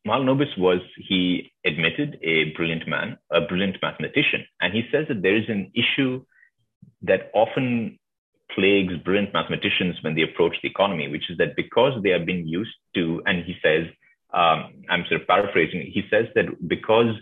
Mahalanobis 0.07 0.57
was, 0.57 0.81
he 0.97 1.53
admitted, 1.67 2.19
a 2.23 2.53
brilliant 2.57 2.89
man, 2.89 3.19
a 3.31 3.41
brilliant 3.41 3.77
mathematician. 3.83 4.47
And 4.61 4.73
he 4.73 4.83
says 4.93 5.07
that 5.09 5.23
there 5.23 5.37
is 5.37 5.49
an 5.49 5.73
issue 5.75 6.25
that 7.03 7.31
often 7.35 7.99
plagues 8.55 8.95
brilliant 9.05 9.33
mathematicians 9.33 9.97
when 10.03 10.15
they 10.15 10.23
approach 10.23 10.57
the 10.63 10.69
economy, 10.69 11.09
which 11.09 11.31
is 11.31 11.39
that 11.39 11.57
because 11.57 12.01
they 12.03 12.11
have 12.11 12.25
been 12.25 12.47
used 12.47 12.75
to, 12.95 13.23
and 13.27 13.45
he 13.45 13.57
says, 13.63 13.87
um, 14.33 14.85
I'm 14.89 15.05
sort 15.09 15.21
of 15.21 15.27
paraphrasing, 15.27 15.91
he 15.93 16.03
says 16.11 16.27
that 16.35 16.47
because 16.67 17.15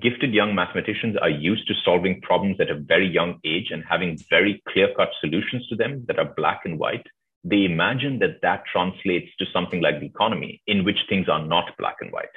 gifted 0.00 0.32
young 0.32 0.54
mathematicians 0.54 1.16
are 1.20 1.30
used 1.30 1.66
to 1.68 1.74
solving 1.84 2.20
problems 2.20 2.60
at 2.60 2.70
a 2.70 2.74
very 2.78 3.08
young 3.08 3.38
age 3.44 3.70
and 3.70 3.84
having 3.88 4.18
very 4.30 4.62
clear 4.68 4.88
cut 4.96 5.10
solutions 5.20 5.66
to 5.68 5.76
them 5.76 6.04
that 6.08 6.18
are 6.18 6.32
black 6.36 6.60
and 6.64 6.78
white. 6.78 7.06
They 7.44 7.64
imagine 7.64 8.18
that 8.20 8.40
that 8.42 8.64
translates 8.72 9.30
to 9.38 9.46
something 9.52 9.80
like 9.80 10.00
the 10.00 10.06
economy, 10.06 10.62
in 10.66 10.84
which 10.84 10.98
things 11.08 11.28
are 11.28 11.44
not 11.44 11.76
black 11.78 11.96
and 12.00 12.12
white. 12.12 12.36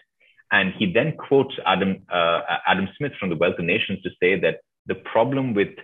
And 0.51 0.73
he 0.77 0.91
then 0.91 1.15
quotes 1.17 1.53
Adam, 1.65 2.03
uh, 2.11 2.41
Adam 2.67 2.87
Smith 2.97 3.13
from 3.19 3.29
the 3.29 3.35
Wealth 3.35 3.59
of 3.59 3.65
Nations 3.65 4.01
to 4.01 4.09
say 4.21 4.39
that 4.39 4.61
the 4.87 4.95
problem 4.95 5.53
with, 5.53 5.75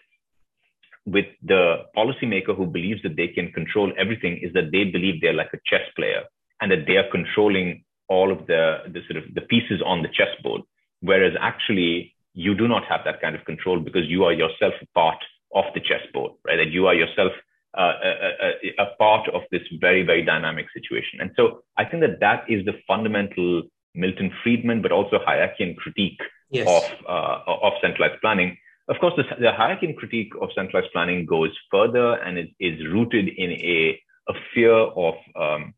with 1.05 1.25
the 1.43 1.85
policymaker 1.95 2.55
who 2.55 2.65
believes 2.65 3.01
that 3.03 3.15
they 3.15 3.27
can 3.27 3.51
control 3.51 3.91
everything 3.97 4.39
is 4.41 4.53
that 4.53 4.71
they 4.71 4.85
believe 4.85 5.21
they're 5.21 5.33
like 5.33 5.53
a 5.53 5.59
chess 5.65 5.87
player 5.95 6.23
and 6.59 6.71
that 6.71 6.85
they 6.87 6.97
are 6.97 7.09
controlling 7.11 7.83
all 8.07 8.31
of 8.31 8.45
the, 8.47 8.79
the 8.87 9.01
sort 9.09 9.23
of 9.23 9.33
the 9.33 9.41
pieces 9.41 9.81
on 9.85 10.01
the 10.01 10.09
chessboard 10.09 10.61
Whereas 11.01 11.33
actually, 11.39 12.15
you 12.33 12.55
do 12.55 12.67
not 12.67 12.85
have 12.85 13.01
that 13.05 13.21
kind 13.21 13.35
of 13.35 13.43
control 13.45 13.79
because 13.79 14.07
you 14.07 14.23
are 14.23 14.33
yourself 14.33 14.73
a 14.81 14.85
part 14.93 15.17
of 15.53 15.65
the 15.73 15.81
chessboard, 15.81 16.33
right? 16.45 16.57
That 16.57 16.71
you 16.71 16.87
are 16.87 16.93
yourself 16.93 17.33
uh, 17.77 17.93
a, 18.03 18.09
a, 18.09 18.83
a, 18.83 18.95
part 18.97 19.29
of 19.29 19.43
this 19.51 19.61
very, 19.79 20.03
very 20.03 20.23
dynamic 20.23 20.67
situation. 20.73 21.21
And 21.21 21.31
so 21.35 21.63
I 21.77 21.85
think 21.85 22.01
that 22.01 22.19
that 22.19 22.43
is 22.49 22.65
the 22.65 22.73
fundamental 22.85 23.63
Milton 23.95 24.31
Friedman, 24.43 24.81
but 24.81 24.91
also 24.91 25.19
Hayekian 25.19 25.77
critique 25.77 26.19
yes. 26.49 26.67
of, 26.67 27.05
uh, 27.07 27.39
of 27.47 27.73
centralized 27.81 28.21
planning. 28.21 28.57
Of 28.87 28.97
course, 28.99 29.13
the, 29.15 29.23
the 29.39 29.51
Hayekian 29.51 29.95
critique 29.95 30.33
of 30.41 30.49
centralized 30.53 30.91
planning 30.91 31.25
goes 31.25 31.51
further 31.71 32.15
and 32.15 32.37
is, 32.37 32.47
is 32.59 32.85
rooted 32.87 33.29
in 33.29 33.51
a, 33.51 34.01
a 34.27 34.33
fear 34.53 34.73
of 34.73 35.15
um, 35.35 35.73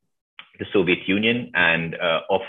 the 0.60 0.66
Soviet 0.74 1.08
Union 1.08 1.52
and 1.54 1.96
uh, 1.96 2.22
of 2.30 2.42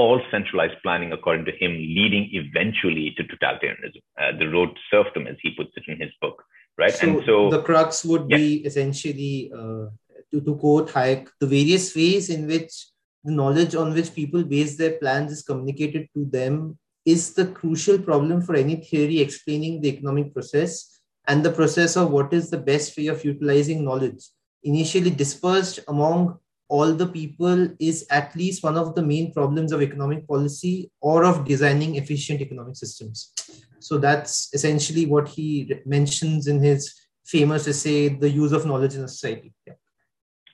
all 0.00 0.20
centralized 0.30 0.78
planning, 0.82 1.12
according 1.12 1.44
to 1.48 1.54
him, 1.62 1.72
leading 1.72 2.24
eventually 2.40 3.06
to 3.16 3.22
totalitarianism, 3.30 4.02
uh, 4.20 4.32
the 4.40 4.48
road 4.54 4.70
to 4.76 4.80
serfdom, 4.92 5.26
as 5.26 5.36
he 5.42 5.50
puts 5.58 5.72
it 5.76 5.84
in 5.92 5.98
his 6.04 6.12
book. 6.22 6.42
Right. 6.78 6.94
So, 6.94 7.08
and 7.08 7.22
so 7.26 7.50
the 7.50 7.62
crux 7.62 8.04
would 8.10 8.26
yeah. 8.28 8.36
be 8.38 8.48
essentially, 8.68 9.52
uh, 9.54 9.86
to, 10.30 10.40
to 10.46 10.54
quote 10.56 10.88
Hayek, 10.94 11.28
the 11.40 11.46
various 11.46 11.94
ways 11.94 12.30
in 12.30 12.46
which 12.46 12.86
the 13.24 13.32
knowledge 13.32 13.74
on 13.74 13.92
which 13.92 14.14
people 14.14 14.42
base 14.42 14.76
their 14.76 14.94
plans 14.98 15.32
is 15.32 15.42
communicated 15.42 16.08
to 16.14 16.24
them 16.24 16.78
is 17.04 17.34
the 17.34 17.46
crucial 17.60 17.98
problem 17.98 18.40
for 18.40 18.54
any 18.54 18.76
theory 18.76 19.18
explaining 19.20 19.80
the 19.80 19.90
economic 19.94 20.32
process 20.32 21.00
and 21.28 21.44
the 21.44 21.52
process 21.52 21.96
of 21.96 22.10
what 22.10 22.32
is 22.32 22.48
the 22.48 22.64
best 22.72 22.96
way 22.96 23.08
of 23.08 23.24
utilizing 23.24 23.84
knowledge 23.84 24.22
initially 24.62 25.10
dispersed 25.10 25.80
among 25.88 26.38
all 26.70 26.92
the 26.92 27.06
people 27.06 27.68
is 27.78 28.06
at 28.10 28.34
least 28.36 28.62
one 28.62 28.76
of 28.76 28.94
the 28.94 29.02
main 29.02 29.32
problems 29.32 29.72
of 29.72 29.82
economic 29.82 30.26
policy 30.26 30.90
or 31.00 31.24
of 31.24 31.44
designing 31.44 31.96
efficient 31.96 32.40
economic 32.40 32.76
systems. 32.76 33.32
So 33.80 33.98
that's 33.98 34.48
essentially 34.54 35.04
what 35.06 35.28
he 35.28 35.74
mentions 35.84 36.46
in 36.46 36.62
his 36.62 36.94
famous 37.26 37.66
essay, 37.66 38.08
The 38.08 38.30
Use 38.30 38.52
of 38.52 38.66
Knowledge 38.66 38.94
in 38.94 39.04
a 39.04 39.08
Society. 39.08 39.52
Yeah. 39.66 39.74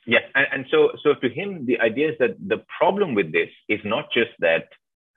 Yeah, 0.09 0.21
and, 0.37 0.47
and 0.53 0.67
so 0.71 0.91
so 1.03 1.15
to 1.23 1.29
him, 1.29 1.67
the 1.67 1.81
idea 1.81 2.11
is 2.13 2.17
that 2.21 2.37
the 2.53 2.63
problem 2.79 3.15
with 3.15 3.33
this 3.33 3.51
is 3.69 3.81
not 3.85 4.05
just 4.13 4.31
that, 4.39 4.67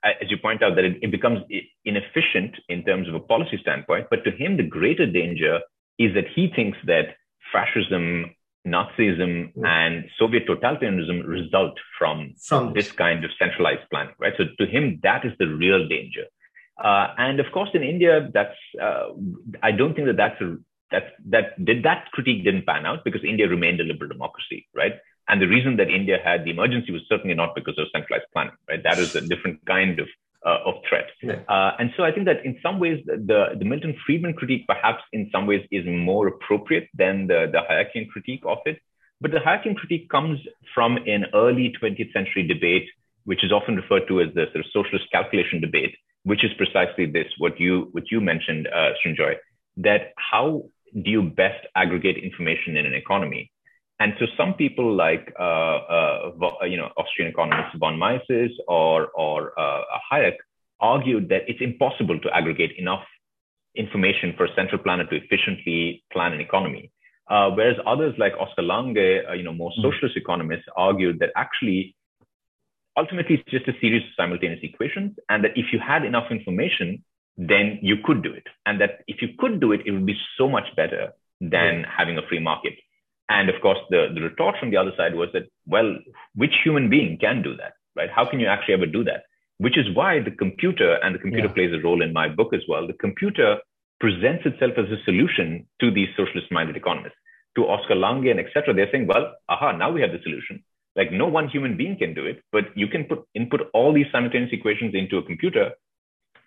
uh, 0.04 0.14
as 0.20 0.28
you 0.32 0.36
point 0.36 0.64
out, 0.64 0.74
that 0.74 0.84
it, 0.84 0.96
it 1.00 1.12
becomes 1.12 1.38
inefficient 1.84 2.56
in 2.68 2.84
terms 2.84 3.08
of 3.08 3.14
a 3.14 3.20
policy 3.20 3.58
standpoint, 3.62 4.08
but 4.10 4.24
to 4.24 4.32
him, 4.32 4.56
the 4.56 4.64
greater 4.64 5.06
danger 5.06 5.60
is 5.98 6.12
that 6.14 6.26
he 6.34 6.52
thinks 6.56 6.76
that 6.86 7.14
fascism 7.52 8.34
Nazism 8.66 9.52
and 9.64 10.04
Soviet 10.18 10.46
totalitarianism 10.46 11.26
result 11.26 11.78
from, 11.98 12.34
from 12.38 12.74
this 12.74 12.92
kind 12.92 13.24
of 13.24 13.30
centralized 13.38 13.88
planning, 13.90 14.14
right? 14.18 14.34
So 14.36 14.44
to 14.58 14.66
him, 14.66 15.00
that 15.02 15.24
is 15.24 15.32
the 15.38 15.46
real 15.46 15.88
danger. 15.88 16.24
Uh, 16.82 17.14
and 17.18 17.40
of 17.40 17.46
course, 17.52 17.70
in 17.74 17.82
India, 17.82 18.28
that's 18.32 18.56
uh, 18.80 19.08
I 19.62 19.70
don't 19.72 19.94
think 19.94 20.06
that 20.06 20.16
that's 20.16 20.40
a 20.40 20.56
that 20.90 21.14
that 21.26 21.64
did 21.64 21.82
that 21.84 22.10
critique 22.12 22.42
didn't 22.44 22.66
pan 22.66 22.86
out 22.86 23.04
because 23.04 23.22
India 23.22 23.48
remained 23.48 23.80
a 23.80 23.84
liberal 23.84 24.08
democracy, 24.08 24.66
right? 24.74 24.94
And 25.28 25.40
the 25.40 25.46
reason 25.46 25.76
that 25.76 25.90
India 25.90 26.18
had 26.22 26.44
the 26.44 26.50
emergency 26.50 26.90
was 26.90 27.02
certainly 27.08 27.34
not 27.34 27.54
because 27.54 27.78
of 27.78 27.86
centralized 27.92 28.26
planning, 28.32 28.54
right? 28.68 28.82
That 28.82 28.98
is 28.98 29.14
a 29.14 29.20
different 29.20 29.64
kind 29.66 30.00
of 30.00 30.08
uh, 30.46 30.58
of 30.64 30.74
threat. 30.88 31.06
Yeah. 31.22 31.40
Uh, 31.48 31.76
and 31.78 31.90
so 31.96 32.02
I 32.02 32.12
think 32.12 32.26
that 32.26 32.44
in 32.44 32.58
some 32.62 32.78
ways, 32.78 33.02
the, 33.06 33.56
the 33.58 33.64
Milton 33.64 33.96
Friedman 34.06 34.34
critique 34.34 34.66
perhaps 34.66 35.02
in 35.12 35.28
some 35.32 35.46
ways 35.46 35.66
is 35.70 35.84
more 35.86 36.28
appropriate 36.28 36.88
than 36.96 37.26
the, 37.26 37.46
the 37.52 37.60
Hayekian 37.68 38.08
critique 38.08 38.42
of 38.46 38.58
it. 38.64 38.78
But 39.20 39.32
the 39.32 39.38
Hayekian 39.38 39.76
critique 39.76 40.08
comes 40.08 40.40
from 40.74 40.96
an 41.06 41.26
early 41.34 41.74
20th 41.80 42.12
century 42.12 42.46
debate, 42.46 42.88
which 43.24 43.44
is 43.44 43.52
often 43.52 43.76
referred 43.76 44.08
to 44.08 44.22
as 44.22 44.28
the 44.34 44.46
sort 44.52 44.64
of 44.64 44.72
socialist 44.72 45.10
calculation 45.12 45.60
debate, 45.60 45.94
which 46.24 46.42
is 46.42 46.50
precisely 46.56 47.04
this, 47.04 47.26
what 47.38 47.60
you, 47.60 47.88
what 47.92 48.04
you 48.10 48.20
mentioned, 48.20 48.66
uh, 48.68 48.90
Srinjoy, 49.04 49.34
that 49.76 50.12
how 50.16 50.64
do 50.94 51.10
you 51.10 51.22
best 51.22 51.66
aggregate 51.76 52.16
information 52.16 52.76
in 52.76 52.86
an 52.86 52.94
economy? 52.94 53.49
And 54.00 54.14
so 54.18 54.24
some 54.34 54.54
people 54.54 54.96
like, 54.96 55.32
uh, 55.38 55.42
uh, 55.42 56.30
you 56.64 56.78
know, 56.78 56.88
Austrian 56.96 57.30
economist 57.30 57.76
von 57.78 57.98
Mises 57.98 58.50
or, 58.66 59.08
or 59.08 59.52
uh, 59.60 59.82
Hayek 60.10 60.36
argued 60.80 61.28
that 61.28 61.42
it's 61.46 61.60
impossible 61.60 62.18
to 62.20 62.34
aggregate 62.34 62.72
enough 62.78 63.04
information 63.76 64.32
for 64.36 64.46
a 64.46 64.54
central 64.56 64.82
planner 64.82 65.04
to 65.04 65.16
efficiently 65.16 66.02
plan 66.12 66.32
an 66.32 66.40
economy. 66.40 66.90
Uh, 67.28 67.50
whereas 67.50 67.76
others 67.86 68.14
like 68.18 68.32
Oscar 68.40 68.62
Lange, 68.62 69.20
uh, 69.28 69.34
you 69.34 69.42
know, 69.42 69.52
more 69.52 69.70
hmm. 69.76 69.82
socialist 69.82 70.16
economists 70.16 70.64
argued 70.76 71.18
that 71.20 71.28
actually, 71.36 71.94
ultimately, 72.96 73.36
it's 73.36 73.50
just 73.50 73.68
a 73.68 73.78
series 73.80 74.02
of 74.02 74.08
simultaneous 74.16 74.60
equations, 74.62 75.14
and 75.28 75.44
that 75.44 75.52
if 75.54 75.66
you 75.72 75.78
had 75.78 76.04
enough 76.04 76.30
information, 76.30 77.04
then 77.36 77.78
you 77.82 77.96
could 78.02 78.22
do 78.22 78.32
it, 78.32 78.44
and 78.66 78.80
that 78.80 79.04
if 79.06 79.22
you 79.22 79.28
could 79.38 79.60
do 79.60 79.72
it, 79.72 79.82
it 79.86 79.92
would 79.92 80.06
be 80.06 80.16
so 80.36 80.48
much 80.48 80.74
better 80.74 81.12
than 81.40 81.84
having 81.84 82.18
a 82.18 82.22
free 82.28 82.40
market. 82.40 82.74
And 83.30 83.48
of 83.48 83.62
course, 83.62 83.78
the, 83.90 84.08
the 84.12 84.20
retort 84.20 84.56
from 84.58 84.70
the 84.70 84.76
other 84.76 84.90
side 84.96 85.14
was 85.14 85.28
that, 85.32 85.44
well, 85.64 85.96
which 86.34 86.52
human 86.64 86.90
being 86.90 87.16
can 87.16 87.42
do 87.42 87.56
that, 87.56 87.74
right? 87.96 88.10
How 88.10 88.28
can 88.28 88.40
you 88.40 88.48
actually 88.48 88.74
ever 88.74 88.86
do 88.86 89.04
that? 89.04 89.22
Which 89.58 89.78
is 89.78 89.86
why 89.94 90.18
the 90.18 90.32
computer, 90.32 90.94
and 90.94 91.14
the 91.14 91.20
computer 91.20 91.46
yeah. 91.46 91.54
plays 91.54 91.72
a 91.72 91.80
role 91.80 92.02
in 92.02 92.12
my 92.12 92.28
book 92.28 92.52
as 92.52 92.62
well, 92.68 92.88
the 92.88 92.92
computer 92.94 93.58
presents 94.00 94.44
itself 94.46 94.72
as 94.78 94.90
a 94.90 95.02
solution 95.04 95.64
to 95.80 95.92
these 95.92 96.08
socialist 96.16 96.50
minded 96.50 96.76
economists. 96.76 97.14
To 97.56 97.68
Oscar 97.68 97.94
Lange 97.94 98.28
and 98.28 98.40
etc., 98.40 98.74
they're 98.74 98.90
saying, 98.90 99.06
well, 99.06 99.34
aha, 99.48 99.72
now 99.72 99.92
we 99.92 100.00
have 100.00 100.10
the 100.10 100.22
solution. 100.24 100.64
Like 100.96 101.12
no 101.12 101.26
one 101.28 101.48
human 101.48 101.76
being 101.76 101.96
can 101.96 102.14
do 102.14 102.26
it, 102.26 102.42
but 102.50 102.76
you 102.76 102.88
can 102.88 103.04
put 103.04 103.20
input 103.34 103.70
all 103.72 103.92
these 103.92 104.10
simultaneous 104.10 104.52
equations 104.52 104.94
into 104.94 105.18
a 105.18 105.22
computer. 105.22 105.70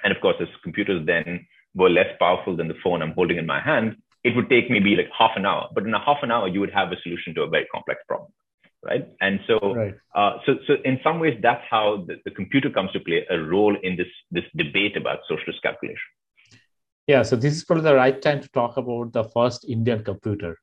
And 0.03 0.13
of 0.13 0.21
course, 0.21 0.35
as 0.41 0.49
computers 0.63 1.05
then 1.05 1.45
were 1.75 1.89
less 1.89 2.11
powerful 2.19 2.57
than 2.57 2.67
the 2.67 2.79
phone 2.83 3.01
I'm 3.01 3.13
holding 3.13 3.37
in 3.37 3.45
my 3.45 3.61
hand, 3.61 3.95
it 4.23 4.35
would 4.35 4.49
take 4.49 4.69
maybe 4.69 4.95
like 4.95 5.09
half 5.17 5.31
an 5.35 5.45
hour, 5.45 5.69
but 5.73 5.85
in 5.85 5.93
a 5.93 5.99
half 5.99 6.17
an 6.23 6.31
hour, 6.31 6.47
you 6.47 6.59
would 6.59 6.71
have 6.71 6.91
a 6.91 6.97
solution 7.01 7.35
to 7.35 7.43
a 7.43 7.47
very 7.47 7.65
complex 7.73 8.01
problem. 8.07 8.31
Right. 8.81 9.07
And 9.21 9.39
so, 9.47 9.59
right. 9.73 9.95
Uh, 10.13 10.39
so, 10.45 10.55
so 10.67 10.73
in 10.83 10.99
some 11.03 11.19
ways, 11.19 11.39
that's 11.41 11.63
how 11.69 12.03
the, 12.05 12.17
the 12.25 12.31
computer 12.31 12.69
comes 12.69 12.91
to 12.91 12.99
play 12.99 13.25
a 13.29 13.39
role 13.39 13.77
in 13.81 13.95
this, 13.95 14.07
this 14.29 14.43
debate 14.57 14.97
about 14.97 15.19
socialist 15.29 15.61
calculation. 15.61 16.09
Yeah. 17.07 17.23
So 17.23 17.37
this 17.37 17.53
is 17.53 17.63
probably 17.63 17.85
the 17.85 17.95
right 17.95 18.21
time 18.21 18.41
to 18.41 18.49
talk 18.49 18.75
about 18.75 19.13
the 19.13 19.23
first 19.23 19.65
Indian 19.69 20.03
computer. 20.03 20.57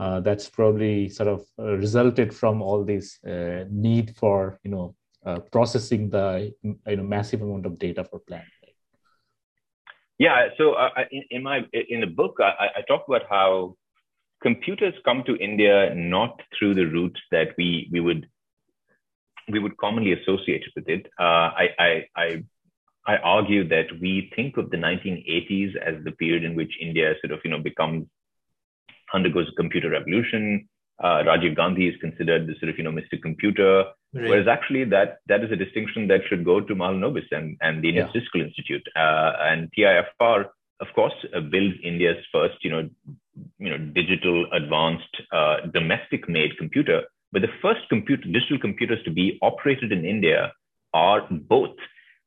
Uh, 0.00 0.18
that's 0.18 0.48
probably 0.48 1.08
sort 1.08 1.28
of 1.28 1.44
uh, 1.58 1.76
resulted 1.76 2.34
from 2.34 2.60
all 2.60 2.84
this 2.84 3.22
uh, 3.24 3.64
need 3.70 4.16
for, 4.16 4.58
you 4.64 4.70
know, 4.70 4.96
uh, 5.24 5.38
processing 5.52 6.08
the 6.08 6.52
you 6.62 6.96
know 6.96 7.02
massive 7.02 7.42
amount 7.42 7.66
of 7.66 7.78
data 7.78 8.02
for 8.04 8.20
planning. 8.20 8.46
Yeah. 10.20 10.48
So 10.58 10.74
uh, 10.74 10.90
in, 11.10 11.24
in, 11.30 11.42
my 11.42 11.62
in 11.72 12.02
the 12.02 12.06
book, 12.06 12.36
I, 12.40 12.66
I 12.76 12.82
talk 12.86 13.04
about 13.08 13.22
how 13.30 13.76
computers 14.42 14.92
come 15.02 15.24
to 15.24 15.34
India 15.36 15.94
not 15.94 16.38
through 16.56 16.74
the 16.74 16.84
routes 16.84 17.18
that 17.30 17.54
we 17.56 17.88
we 17.90 18.00
would 18.00 18.28
we 19.50 19.58
would 19.58 19.78
commonly 19.78 20.12
associate 20.12 20.64
with 20.76 20.88
it. 20.88 21.06
Uh, 21.18 21.48
I, 21.62 21.68
I, 21.78 22.06
I 22.16 22.44
I 23.06 23.16
argue 23.16 23.66
that 23.68 23.86
we 23.98 24.30
think 24.36 24.58
of 24.58 24.70
the 24.70 24.76
1980s 24.76 25.74
as 25.76 26.04
the 26.04 26.12
period 26.12 26.44
in 26.44 26.54
which 26.54 26.74
India 26.78 27.14
sort 27.22 27.32
of 27.32 27.40
you 27.42 27.50
know 27.50 27.62
becomes 27.62 28.06
undergoes 29.14 29.48
a 29.50 29.56
computer 29.56 29.88
revolution. 29.88 30.68
Uh, 31.02 31.24
Rajiv 31.24 31.56
Gandhi 31.56 31.88
is 31.88 31.98
considered 31.98 32.46
the 32.46 32.56
sort 32.60 32.68
of 32.68 32.76
you 32.76 32.84
know 32.84 32.92
Mr. 32.92 33.20
Computer. 33.22 33.84
Right. 34.12 34.28
Whereas 34.28 34.48
actually 34.48 34.84
that 34.86 35.18
that 35.28 35.44
is 35.44 35.52
a 35.52 35.56
distinction 35.56 36.08
that 36.08 36.22
should 36.28 36.44
go 36.44 36.60
to 36.60 36.74
Mahalanobis 36.74 37.26
and, 37.30 37.56
and 37.60 37.82
the 37.82 37.90
Indian 37.90 38.06
yeah. 38.06 38.10
Statistical 38.10 38.42
Institute. 38.42 38.86
Uh, 38.96 39.32
and 39.40 39.70
TIFR, 39.72 40.46
of 40.80 40.88
course, 40.94 41.12
uh, 41.34 41.40
builds 41.40 41.76
India's 41.84 42.16
first, 42.32 42.56
you 42.62 42.70
know, 42.70 42.88
you 43.58 43.70
know, 43.70 43.78
digital 43.78 44.46
advanced 44.52 45.14
uh, 45.32 45.66
domestic 45.72 46.28
made 46.28 46.58
computer. 46.58 47.02
But 47.32 47.42
the 47.42 47.54
first 47.62 47.88
computer, 47.88 48.24
digital 48.24 48.58
computers 48.58 48.98
to 49.04 49.12
be 49.12 49.38
operated 49.42 49.92
in 49.92 50.04
India 50.04 50.52
are 50.92 51.26
both 51.30 51.76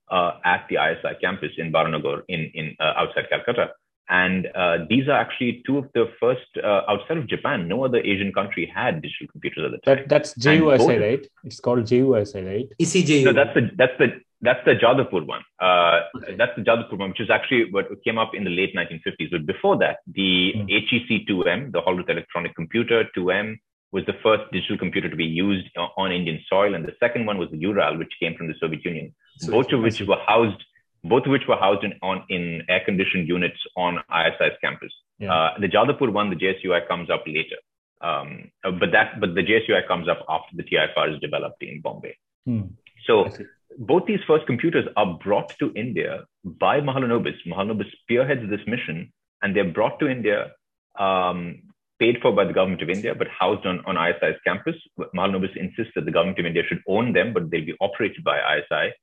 uh, 0.09 0.39
at 0.45 0.65
the 0.69 0.75
ISI 0.75 1.19
campus 1.19 1.51
in 1.57 1.73
Baranagar 1.73 2.21
in, 2.29 2.49
in 2.53 2.77
uh, 2.79 2.93
outside 2.95 3.29
Calcutta. 3.29 3.71
And 4.13 4.47
uh, 4.53 4.85
these 4.91 5.07
are 5.07 5.19
actually 5.23 5.63
two 5.65 5.79
of 5.79 5.85
the 5.95 6.05
first 6.19 6.49
uh, 6.63 6.81
outside 6.87 7.17
of 7.17 7.25
Japan. 7.27 7.67
No 7.67 7.83
other 7.83 7.97
Asian 7.97 8.31
country 8.31 8.71
had 8.73 9.01
digital 9.01 9.27
computers 9.31 9.63
at 9.65 9.71
the 9.71 9.79
time. 9.79 9.97
That, 9.97 10.09
that's 10.09 10.35
JUSI, 10.35 11.01
right? 11.01 11.25
It's 11.43 11.59
called 11.59 11.85
JUSI, 11.85 12.45
right? 12.45 12.69
ECJU. 12.79 13.23
No, 13.25 13.33
that's 13.33 13.55
the 13.55 13.71
that's 13.75 13.97
the 13.97 14.07
that's 14.41 14.63
the 14.65 14.75
Jadavpur 14.75 15.25
one. 15.25 15.41
Uh, 15.59 16.01
okay. 16.17 16.35
That's 16.35 16.55
the 16.55 16.61
Jadavpur 16.61 16.95
one, 16.99 17.09
which 17.09 17.21
is 17.21 17.31
actually 17.31 17.71
what 17.71 17.87
came 18.03 18.19
up 18.19 18.35
in 18.35 18.43
the 18.43 18.51
late 18.51 18.75
1950s. 18.75 19.31
But 19.31 19.47
before 19.47 19.77
that, 19.79 19.97
the 20.05 20.53
mm. 20.57 20.69
HEC 20.69 21.27
2M, 21.27 21.71
the 21.71 21.81
Hollerith 21.81 22.09
Electronic 22.09 22.53
Computer 22.53 23.05
2M, 23.17 23.57
was 23.91 24.05
the 24.05 24.17
first 24.21 24.43
digital 24.51 24.77
computer 24.77 25.09
to 25.09 25.15
be 25.15 25.25
used 25.25 25.67
on 25.97 26.11
Indian 26.11 26.39
soil, 26.47 26.75
and 26.75 26.85
the 26.85 26.95
second 26.99 27.25
one 27.25 27.39
was 27.39 27.49
the 27.49 27.57
Ural, 27.57 27.97
which 27.97 28.13
came 28.19 28.35
from 28.35 28.47
the 28.47 28.55
Soviet 28.59 28.85
Union. 28.85 29.13
So 29.37 29.51
both 29.51 29.71
of 29.71 29.81
which 29.81 30.01
were 30.01 30.21
housed 30.27 30.63
both 31.03 31.25
of 31.25 31.31
which 31.31 31.43
were 31.47 31.57
housed 31.57 31.83
in, 31.83 31.93
on, 32.01 32.23
in 32.29 32.63
air-conditioned 32.69 33.27
units 33.27 33.57
on 33.75 33.99
ISI's 34.09 34.57
campus. 34.61 34.91
Yeah. 35.19 35.33
Uh, 35.33 35.59
the 35.59 35.67
Jadavpur 35.67 36.11
one, 36.11 36.29
the 36.29 36.35
JSUI 36.35 36.87
comes 36.87 37.09
up 37.09 37.23
later. 37.27 37.57
Um, 38.01 38.51
uh, 38.63 38.71
but 38.71 38.91
that, 38.91 39.19
but 39.19 39.35
the 39.35 39.41
JSUI 39.43 39.87
comes 39.87 40.07
up 40.09 40.25
after 40.27 40.55
the 40.55 40.63
TIFR 40.63 41.13
is 41.13 41.19
developed 41.21 41.63
in 41.63 41.81
Bombay. 41.81 42.17
Hmm. 42.45 42.61
So 43.05 43.29
both 43.77 44.05
these 44.05 44.19
first 44.27 44.45
computers 44.45 44.85
are 44.95 45.17
brought 45.23 45.57
to 45.59 45.71
India 45.75 46.25
by 46.43 46.79
Mahalanobis. 46.79 47.35
Mahalanobis 47.47 47.91
spearheads 48.01 48.49
this 48.49 48.65
mission, 48.67 49.11
and 49.41 49.55
they're 49.55 49.71
brought 49.71 49.99
to 49.99 50.07
India, 50.07 50.51
um, 50.99 51.63
paid 51.99 52.17
for 52.21 52.33
by 52.33 52.45
the 52.45 52.53
government 52.53 52.81
of 52.81 52.89
India, 52.89 53.15
but 53.15 53.27
housed 53.27 53.65
on, 53.65 53.83
on 53.85 53.97
ISI's 53.97 54.39
campus. 54.45 54.75
Mahalanobis 55.15 55.55
insists 55.55 55.93
that 55.95 56.05
the 56.05 56.11
government 56.11 56.39
of 56.39 56.45
India 56.45 56.63
should 56.67 56.81
own 56.87 57.13
them, 57.13 57.33
but 57.33 57.49
they'll 57.49 57.65
be 57.65 57.75
operated 57.79 58.23
by 58.23 58.37
ISI. 58.57 58.93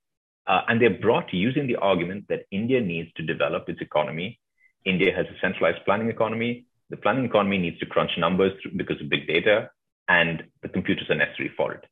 Uh, 0.46 0.62
and 0.68 0.80
they're 0.80 0.98
brought 0.98 1.32
using 1.32 1.66
the 1.66 1.76
argument 1.76 2.24
that 2.28 2.46
India 2.50 2.80
needs 2.80 3.10
to 3.16 3.22
develop 3.22 3.68
its 3.68 3.80
economy. 3.80 4.38
India 4.84 5.12
has 5.14 5.26
a 5.26 5.38
centralized 5.40 5.84
planning 5.84 6.08
economy. 6.08 6.64
The 6.88 6.96
planning 6.96 7.24
economy 7.24 7.58
needs 7.58 7.78
to 7.80 7.86
crunch 7.86 8.10
numbers 8.18 8.52
because 8.76 9.00
of 9.00 9.08
big 9.08 9.26
data, 9.26 9.70
and 10.08 10.42
the 10.62 10.68
computers 10.68 11.08
are 11.10 11.14
necessary 11.14 11.52
for 11.56 11.72
it. 11.72 11.84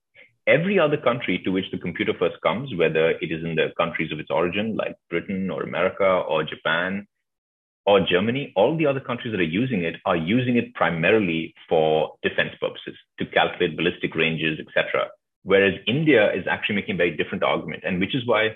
Every 0.47 0.79
other 0.79 0.97
country 0.97 1.41
to 1.45 1.51
which 1.51 1.71
the 1.71 1.79
computer 1.79 2.15
first 2.19 2.37
comes, 2.43 2.75
whether 2.75 3.11
it 3.11 3.31
is 3.31 3.45
in 3.45 3.55
the 3.55 3.69
countries 3.77 4.11
of 4.11 4.19
its 4.19 4.31
origin, 4.31 4.77
like 4.77 4.97
Britain 5.11 5.51
or 5.51 5.63
America 5.63 6.07
or 6.07 6.43
Japan 6.43 7.07
or 7.85 8.01
Germany, 8.01 8.53
all 8.57 8.77
the 8.77 8.87
other 8.87 9.01
countries 9.01 9.33
that 9.33 9.41
are 9.41 9.55
using 9.63 9.85
it 9.85 9.97
are 10.07 10.17
using 10.17 10.57
it 10.57 10.75
primarily 10.75 11.55
for 11.69 12.15
defense 12.23 12.53
purposes, 12.61 12.97
to 13.19 13.27
calculate 13.27 13.77
ballistic 13.77 14.15
ranges, 14.15 14.59
etc. 14.59 15.09
Whereas 15.49 15.81
India 15.87 16.31
is 16.35 16.45
actually 16.47 16.75
making 16.75 16.97
a 16.97 16.99
very 16.99 17.17
different 17.17 17.43
argument, 17.43 17.83
and 17.87 17.99
which 18.01 18.15
is 18.15 18.27
why 18.27 18.55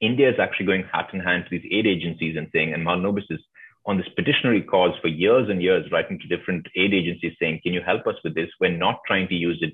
India 0.00 0.28
is 0.30 0.38
actually 0.38 0.66
going 0.66 0.84
hand 0.92 1.08
in 1.12 1.18
hand 1.18 1.44
to 1.44 1.50
these 1.50 1.68
aid 1.72 1.84
agencies 1.84 2.36
and 2.36 2.46
saying, 2.52 2.72
and 2.72 2.86
Mahalanobis 2.86 3.26
is 3.28 3.40
on 3.86 3.96
this 3.98 4.06
petitionary 4.14 4.62
cause 4.62 4.94
for 5.02 5.08
years 5.08 5.48
and 5.50 5.60
years, 5.60 5.90
writing 5.90 6.20
to 6.20 6.28
different 6.28 6.64
aid 6.76 6.94
agencies 6.94 7.32
saying, 7.40 7.58
can 7.64 7.72
you 7.72 7.80
help 7.84 8.06
us 8.06 8.14
with 8.22 8.36
this? 8.36 8.48
We're 8.60 8.78
not 8.86 9.00
trying 9.04 9.26
to 9.30 9.34
use 9.34 9.58
it 9.62 9.72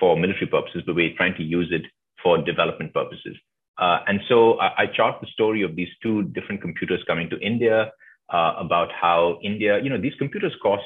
for 0.00 0.16
military 0.16 0.48
purposes, 0.48 0.82
but 0.84 0.96
we're 0.96 1.16
trying 1.16 1.36
to 1.36 1.44
use 1.44 1.68
it 1.70 1.82
for 2.24 2.38
development 2.42 2.92
purposes. 2.92 3.36
Uh, 3.78 3.98
and 4.08 4.18
so 4.28 4.58
I, 4.58 4.82
I, 4.82 4.86
chart 4.86 5.20
the 5.20 5.28
story 5.28 5.62
of 5.62 5.76
these 5.76 5.92
two 6.02 6.24
different 6.36 6.60
computers 6.60 7.00
coming 7.06 7.30
to 7.30 7.38
India 7.38 7.92
uh, 8.32 8.54
about 8.58 8.88
how 8.90 9.38
India, 9.44 9.80
you 9.80 9.90
know, 9.90 10.00
these 10.00 10.18
computers 10.18 10.54
cost 10.60 10.82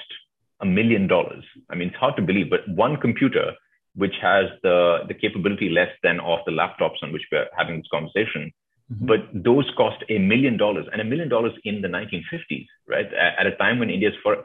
a 0.61 0.67
million 0.67 1.07
dollars. 1.07 1.45
I 1.71 1.77
mean, 1.77 1.89
it's 1.89 1.97
hard 1.97 2.17
to 2.17 2.23
believe, 2.23 2.51
but 2.51 2.69
one 2.69 2.99
computer 2.99 3.53
which 3.95 4.15
has 4.21 4.47
the, 4.63 5.01
the 5.09 5.15
capability 5.15 5.69
less 5.69 5.91
than 6.03 6.21
of 6.21 6.41
the 6.47 6.53
laptops 6.53 7.03
on 7.03 7.13
which 7.13 7.23
we're 7.31 7.47
having 7.57 7.77
this 7.77 7.89
conversation. 7.93 8.53
Mm-hmm. 8.93 9.07
But 9.07 9.21
those 9.33 9.71
cost 9.77 10.03
a 10.09 10.19
million 10.19 10.57
dollars 10.57 10.87
and 10.93 11.01
a 11.01 11.05
million 11.05 11.29
dollars 11.29 11.53
in 11.65 11.83
the 11.83 11.89
1950s, 11.89 12.67
right? 12.89 13.07
At 13.15 13.47
a 13.47 13.57
time 13.57 13.79
when 13.79 13.91
India's 13.91 14.15
forex, 14.25 14.45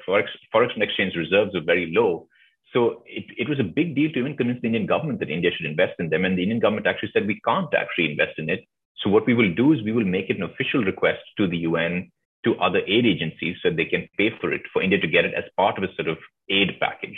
forex 0.53 0.73
and 0.73 0.83
exchange 0.83 1.15
reserves 1.15 1.53
were 1.53 1.61
very 1.61 1.91
low. 1.93 2.27
So 2.73 3.03
it, 3.05 3.25
it 3.37 3.49
was 3.49 3.59
a 3.59 3.63
big 3.63 3.95
deal 3.95 4.11
to 4.11 4.19
even 4.19 4.35
convince 4.35 4.61
the 4.61 4.67
Indian 4.67 4.85
government 4.85 5.19
that 5.19 5.29
India 5.29 5.51
should 5.55 5.65
invest 5.65 5.93
in 5.99 6.09
them. 6.09 6.25
And 6.25 6.37
the 6.37 6.43
Indian 6.43 6.59
government 6.59 6.87
actually 6.87 7.11
said, 7.13 7.25
we 7.25 7.39
can't 7.45 7.73
actually 7.73 8.11
invest 8.11 8.37
in 8.37 8.49
it. 8.49 8.65
So 8.97 9.09
what 9.09 9.25
we 9.25 9.33
will 9.33 9.53
do 9.53 9.73
is 9.73 9.81
we 9.83 9.93
will 9.93 10.05
make 10.05 10.29
it 10.29 10.37
an 10.37 10.43
official 10.43 10.83
request 10.83 11.21
to 11.37 11.47
the 11.47 11.59
UN, 11.59 12.11
to 12.43 12.57
other 12.57 12.79
aid 12.79 13.05
agencies, 13.05 13.55
so 13.61 13.69
they 13.69 13.85
can 13.85 14.09
pay 14.17 14.31
for 14.41 14.51
it, 14.51 14.63
for 14.73 14.81
India 14.81 14.99
to 14.99 15.07
get 15.07 15.25
it 15.25 15.33
as 15.33 15.45
part 15.55 15.77
of 15.77 15.83
a 15.83 15.93
sort 15.95 16.07
of 16.09 16.17
aid 16.49 16.77
package. 16.79 17.17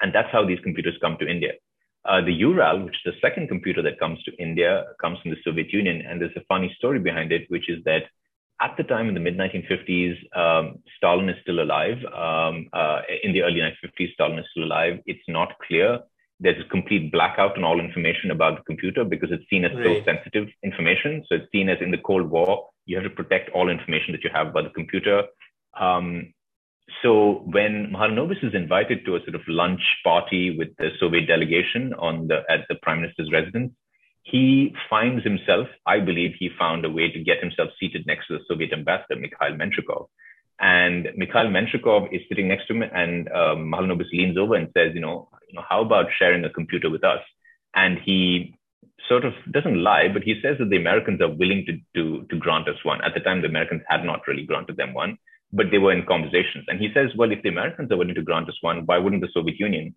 And 0.00 0.14
that's 0.14 0.30
how 0.32 0.46
these 0.46 0.60
computers 0.62 0.96
come 1.00 1.16
to 1.20 1.28
India. 1.28 1.52
Uh, 2.06 2.22
the 2.22 2.32
Ural, 2.32 2.84
which 2.84 2.94
is 3.04 3.12
the 3.12 3.20
second 3.20 3.48
computer 3.48 3.82
that 3.82 3.98
comes 3.98 4.22
to 4.24 4.32
India, 4.38 4.84
comes 5.00 5.18
from 5.20 5.32
the 5.32 5.36
Soviet 5.44 5.72
Union. 5.72 6.02
And 6.06 6.20
there's 6.20 6.36
a 6.36 6.44
funny 6.48 6.74
story 6.78 6.98
behind 6.98 7.30
it, 7.32 7.44
which 7.48 7.68
is 7.68 7.84
that 7.84 8.04
at 8.60 8.76
the 8.76 8.84
time 8.84 9.08
in 9.08 9.14
the 9.14 9.20
mid 9.20 9.36
1950s, 9.36 10.16
um, 10.36 10.78
Stalin 10.96 11.28
is 11.28 11.36
still 11.42 11.60
alive. 11.60 11.98
Um, 12.06 12.68
uh, 12.72 13.00
in 13.22 13.32
the 13.32 13.42
early 13.42 13.60
1950s, 13.60 14.12
Stalin 14.14 14.38
is 14.38 14.46
still 14.50 14.64
alive. 14.64 15.00
It's 15.06 15.26
not 15.28 15.54
clear. 15.66 16.00
There's 16.40 16.62
a 16.64 16.68
complete 16.68 17.12
blackout 17.12 17.56
on 17.58 17.64
all 17.64 17.80
information 17.80 18.30
about 18.30 18.56
the 18.56 18.64
computer 18.64 19.04
because 19.04 19.30
it's 19.30 19.48
seen 19.50 19.64
as 19.64 19.72
right. 19.74 19.98
so 19.98 20.04
sensitive 20.04 20.48
information. 20.62 21.24
So 21.28 21.36
it's 21.36 21.52
seen 21.52 21.68
as 21.68 21.78
in 21.82 21.90
the 21.90 21.98
Cold 21.98 22.30
War, 22.30 22.68
you 22.86 22.96
have 22.96 23.04
to 23.04 23.10
protect 23.10 23.50
all 23.50 23.68
information 23.68 24.12
that 24.12 24.24
you 24.24 24.30
have 24.32 24.48
about 24.48 24.64
the 24.64 24.70
computer. 24.70 25.24
Um, 25.78 26.32
so 27.02 27.42
when 27.46 27.92
Mahalanobis 27.92 28.44
is 28.44 28.54
invited 28.54 29.04
to 29.04 29.16
a 29.16 29.20
sort 29.20 29.34
of 29.34 29.42
lunch 29.48 29.80
party 30.04 30.56
with 30.56 30.68
the 30.78 30.90
Soviet 30.98 31.26
delegation 31.26 31.94
on 31.94 32.28
the 32.28 32.42
at 32.48 32.66
the 32.68 32.76
prime 32.76 33.00
minister's 33.02 33.30
residence, 33.32 33.72
he 34.22 34.74
finds 34.88 35.24
himself, 35.24 35.68
I 35.86 36.00
believe 36.00 36.32
he 36.38 36.50
found 36.58 36.84
a 36.84 36.90
way 36.90 37.10
to 37.10 37.24
get 37.24 37.40
himself 37.40 37.70
seated 37.78 38.06
next 38.06 38.28
to 38.28 38.38
the 38.38 38.44
Soviet 38.48 38.72
ambassador, 38.72 39.16
Mikhail 39.16 39.56
Menshikov. 39.56 40.06
And 40.60 41.08
Mikhail 41.16 41.46
Menshikov 41.46 42.12
is 42.14 42.20
sitting 42.28 42.48
next 42.48 42.66
to 42.66 42.74
him, 42.74 42.82
and 42.82 43.28
um, 43.32 43.72
Mahalanobis 43.72 44.12
leans 44.12 44.36
over 44.36 44.54
and 44.54 44.68
says, 44.76 44.92
you 44.94 45.00
know, 45.00 45.28
you 45.48 45.54
know, 45.54 45.64
how 45.68 45.80
about 45.80 46.06
sharing 46.18 46.44
a 46.44 46.50
computer 46.50 46.90
with 46.90 47.02
us? 47.02 47.20
And 47.74 47.98
he 47.98 48.54
sort 49.08 49.24
of 49.24 49.32
doesn't 49.50 49.82
lie, 49.82 50.08
but 50.12 50.22
he 50.22 50.38
says 50.42 50.58
that 50.58 50.68
the 50.68 50.76
Americans 50.76 51.20
are 51.22 51.30
willing 51.30 51.64
to, 51.66 51.78
to, 51.96 52.26
to 52.26 52.36
grant 52.36 52.68
us 52.68 52.84
one. 52.84 53.02
At 53.02 53.14
the 53.14 53.20
time, 53.20 53.40
the 53.40 53.48
Americans 53.48 53.82
had 53.88 54.04
not 54.04 54.26
really 54.28 54.44
granted 54.44 54.76
them 54.76 54.92
one 54.92 55.16
but 55.52 55.66
they 55.70 55.78
were 55.78 55.92
in 55.92 56.06
conversations. 56.06 56.64
And 56.68 56.80
he 56.80 56.90
says, 56.94 57.10
well, 57.16 57.32
if 57.32 57.42
the 57.42 57.48
Americans 57.48 57.90
are 57.90 57.96
willing 57.96 58.14
to 58.14 58.22
grant 58.22 58.48
us 58.48 58.58
one, 58.60 58.86
why 58.86 58.98
wouldn't 58.98 59.22
the 59.22 59.28
Soviet 59.34 59.58
Union 59.58 59.94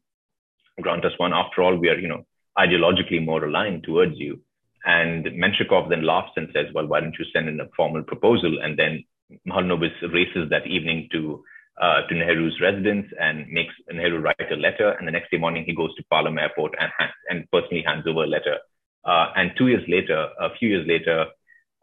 grant 0.81 1.05
us 1.05 1.13
one? 1.17 1.33
After 1.33 1.61
all, 1.61 1.75
we 1.75 1.89
are, 1.89 1.97
you 1.97 2.07
know, 2.07 2.25
ideologically 2.57 3.23
more 3.23 3.43
aligned 3.43 3.83
towards 3.83 4.17
you. 4.17 4.41
And 4.85 5.25
Menshikov 5.25 5.89
then 5.89 6.03
laughs 6.05 6.31
and 6.35 6.49
says, 6.53 6.67
well, 6.73 6.87
why 6.87 6.99
don't 6.99 7.15
you 7.17 7.25
send 7.31 7.47
in 7.47 7.59
a 7.59 7.69
formal 7.77 8.03
proposal? 8.03 8.57
And 8.61 8.77
then 8.77 9.03
Mahalanobis 9.47 10.13
races 10.13 10.49
that 10.49 10.67
evening 10.67 11.07
to 11.13 11.43
uh, 11.81 12.05
to 12.07 12.13
Nehru's 12.13 12.59
residence 12.61 13.07
and 13.19 13.47
makes 13.49 13.73
Nehru 13.91 14.19
write 14.19 14.51
a 14.51 14.55
letter. 14.55 14.91
And 14.91 15.07
the 15.07 15.11
next 15.11 15.31
day 15.31 15.37
morning, 15.37 15.63
he 15.65 15.73
goes 15.73 15.95
to 15.95 16.03
Palam 16.11 16.37
Airport 16.37 16.75
and, 16.79 16.91
and 17.29 17.49
personally 17.51 17.83
hands 17.83 18.05
over 18.07 18.25
a 18.25 18.27
letter. 18.27 18.57
Uh, 19.05 19.27
and 19.35 19.51
two 19.57 19.69
years 19.69 19.83
later, 19.87 20.29
a 20.39 20.49
few 20.59 20.69
years 20.69 20.87
later, 20.87 21.25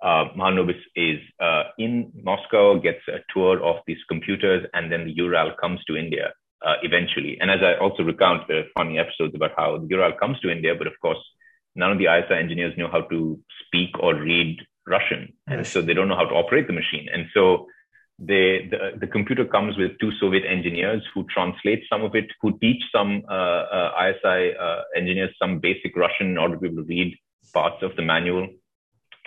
uh, 0.03 0.25
Mahalanobis 0.37 0.81
is 0.97 1.19
uh, 1.41 1.65
in 1.79 2.11
Moscow, 2.23 2.79
gets 2.79 3.07
a 3.09 3.19
tour 3.33 3.63
of 3.63 3.77
these 3.87 3.99
computers, 4.09 4.67
and 4.75 4.91
then 4.91 5.05
the 5.05 5.13
Ural 5.13 5.53
comes 5.61 5.81
to 5.87 5.97
India 5.97 6.33
uh, 6.65 6.75
eventually. 6.83 7.39
And 7.41 7.51
as 7.51 7.61
I 7.63 7.75
also 7.75 8.03
recount, 8.03 8.49
the 8.49 8.63
funny 8.75 8.99
episodes 8.99 9.35
about 9.35 9.53
how 9.57 9.79
the 9.79 9.87
Ural 9.89 10.13
comes 10.13 10.41
to 10.41 10.51
India, 10.51 10.75
but 10.77 10.87
of 10.87 10.95
course, 11.03 11.19
none 11.75 11.93
of 11.93 11.99
the 11.99 12.07
ISI 12.07 12.35
engineers 12.35 12.77
know 12.79 12.89
how 12.91 13.03
to 13.03 13.39
speak 13.67 13.91
or 14.01 14.15
read 14.15 14.59
Russian, 14.87 15.33
and 15.47 15.67
so 15.67 15.83
they 15.83 15.95
don't 15.95 16.09
know 16.09 16.17
how 16.17 16.29
to 16.29 16.35
operate 16.35 16.67
the 16.67 16.73
machine. 16.73 17.09
And 17.13 17.27
so 17.35 17.67
they, 18.19 18.69
the, 18.71 18.99
the 18.99 19.07
computer 19.07 19.45
comes 19.45 19.77
with 19.77 19.93
two 19.99 20.13
Soviet 20.19 20.45
engineers 20.47 21.03
who 21.15 21.27
translate 21.33 21.85
some 21.91 22.03
of 22.03 22.15
it, 22.15 22.27
who 22.41 22.59
teach 22.59 22.83
some 22.95 23.23
uh, 23.29 23.33
uh, 23.33 23.93
ISI 24.09 24.57
uh, 24.57 24.83
engineers 24.97 25.35
some 25.41 25.59
basic 25.59 25.97
Russian 25.97 26.29
in 26.29 26.39
order 26.39 26.55
to 26.55 26.61
be 26.61 26.69
able 26.69 26.83
to 26.83 26.89
read 26.89 27.17
parts 27.55 27.83
of 27.83 27.97
the 27.97 28.03
manual. 28.03 28.49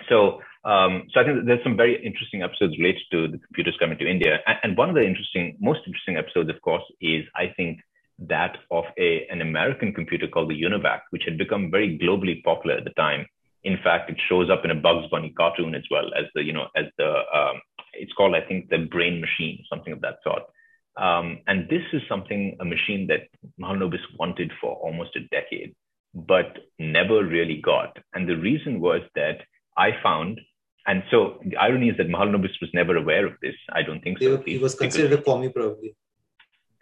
So 0.08 0.40
um, 0.64 1.04
so 1.12 1.20
I 1.20 1.24
think 1.24 1.44
there's 1.44 1.62
some 1.62 1.76
very 1.76 2.02
interesting 2.04 2.42
episodes 2.42 2.78
related 2.78 3.02
to 3.12 3.28
the 3.28 3.38
computers 3.38 3.76
coming 3.78 3.98
to 3.98 4.08
India. 4.08 4.38
And, 4.46 4.58
and, 4.62 4.76
one 4.76 4.88
of 4.88 4.94
the 4.94 5.04
interesting, 5.04 5.58
most 5.60 5.80
interesting 5.86 6.16
episodes, 6.16 6.48
of 6.48 6.60
course, 6.62 6.84
is 7.02 7.24
I 7.36 7.52
think 7.54 7.80
that 8.18 8.56
of 8.70 8.84
a, 8.98 9.26
an 9.30 9.42
American 9.42 9.92
computer 9.92 10.26
called 10.26 10.50
the 10.50 10.62
UNIVAC, 10.62 11.00
which 11.10 11.24
had 11.26 11.36
become 11.36 11.70
very 11.70 11.98
globally 11.98 12.42
popular 12.42 12.76
at 12.76 12.84
the 12.84 12.90
time. 12.90 13.26
In 13.64 13.76
fact, 13.84 14.10
it 14.10 14.16
shows 14.28 14.48
up 14.50 14.64
in 14.64 14.70
a 14.70 14.74
Bugs 14.74 15.06
Bunny 15.10 15.34
cartoon 15.36 15.74
as 15.74 15.84
well 15.90 16.06
as 16.16 16.24
the, 16.34 16.42
you 16.42 16.52
know, 16.52 16.68
as 16.76 16.86
the, 16.96 17.08
um, 17.08 17.60
it's 17.92 18.12
called, 18.12 18.34
I 18.34 18.40
think, 18.40 18.70
the 18.70 18.88
Brain 18.90 19.20
Machine, 19.20 19.62
something 19.68 19.92
of 19.92 20.00
that 20.00 20.18
sort. 20.24 20.42
Um, 20.96 21.40
and 21.46 21.68
this 21.68 21.82
is 21.92 22.02
something, 22.08 22.56
a 22.60 22.64
machine 22.64 23.06
that 23.08 23.28
Mahalanobis 23.60 24.00
wanted 24.18 24.50
for 24.60 24.76
almost 24.76 25.16
a 25.16 25.26
decade, 25.28 25.74
but 26.14 26.56
never 26.78 27.24
really 27.24 27.60
got. 27.60 27.98
And 28.14 28.28
the 28.28 28.36
reason 28.36 28.80
was 28.80 29.00
that 29.14 29.40
I 29.76 29.90
found 30.02 30.40
and 30.86 31.02
so 31.10 31.40
the 31.44 31.56
irony 31.56 31.88
is 31.88 31.96
that 31.96 32.08
Mahalanobis 32.08 32.60
was 32.60 32.70
never 32.74 32.96
aware 32.96 33.26
of 33.26 33.34
this. 33.40 33.54
I 33.72 33.82
don't 33.82 34.02
think 34.02 34.18
so. 34.18 34.36
He 34.38 34.58
was 34.58 34.74
considered 34.74 35.18
a 35.18 35.22
commie, 35.22 35.48
probably. 35.48 35.96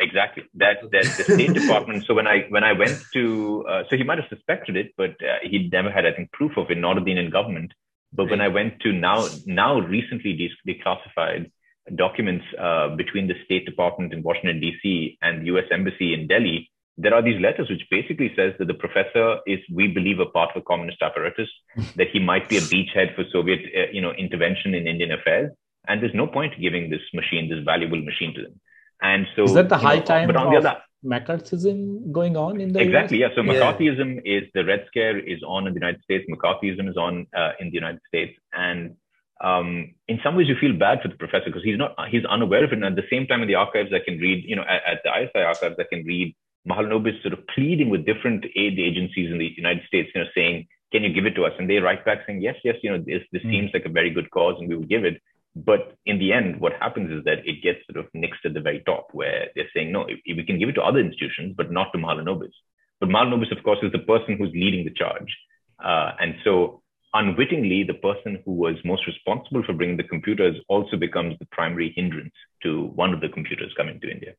Exactly. 0.00 0.44
That 0.54 0.78
that 0.90 1.04
the 1.04 1.24
State 1.24 1.54
Department. 1.54 2.04
So 2.06 2.14
when 2.14 2.26
I 2.26 2.46
when 2.48 2.64
I 2.64 2.72
went 2.72 3.00
to, 3.12 3.64
uh, 3.68 3.82
so 3.88 3.96
he 3.96 4.02
might 4.02 4.18
have 4.18 4.28
suspected 4.28 4.76
it, 4.76 4.92
but 4.96 5.10
uh, 5.10 5.38
he 5.42 5.68
never 5.70 5.90
had, 5.90 6.04
I 6.04 6.12
think, 6.12 6.32
proof 6.32 6.56
of 6.56 6.70
it, 6.70 6.78
nor 6.78 6.94
the 6.94 7.00
Indian 7.00 7.30
government. 7.30 7.72
But 8.12 8.24
right. 8.24 8.32
when 8.32 8.40
I 8.40 8.48
went 8.48 8.80
to 8.80 8.92
now 8.92 9.28
now 9.46 9.78
recently 9.78 10.32
declassified 10.66 11.52
documents 11.94 12.44
uh, 12.58 12.96
between 12.96 13.28
the 13.28 13.34
State 13.44 13.64
Department 13.66 14.12
in 14.12 14.22
Washington 14.22 14.60
D.C. 14.60 15.18
and 15.22 15.42
the 15.42 15.46
U.S. 15.46 15.64
Embassy 15.70 16.12
in 16.14 16.26
Delhi, 16.26 16.70
there 16.98 17.14
are 17.14 17.22
these 17.22 17.40
letters 17.40 17.68
which 17.70 17.82
basically 17.90 18.32
says 18.36 18.52
that 18.58 18.66
the 18.68 18.74
professor 18.74 19.38
is, 19.46 19.58
we 19.72 19.88
believe, 19.88 20.18
a 20.20 20.26
part 20.26 20.50
of 20.54 20.62
a 20.62 20.64
communist 20.64 21.00
apparatus, 21.00 21.48
that 21.96 22.08
he 22.12 22.18
might 22.18 22.48
be 22.48 22.58
a 22.58 22.60
beachhead 22.60 23.14
for 23.14 23.24
Soviet, 23.32 23.60
uh, 23.76 23.90
you 23.92 24.00
know, 24.00 24.12
intervention 24.12 24.74
in 24.74 24.86
Indian 24.86 25.12
affairs, 25.12 25.50
and 25.88 26.02
there's 26.02 26.14
no 26.14 26.26
point 26.26 26.60
giving 26.60 26.90
this 26.90 27.00
machine, 27.14 27.48
this 27.48 27.64
valuable 27.64 28.00
machine 28.00 28.34
to 28.34 28.42
them. 28.42 28.60
And 29.00 29.26
so, 29.34 29.44
is 29.44 29.54
that 29.54 29.68
the 29.68 29.78
high 29.78 29.96
know, 29.96 30.04
time 30.04 30.26
but 30.28 30.36
on 30.36 30.52
the 30.52 30.58
other, 30.58 30.76
McCarthyism 31.04 32.12
going 32.12 32.36
on 32.36 32.60
in 32.60 32.72
the 32.72 32.80
exactly? 32.80 33.24
US? 33.24 33.32
Yeah. 33.36 33.42
So 33.42 33.48
McCarthyism 33.48 34.20
yeah. 34.24 34.38
is 34.38 34.44
the 34.54 34.64
Red 34.64 34.84
Scare 34.86 35.18
is 35.18 35.42
on 35.46 35.66
in 35.66 35.74
the 35.74 35.80
United 35.80 36.02
States. 36.04 36.24
McCarthyism 36.30 36.88
is 36.88 36.96
on 36.96 37.26
uh, 37.36 37.52
in 37.58 37.68
the 37.68 37.74
United 37.74 38.00
States, 38.06 38.38
and 38.52 38.94
um, 39.42 39.94
in 40.06 40.20
some 40.22 40.36
ways 40.36 40.46
you 40.46 40.54
feel 40.60 40.78
bad 40.78 41.02
for 41.02 41.08
the 41.08 41.16
professor 41.16 41.46
because 41.46 41.64
he's 41.64 41.78
not 41.78 41.96
he's 42.08 42.24
unaware 42.24 42.64
of 42.64 42.70
it. 42.70 42.74
And 42.74 42.84
at 42.84 42.94
the 42.94 43.08
same 43.10 43.26
time, 43.26 43.42
in 43.42 43.48
the 43.48 43.56
archives, 43.56 43.92
I 43.92 43.98
can 43.98 44.18
read, 44.18 44.44
you 44.46 44.54
know, 44.54 44.62
at, 44.62 44.82
at 44.86 44.98
the 45.02 45.10
ISI 45.10 45.44
archives, 45.44 45.76
I 45.80 45.84
can 45.92 46.04
read 46.06 46.34
Mahalanobis 46.68 47.20
sort 47.22 47.34
of 47.34 47.46
pleading 47.48 47.90
with 47.90 48.06
different 48.06 48.44
aid 48.56 48.78
agencies 48.78 49.30
in 49.30 49.38
the 49.38 49.52
United 49.56 49.84
States, 49.86 50.10
you 50.14 50.22
know, 50.22 50.28
saying, 50.34 50.66
can 50.92 51.02
you 51.02 51.12
give 51.12 51.26
it 51.26 51.34
to 51.34 51.44
us? 51.44 51.52
And 51.58 51.68
they 51.68 51.78
write 51.78 52.04
back 52.04 52.20
saying, 52.26 52.40
yes, 52.40 52.56
yes, 52.62 52.76
you 52.82 52.90
know, 52.90 52.98
this, 52.98 53.22
this 53.32 53.42
mm. 53.42 53.50
seems 53.50 53.70
like 53.72 53.86
a 53.86 53.88
very 53.88 54.10
good 54.10 54.30
cause 54.30 54.56
and 54.58 54.68
we 54.68 54.76
will 54.76 54.84
give 54.84 55.04
it. 55.04 55.20
But 55.54 55.96
in 56.06 56.18
the 56.18 56.32
end, 56.32 56.60
what 56.60 56.72
happens 56.74 57.10
is 57.10 57.24
that 57.24 57.46
it 57.46 57.62
gets 57.62 57.80
sort 57.90 58.04
of 58.04 58.10
nixed 58.12 58.44
at 58.44 58.54
the 58.54 58.60
very 58.60 58.82
top 58.86 59.08
where 59.12 59.48
they're 59.54 59.68
saying, 59.74 59.92
no, 59.92 60.02
if, 60.02 60.18
if 60.24 60.36
we 60.36 60.44
can 60.44 60.58
give 60.58 60.68
it 60.68 60.74
to 60.74 60.82
other 60.82 61.00
institutions, 61.00 61.54
but 61.56 61.70
not 61.70 61.92
to 61.92 61.98
Mahalanobis. 61.98 62.52
But 63.00 63.08
Mahalanobis, 63.08 63.56
of 63.56 63.62
course, 63.64 63.80
is 63.82 63.92
the 63.92 63.98
person 63.98 64.36
who's 64.36 64.52
leading 64.52 64.84
the 64.84 64.94
charge. 64.94 65.36
Uh, 65.82 66.12
and 66.20 66.36
so 66.44 66.82
unwittingly, 67.12 67.82
the 67.82 67.94
person 67.94 68.40
who 68.44 68.52
was 68.52 68.76
most 68.84 69.06
responsible 69.06 69.62
for 69.64 69.72
bringing 69.72 69.96
the 69.96 70.04
computers 70.04 70.56
also 70.68 70.96
becomes 70.96 71.38
the 71.38 71.46
primary 71.46 71.92
hindrance 71.96 72.32
to 72.62 72.84
one 72.94 73.12
of 73.12 73.20
the 73.20 73.28
computers 73.28 73.74
coming 73.76 74.00
to 74.00 74.10
India. 74.10 74.34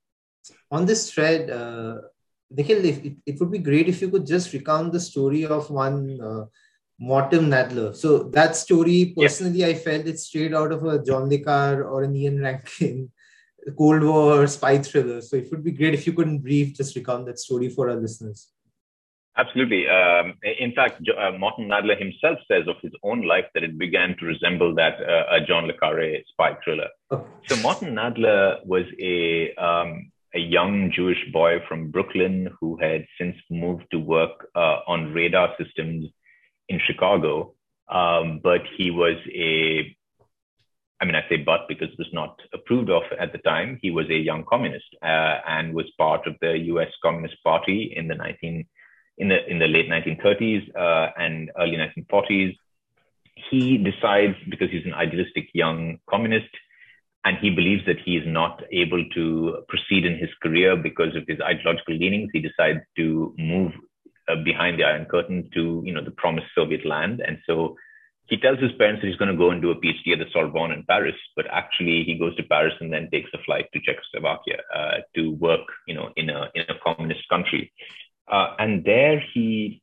On 0.71 0.85
this 0.85 1.11
thread, 1.11 1.49
uh, 1.49 1.97
Nikhil, 2.55 2.85
it, 2.85 3.15
it 3.25 3.39
would 3.39 3.51
be 3.51 3.57
great 3.57 3.89
if 3.89 4.01
you 4.01 4.09
could 4.09 4.25
just 4.25 4.53
recount 4.53 4.93
the 4.93 4.99
story 4.99 5.45
of 5.45 5.69
one 5.69 6.19
uh, 6.21 6.45
Mortimer 6.99 7.47
Nadler. 7.47 7.95
So 7.95 8.23
that 8.29 8.55
story, 8.55 9.13
personally, 9.17 9.59
yeah. 9.59 9.67
I 9.67 9.73
felt 9.73 10.05
it's 10.05 10.23
straight 10.23 10.53
out 10.53 10.71
of 10.71 10.83
a 10.85 11.03
John 11.03 11.29
Le 11.29 11.39
Carre 11.39 11.83
or 11.83 12.03
an 12.03 12.15
Ian 12.15 12.41
Rankin 12.41 13.11
Cold 13.77 14.03
War 14.03 14.45
spy 14.47 14.77
thriller. 14.77 15.21
So 15.21 15.35
it 15.35 15.49
would 15.51 15.63
be 15.63 15.71
great 15.71 15.93
if 15.93 16.05
you 16.05 16.13
couldn't 16.13 16.39
brief, 16.39 16.75
just 16.75 16.95
recount 16.95 17.25
that 17.25 17.39
story 17.39 17.69
for 17.69 17.89
our 17.89 17.95
listeners. 17.95 18.49
Absolutely. 19.35 19.89
Um, 19.89 20.35
in 20.43 20.73
fact, 20.73 21.01
uh, 21.09 21.31
Mortimer 21.31 21.67
Nadler 21.67 21.97
himself 21.97 22.37
says 22.47 22.67
of 22.67 22.75
his 22.83 22.91
own 23.01 23.23
life 23.23 23.45
that 23.55 23.63
it 23.63 23.79
began 23.79 24.15
to 24.19 24.25
resemble 24.25 24.75
that 24.75 25.01
uh, 25.01 25.25
a 25.31 25.41
John 25.41 25.65
le 25.65 25.73
Carre 25.73 26.21
spy 26.27 26.55
thriller. 26.63 26.89
Oh. 27.09 27.25
So 27.47 27.55
Mortimer 27.63 27.91
Nadler 27.91 28.63
was 28.63 28.85
a 28.99 29.53
um, 29.55 30.11
a 30.35 30.39
young 30.39 30.91
Jewish 30.91 31.23
boy 31.31 31.59
from 31.67 31.91
Brooklyn 31.91 32.49
who 32.59 32.77
had 32.81 33.05
since 33.19 33.35
moved 33.49 33.85
to 33.91 33.99
work 33.99 34.47
uh, 34.55 34.79
on 34.87 35.13
radar 35.13 35.53
systems 35.61 36.07
in 36.69 36.79
Chicago. 36.85 37.53
Um, 37.89 38.39
but 38.43 38.61
he 38.77 38.89
was 38.89 39.17
a, 39.33 39.95
I 40.99 41.05
mean, 41.05 41.15
I 41.15 41.27
say 41.29 41.37
but 41.37 41.67
because 41.67 41.89
it 41.89 41.99
was 41.99 42.13
not 42.13 42.39
approved 42.53 42.89
of 42.89 43.03
at 43.19 43.31
the 43.31 43.37
time. 43.39 43.77
He 43.81 43.91
was 43.91 44.09
a 44.09 44.17
young 44.17 44.45
communist 44.49 44.85
uh, 45.03 45.39
and 45.47 45.73
was 45.73 45.85
part 45.97 46.25
of 46.25 46.35
the 46.41 46.57
U.S. 46.73 46.89
Communist 47.03 47.35
Party 47.43 47.93
in 47.95 48.07
the 48.07 48.15
19 48.15 48.65
in 49.19 49.27
the 49.27 49.47
in 49.47 49.59
the 49.59 49.67
late 49.67 49.89
1930s 49.89 50.75
uh, 50.75 51.11
and 51.17 51.51
early 51.59 51.77
1940s. 51.77 52.55
He 53.51 53.77
decides 53.77 54.35
because 54.49 54.71
he's 54.71 54.85
an 54.85 54.93
idealistic 54.93 55.49
young 55.53 55.99
communist 56.09 56.49
and 57.25 57.37
he 57.37 57.49
believes 57.49 57.85
that 57.85 57.99
he 58.03 58.17
is 58.17 58.27
not 58.27 58.61
able 58.71 59.03
to 59.13 59.63
proceed 59.69 60.05
in 60.05 60.17
his 60.17 60.29
career 60.41 60.75
because 60.75 61.15
of 61.15 61.23
his 61.27 61.39
ideological 61.41 61.95
leanings. 61.95 62.29
He 62.33 62.41
decides 62.41 62.79
to 62.97 63.33
move 63.37 63.71
uh, 64.27 64.35
behind 64.43 64.79
the 64.79 64.83
Iron 64.83 65.05
Curtain 65.05 65.49
to, 65.53 65.81
you 65.85 65.93
know, 65.93 66.03
the 66.03 66.11
promised 66.11 66.47
Soviet 66.55 66.85
land. 66.85 67.21
And 67.25 67.39
so 67.47 67.77
he 68.27 68.37
tells 68.37 68.59
his 68.59 68.71
parents 68.73 69.01
that 69.01 69.07
he's 69.07 69.17
going 69.17 69.31
to 69.31 69.37
go 69.37 69.51
and 69.51 69.61
do 69.61 69.71
a 69.71 69.75
PhD 69.75 70.13
at 70.13 70.19
the 70.19 70.25
Sorbonne 70.33 70.71
in 70.71 70.83
Paris, 70.83 71.15
but 71.35 71.45
actually 71.51 72.03
he 72.03 72.17
goes 72.17 72.35
to 72.35 72.43
Paris 72.43 72.73
and 72.79 72.91
then 72.91 73.09
takes 73.09 73.29
a 73.33 73.43
flight 73.43 73.67
to 73.73 73.79
Czechoslovakia 73.79 74.59
uh, 74.73 74.97
to 75.15 75.31
work, 75.31 75.67
you 75.87 75.93
know, 75.93 76.09
in 76.15 76.29
a 76.29 76.49
in 76.55 76.63
a 76.69 76.79
communist 76.83 77.27
country. 77.29 77.71
Uh, 78.27 78.55
and 78.59 78.83
there 78.85 79.21
he 79.33 79.81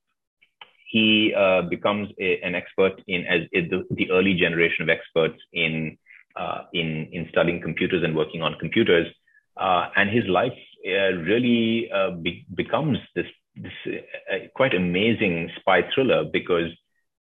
he 0.90 1.32
uh, 1.36 1.62
becomes 1.62 2.08
a, 2.18 2.40
an 2.42 2.54
expert 2.54 3.00
in 3.06 3.24
as 3.26 3.42
the, 3.52 3.84
the, 3.90 4.10
early 4.10 4.34
generation 4.34 4.82
of 4.82 4.88
experts 4.88 5.38
in 5.52 5.96
uh, 6.36 6.62
in 6.72 7.08
in 7.12 7.28
studying 7.30 7.60
computers 7.60 8.02
and 8.04 8.16
working 8.16 8.42
on 8.42 8.54
computers. 8.58 9.06
Uh, 9.56 9.88
and 9.96 10.10
his 10.10 10.24
life 10.26 10.56
uh, 10.86 11.12
really 11.30 11.90
be, 12.22 12.46
becomes 12.54 12.98
this 13.14 13.26
this 13.56 13.72
quite 14.54 14.74
amazing 14.74 15.50
spy 15.60 15.82
thriller 15.94 16.24
because 16.24 16.70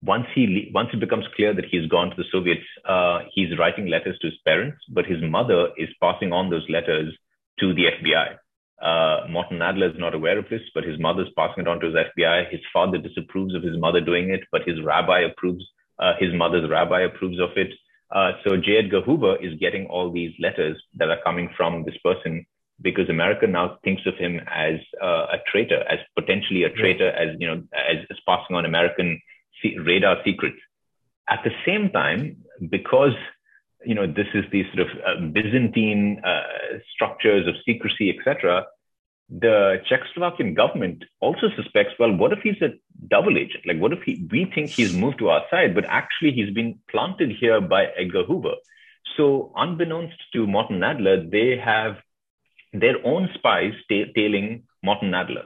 once 0.04 0.26
he 0.36 0.70
once 0.74 0.90
it 0.94 1.00
becomes 1.00 1.26
clear 1.36 1.54
that 1.54 1.66
he's 1.66 1.88
gone 1.90 2.10
to 2.10 2.16
the 2.16 2.30
Soviets, 2.32 2.66
uh, 2.86 3.20
he's 3.34 3.58
writing 3.58 3.88
letters 3.88 4.18
to 4.20 4.28
his 4.28 4.38
parents, 4.46 4.78
but 4.90 5.06
his 5.06 5.22
mother 5.22 5.70
is 5.78 5.90
passing 6.02 6.32
on 6.32 6.50
those 6.50 6.66
letters 6.70 7.16
to 7.60 7.74
the 7.74 7.86
FBI. 7.86 8.36
Uh, 8.80 9.28
Morton 9.28 9.58
Nadler 9.58 9.92
is 9.92 10.00
not 10.00 10.14
aware 10.14 10.38
of 10.38 10.46
this, 10.50 10.62
but 10.76 10.84
his 10.84 11.00
mother's 11.00 11.30
passing 11.36 11.64
it 11.64 11.68
on 11.68 11.80
to 11.80 11.88
his 11.88 11.96
FBI. 11.96 12.52
His 12.52 12.62
father 12.72 13.00
disapproves 13.00 13.56
of 13.56 13.64
his 13.64 13.78
mother 13.78 14.00
doing 14.00 14.30
it, 14.30 14.42
but 14.52 14.62
his 14.68 14.82
rabbi 14.84 15.22
approves. 15.22 15.66
Uh, 15.98 16.14
his 16.20 16.32
mother's 16.34 16.70
rabbi 16.70 17.02
approves 17.02 17.40
of 17.40 17.50
it. 17.56 17.74
Uh, 18.12 18.32
so 18.44 18.56
J. 18.56 18.78
Edgar 18.78 19.02
Hoover 19.02 19.36
is 19.44 19.60
getting 19.60 19.86
all 19.88 20.12
these 20.12 20.34
letters 20.40 20.82
that 20.96 21.10
are 21.10 21.20
coming 21.24 21.50
from 21.58 21.84
this 21.84 21.98
person 22.04 22.46
because 22.82 23.10
America 23.10 23.48
now 23.48 23.78
thinks 23.84 24.04
of 24.06 24.16
him 24.16 24.40
as 24.54 24.76
uh, 25.02 25.28
a 25.34 25.38
traitor, 25.52 25.84
as 25.90 26.00
potentially 26.18 26.64
a 26.64 26.70
traitor, 26.70 27.10
as 27.10 27.36
you 27.40 27.48
know, 27.48 27.64
as, 27.74 27.98
as 28.10 28.18
passing 28.28 28.56
on 28.56 28.66
American 28.66 29.20
radar 29.84 30.18
secrets. 30.24 30.58
At 31.30 31.40
the 31.44 31.52
same 31.66 31.90
time, 31.90 32.38
because 32.70 33.16
you 33.86 33.96
know 33.96 34.08
this 34.08 34.28
is 34.34 34.46
these 34.52 34.66
sort 34.74 34.88
of 34.88 34.98
uh, 35.06 35.26
Byzantine 35.34 36.22
uh, 36.24 36.78
structures 36.94 37.48
of 37.48 37.56
secrecy, 37.66 38.16
etc. 38.18 38.66
The 39.30 39.82
Czechoslovakian 39.90 40.56
government 40.56 41.04
also 41.20 41.48
suspects, 41.58 41.94
well, 42.00 42.16
what 42.16 42.32
if 42.32 42.40
he's 42.44 42.62
a 42.62 42.70
double 43.08 43.38
agent? 43.38 43.66
Like, 43.66 43.80
what 43.80 43.94
if 43.94 44.04
he, 44.04 44.28
we 44.32 44.52
think 44.54 44.72
he's 44.72 44.94
moved 44.94 45.20
to 45.20 45.30
our 45.30 45.44
side, 45.52 45.76
but 45.76 45.86
actually 45.86 46.32
he's 46.32 46.54
been 46.54 46.80
planted 46.90 47.32
here 47.40 47.62
by 47.62 47.86
Edgar 47.98 48.24
Hoover? 48.24 48.56
So, 49.16 49.52
unbeknownst 49.56 50.18
to 50.34 50.48
Morton 50.48 50.80
Nadler, 50.80 51.30
they 51.30 51.58
have 51.58 51.98
their 52.74 52.96
own 53.06 53.30
spies 53.34 53.74
ta- 53.90 54.12
tailing 54.16 54.64
Morton 54.84 55.12
Nadler 55.12 55.46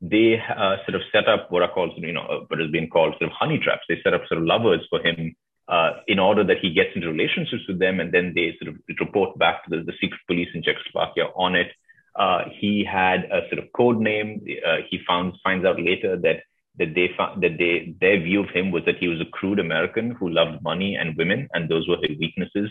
they 0.00 0.40
uh, 0.40 0.76
sort 0.86 0.94
of 0.94 1.02
set 1.12 1.28
up 1.28 1.50
what 1.50 1.62
are 1.62 1.70
called, 1.70 1.92
you 1.96 2.12
know, 2.12 2.22
uh, 2.22 2.40
what 2.48 2.58
has 2.58 2.70
been 2.70 2.88
called 2.88 3.14
sort 3.18 3.30
of 3.30 3.36
honey 3.38 3.60
traps. 3.62 3.82
They 3.88 4.00
set 4.02 4.14
up 4.14 4.22
sort 4.28 4.40
of 4.40 4.46
lovers 4.46 4.80
for 4.88 5.00
him 5.00 5.36
uh, 5.68 6.00
in 6.08 6.18
order 6.18 6.42
that 6.44 6.58
he 6.60 6.72
gets 6.72 6.90
into 6.94 7.08
relationships 7.08 7.62
with 7.68 7.78
them, 7.78 8.00
and 8.00 8.12
then 8.12 8.32
they 8.34 8.56
sort 8.60 8.74
of 8.74 8.80
report 8.98 9.38
back 9.38 9.64
to 9.64 9.70
the, 9.70 9.82
the 9.84 9.92
secret 10.00 10.20
police 10.26 10.48
in 10.54 10.62
Czechoslovakia 10.62 11.24
on 11.36 11.54
it. 11.54 11.68
Uh, 12.16 12.44
he 12.58 12.84
had 12.84 13.24
a 13.24 13.46
sort 13.48 13.62
of 13.62 13.72
code 13.76 14.00
name. 14.00 14.44
Uh, 14.66 14.78
he 14.88 14.98
found 15.06 15.34
finds 15.44 15.64
out 15.64 15.80
later 15.80 16.16
that 16.16 16.42
that 16.80 16.94
they 16.94 17.10
found 17.16 17.42
that 17.44 17.56
they 17.58 17.94
their 18.00 18.20
view 18.20 18.40
of 18.42 18.50
him 18.50 18.72
was 18.72 18.84
that 18.86 18.98
he 18.98 19.06
was 19.06 19.20
a 19.20 19.30
crude 19.36 19.60
American 19.60 20.10
who 20.10 20.28
loved 20.28 20.62
money 20.62 20.96
and 20.96 21.16
women, 21.16 21.48
and 21.54 21.68
those 21.68 21.86
were 21.88 21.98
his 22.02 22.18
weaknesses. 22.18 22.68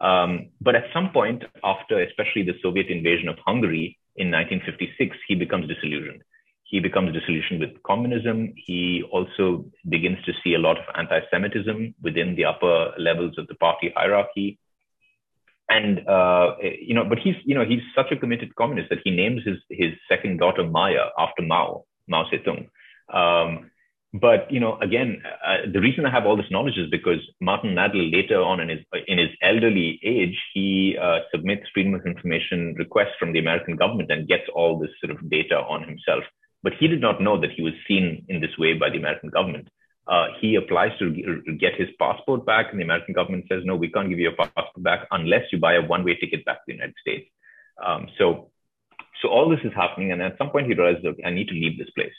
Um, 0.00 0.48
but 0.60 0.76
at 0.76 0.84
some 0.94 1.10
point, 1.10 1.44
after 1.62 2.00
especially 2.00 2.44
the 2.44 2.58
Soviet 2.62 2.86
invasion 2.88 3.28
of 3.28 3.36
Hungary 3.44 3.98
in 4.16 4.30
1956, 4.30 5.16
he 5.28 5.34
becomes 5.34 5.68
disillusioned 5.68 6.22
he 6.68 6.80
becomes 6.80 7.14
disillusioned 7.14 7.60
with 7.60 7.82
communism. 7.82 8.52
He 8.56 9.02
also 9.10 9.64
begins 9.88 10.18
to 10.26 10.32
see 10.44 10.52
a 10.52 10.58
lot 10.58 10.76
of 10.76 10.84
anti 10.94 11.20
Semitism 11.30 11.94
within 12.02 12.36
the 12.36 12.44
upper 12.44 12.92
levels 12.98 13.38
of 13.38 13.46
the 13.46 13.54
party 13.54 13.90
hierarchy. 13.96 14.58
And, 15.70 16.06
uh, 16.06 16.56
you 16.60 16.94
know, 16.94 17.04
but 17.04 17.18
he's, 17.18 17.36
you 17.44 17.54
know, 17.54 17.64
he's 17.64 17.80
such 17.96 18.12
a 18.12 18.16
committed 18.16 18.54
communist 18.56 18.90
that 18.90 19.00
he 19.02 19.10
names 19.10 19.42
his, 19.44 19.56
his 19.70 19.92
second 20.10 20.38
daughter 20.38 20.64
Maya 20.64 21.06
after 21.18 21.42
Mao, 21.42 21.84
Mao 22.06 22.24
Zedong. 22.30 22.68
Um, 23.12 23.70
but, 24.14 24.50
you 24.50 24.58
know, 24.58 24.78
again, 24.80 25.22
uh, 25.46 25.70
the 25.70 25.80
reason 25.80 26.06
I 26.06 26.10
have 26.10 26.24
all 26.24 26.36
this 26.36 26.50
knowledge 26.50 26.78
is 26.78 26.88
because 26.90 27.20
Martin 27.40 27.76
Adler 27.76 28.04
later 28.04 28.40
on 28.40 28.58
in 28.58 28.70
his, 28.70 28.80
in 29.06 29.18
his 29.18 29.28
elderly 29.42 30.00
age, 30.02 30.36
he 30.54 30.96
uh, 31.00 31.20
submits 31.30 31.68
freedom 31.74 31.94
of 31.94 32.06
information 32.06 32.74
requests 32.78 33.16
from 33.18 33.32
the 33.32 33.38
American 33.38 33.76
government 33.76 34.10
and 34.10 34.26
gets 34.26 34.44
all 34.54 34.78
this 34.78 34.90
sort 35.02 35.14
of 35.14 35.28
data 35.28 35.56
on 35.56 35.82
himself. 35.82 36.24
But 36.62 36.72
he 36.80 36.88
did 36.88 37.02
not 37.02 37.20
know 37.20 37.38
that 37.40 37.52
he 37.52 37.62
was 37.62 37.74
seen 37.86 38.24
in 38.28 38.40
this 38.40 38.56
way 38.58 38.74
by 38.74 38.88
the 38.88 38.96
American 38.96 39.28
government. 39.28 39.68
Uh, 40.06 40.28
he 40.40 40.54
applies 40.54 40.98
to 40.98 41.12
get 41.60 41.74
his 41.74 41.88
passport 41.98 42.46
back, 42.46 42.68
and 42.70 42.80
the 42.80 42.84
American 42.84 43.12
government 43.12 43.44
says, 43.46 43.62
no, 43.64 43.76
we 43.76 43.90
can't 43.90 44.08
give 44.08 44.18
you 44.18 44.30
a 44.30 44.32
passport 44.32 44.82
back 44.82 45.06
unless 45.10 45.42
you 45.52 45.58
buy 45.58 45.74
a 45.74 45.86
one-way 45.86 46.14
ticket 46.16 46.46
back 46.46 46.56
to 46.56 46.62
the 46.68 46.72
United 46.72 46.94
States. 46.98 47.30
Um, 47.84 48.08
so, 48.16 48.50
so 49.20 49.28
all 49.28 49.50
this 49.50 49.60
is 49.64 49.72
happening, 49.74 50.12
and 50.12 50.22
at 50.22 50.38
some 50.38 50.48
point 50.48 50.66
he 50.66 50.72
realizes, 50.72 51.04
I 51.24 51.30
need 51.30 51.48
to 51.48 51.54
leave 51.54 51.76
this 51.76 51.90
place. 51.90 52.14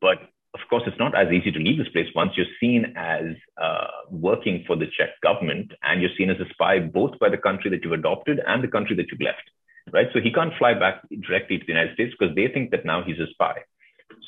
But 0.00 0.18
of 0.54 0.60
course, 0.70 0.84
it's 0.86 0.98
not 0.98 1.16
as 1.16 1.32
easy 1.32 1.50
to 1.50 1.58
leave 1.58 1.78
this 1.78 1.88
place 1.88 2.06
once 2.14 2.32
you're 2.36 2.46
seen 2.60 2.94
as 2.96 3.34
uh, 3.60 3.86
working 4.10 4.64
for 4.66 4.76
the 4.76 4.86
Czech 4.96 5.20
government, 5.22 5.72
and 5.82 6.00
you're 6.00 6.16
seen 6.16 6.30
as 6.30 6.38
a 6.38 6.48
spy 6.52 6.78
both 6.78 7.18
by 7.18 7.28
the 7.28 7.38
country 7.38 7.70
that 7.70 7.82
you've 7.82 7.92
adopted 7.92 8.40
and 8.46 8.62
the 8.62 8.68
country 8.68 8.94
that 8.96 9.06
you've 9.10 9.20
left 9.20 9.42
right? 9.92 10.08
So 10.12 10.20
he 10.20 10.32
can't 10.32 10.52
fly 10.58 10.74
back 10.74 11.02
directly 11.26 11.58
to 11.58 11.64
the 11.64 11.72
United 11.72 11.94
States 11.94 12.14
because 12.18 12.34
they 12.34 12.48
think 12.48 12.70
that 12.70 12.84
now 12.84 13.02
he's 13.04 13.18
a 13.18 13.30
spy. 13.30 13.54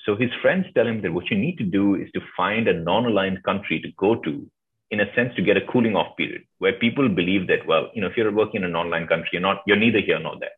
So 0.04 0.16
his 0.16 0.30
friends 0.42 0.66
tell 0.74 0.86
him 0.86 1.02
that 1.02 1.12
what 1.12 1.30
you 1.30 1.38
need 1.38 1.59
to 1.59 1.64
do 1.64 1.94
is 1.94 2.09
to 2.14 2.20
find 2.36 2.68
a 2.68 2.78
non-aligned 2.78 3.42
country 3.44 3.80
to 3.80 3.88
go 3.96 4.16
to, 4.16 4.46
in 4.90 5.00
a 5.00 5.12
sense, 5.14 5.34
to 5.36 5.42
get 5.42 5.57
a 5.57 5.66
cooling 5.72 5.96
off 5.96 6.16
period 6.16 6.42
where 6.59 6.72
people 6.72 7.09
believe 7.09 7.48
that, 7.48 7.66
well, 7.66 7.90
you 7.94 8.00
know, 8.00 8.09
if 8.09 8.16
you're 8.16 8.32
working 8.32 8.62
in 8.62 8.64
a 8.64 8.68
non-aligned 8.68 9.09
country, 9.09 9.30
you're 9.32 9.42
not, 9.42 9.62
you're 9.66 9.76
neither 9.76 10.00
here 10.00 10.20
nor 10.20 10.38
there. 10.38 10.57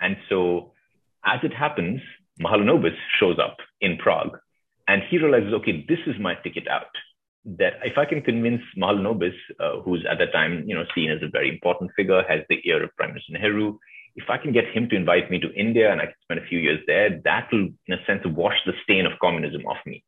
And 0.00 0.16
so 0.28 0.72
as 1.24 1.40
it 1.42 1.52
happens, 1.52 2.00
Mahalanobis 2.40 2.96
shows 3.18 3.38
up 3.38 3.56
in 3.80 3.96
Prague 3.96 4.38
and 4.88 5.02
he 5.08 5.18
realizes, 5.18 5.52
okay, 5.54 5.84
this 5.88 6.00
is 6.06 6.14
my 6.20 6.34
ticket 6.36 6.68
out. 6.68 6.90
That 7.44 7.74
if 7.84 7.98
I 7.98 8.06
can 8.06 8.22
convince 8.22 8.62
Mahalanobis, 8.76 9.34
uh, 9.60 9.80
who's 9.82 10.04
at 10.10 10.18
that 10.18 10.32
time, 10.32 10.64
you 10.66 10.74
know, 10.74 10.84
seen 10.94 11.10
as 11.10 11.22
a 11.22 11.28
very 11.28 11.48
important 11.50 11.90
figure, 11.94 12.22
has 12.26 12.40
the 12.48 12.60
ear 12.64 12.82
of 12.82 12.96
Prime 12.96 13.10
Minister 13.10 13.34
Nehru, 13.34 13.78
if 14.16 14.30
I 14.30 14.38
can 14.38 14.52
get 14.52 14.66
him 14.72 14.88
to 14.88 14.96
invite 14.96 15.30
me 15.30 15.40
to 15.40 15.52
India 15.52 15.90
and 15.90 16.00
I 16.00 16.06
can 16.06 16.14
spend 16.22 16.40
a 16.40 16.46
few 16.46 16.58
years 16.58 16.80
there, 16.86 17.20
that 17.24 17.48
will, 17.52 17.68
in 17.86 17.94
a 17.94 18.04
sense, 18.06 18.22
wash 18.24 18.56
the 18.64 18.72
stain 18.84 19.06
of 19.06 19.18
communism 19.20 19.66
off 19.66 19.78
me. 19.84 20.04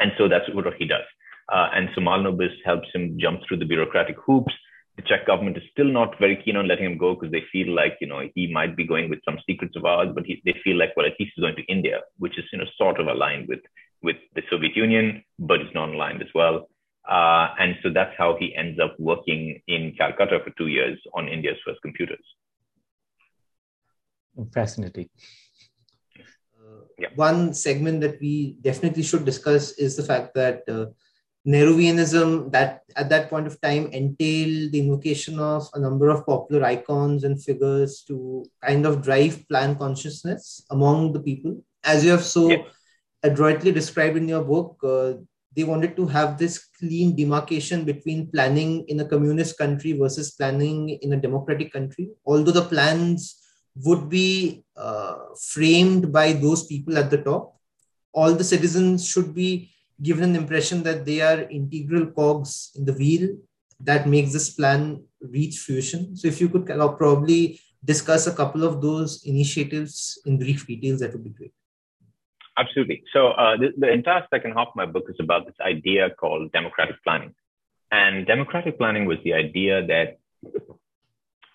And 0.00 0.12
so 0.16 0.28
that's 0.28 0.48
what 0.54 0.64
he 0.78 0.86
does. 0.86 1.04
Uh, 1.52 1.68
and 1.74 1.88
so 1.94 2.00
Mahalanobis 2.00 2.54
helps 2.64 2.88
him 2.94 3.18
jump 3.20 3.40
through 3.46 3.58
the 3.58 3.64
bureaucratic 3.64 4.16
hoops. 4.24 4.52
The 4.98 5.04
Czech 5.08 5.26
government 5.26 5.56
is 5.56 5.62
still 5.72 5.86
not 5.86 6.18
very 6.18 6.36
keen 6.44 6.56
on 6.56 6.68
letting 6.68 6.84
him 6.84 6.98
go 6.98 7.14
because 7.14 7.32
they 7.32 7.44
feel 7.50 7.74
like, 7.74 7.96
you 8.00 8.08
know, 8.08 8.28
he 8.34 8.52
might 8.52 8.76
be 8.76 8.84
going 8.84 9.08
with 9.08 9.20
some 9.24 9.38
secrets 9.46 9.76
of 9.76 9.86
ours, 9.86 10.10
but 10.14 10.26
he, 10.26 10.42
they 10.44 10.56
feel 10.62 10.76
like, 10.76 10.92
well, 10.96 11.06
at 11.06 11.14
least 11.18 11.32
he's 11.34 11.42
going 11.42 11.56
to 11.56 11.72
India, 11.72 12.00
which 12.18 12.36
is, 12.36 12.44
you 12.52 12.58
know, 12.58 12.66
sort 12.76 13.00
of 13.00 13.06
aligned 13.06 13.48
with, 13.48 13.60
with 14.02 14.16
the 14.34 14.42
Soviet 14.50 14.76
Union, 14.76 15.22
but 15.38 15.60
it's 15.60 15.74
not 15.74 15.88
aligned 15.88 16.20
as 16.20 16.28
well. 16.34 16.68
Uh, 17.08 17.54
and 17.58 17.76
so 17.82 17.88
that's 17.90 18.14
how 18.18 18.36
he 18.38 18.54
ends 18.54 18.78
up 18.78 18.94
working 18.98 19.62
in 19.68 19.94
Calcutta 19.96 20.40
for 20.44 20.50
two 20.58 20.66
years 20.66 20.98
on 21.14 21.28
India's 21.28 21.56
first 21.64 21.80
computers 21.80 22.24
fascinating. 24.52 25.08
Uh, 26.58 26.86
yeah. 26.98 27.08
One 27.14 27.54
segment 27.54 28.00
that 28.02 28.20
we 28.20 28.56
definitely 28.60 29.02
should 29.02 29.24
discuss 29.24 29.72
is 29.72 29.96
the 29.96 30.02
fact 30.02 30.34
that 30.34 30.62
uh, 30.68 30.86
Nehruvianism 31.48 32.52
that 32.52 32.82
at 32.94 33.08
that 33.08 33.30
point 33.30 33.46
of 33.46 33.58
time 33.60 33.86
entailed 33.86 34.70
the 34.72 34.80
invocation 34.80 35.40
of 35.40 35.66
a 35.72 35.80
number 35.80 36.10
of 36.10 36.26
popular 36.26 36.64
icons 36.64 37.24
and 37.24 37.42
figures 37.42 38.04
to 38.06 38.44
kind 38.62 38.84
of 38.84 39.00
drive 39.02 39.48
plan 39.48 39.74
consciousness 39.76 40.62
among 40.70 41.12
the 41.14 41.20
people. 41.20 41.56
As 41.84 42.04
you 42.04 42.10
have 42.10 42.24
so 42.24 42.50
yeah. 42.50 42.62
adroitly 43.22 43.72
described 43.72 44.18
in 44.18 44.28
your 44.28 44.44
book, 44.44 44.76
uh, 44.82 45.14
they 45.56 45.64
wanted 45.64 45.96
to 45.96 46.06
have 46.06 46.36
this 46.36 46.66
clean 46.78 47.16
demarcation 47.16 47.84
between 47.84 48.30
planning 48.30 48.84
in 48.88 49.00
a 49.00 49.08
communist 49.08 49.56
country 49.56 49.92
versus 49.92 50.32
planning 50.32 50.90
in 51.00 51.14
a 51.14 51.16
democratic 51.16 51.72
country. 51.72 52.10
Although 52.26 52.52
the 52.52 52.68
plans 52.68 53.38
would 53.84 54.08
be 54.08 54.64
uh, 54.76 55.16
framed 55.50 56.12
by 56.12 56.32
those 56.32 56.66
people 56.66 56.98
at 56.98 57.10
the 57.10 57.18
top. 57.18 57.56
All 58.12 58.32
the 58.32 58.44
citizens 58.44 59.06
should 59.06 59.34
be 59.34 59.70
given 60.02 60.30
an 60.30 60.36
impression 60.36 60.82
that 60.82 61.04
they 61.04 61.20
are 61.20 61.42
integral 61.42 62.06
cogs 62.06 62.70
in 62.76 62.84
the 62.84 62.92
wheel 62.92 63.36
that 63.80 64.08
makes 64.08 64.32
this 64.32 64.50
plan 64.50 65.02
reach 65.20 65.58
fruition. 65.58 66.16
So, 66.16 66.28
if 66.28 66.40
you 66.40 66.48
could 66.48 66.66
probably 66.66 67.60
discuss 67.84 68.26
a 68.26 68.34
couple 68.34 68.64
of 68.64 68.80
those 68.80 69.24
initiatives 69.24 70.20
in 70.26 70.38
brief 70.38 70.66
details, 70.66 71.00
that 71.00 71.12
would 71.12 71.24
be 71.24 71.30
great. 71.30 71.52
Absolutely. 72.56 73.04
So, 73.12 73.28
uh, 73.28 73.56
the, 73.56 73.72
the 73.76 73.90
entire 73.90 74.26
second 74.30 74.52
half 74.52 74.68
of 74.68 74.76
my 74.76 74.86
book 74.86 75.04
is 75.08 75.16
about 75.20 75.46
this 75.46 75.54
idea 75.60 76.10
called 76.10 76.50
democratic 76.52 76.96
planning. 77.04 77.34
And 77.90 78.26
democratic 78.26 78.78
planning 78.78 79.06
was 79.06 79.18
the 79.24 79.32
idea 79.32 79.86
that 79.86 80.18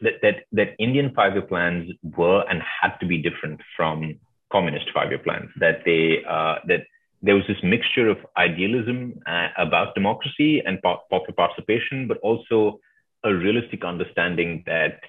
that, 0.02 0.14
that, 0.22 0.36
that 0.52 0.76
Indian 0.80 1.14
five 1.14 1.34
year 1.34 1.44
plans 1.44 1.92
were 2.18 2.44
and 2.50 2.62
had 2.62 2.98
to 3.00 3.06
be 3.06 3.18
different 3.18 3.62
from 3.76 4.20
communist 4.52 4.88
five 4.94 5.10
year 5.10 5.20
plans, 5.20 5.50
that, 5.60 5.82
they, 5.86 6.24
uh, 6.28 6.56
that 6.68 6.82
there 7.24 7.36
was 7.36 7.46
this 7.48 7.64
mixture 7.64 8.10
of 8.10 8.18
idealism 8.38 9.20
uh, 9.26 9.48
about 9.58 9.96
democracy 9.96 10.62
and 10.64 10.82
popular 10.82 11.34
participation, 11.36 12.06
but 12.08 12.18
also 12.18 12.80
a 13.24 13.34
realistic 13.34 13.86
understanding 13.86 14.62
that 14.66 15.00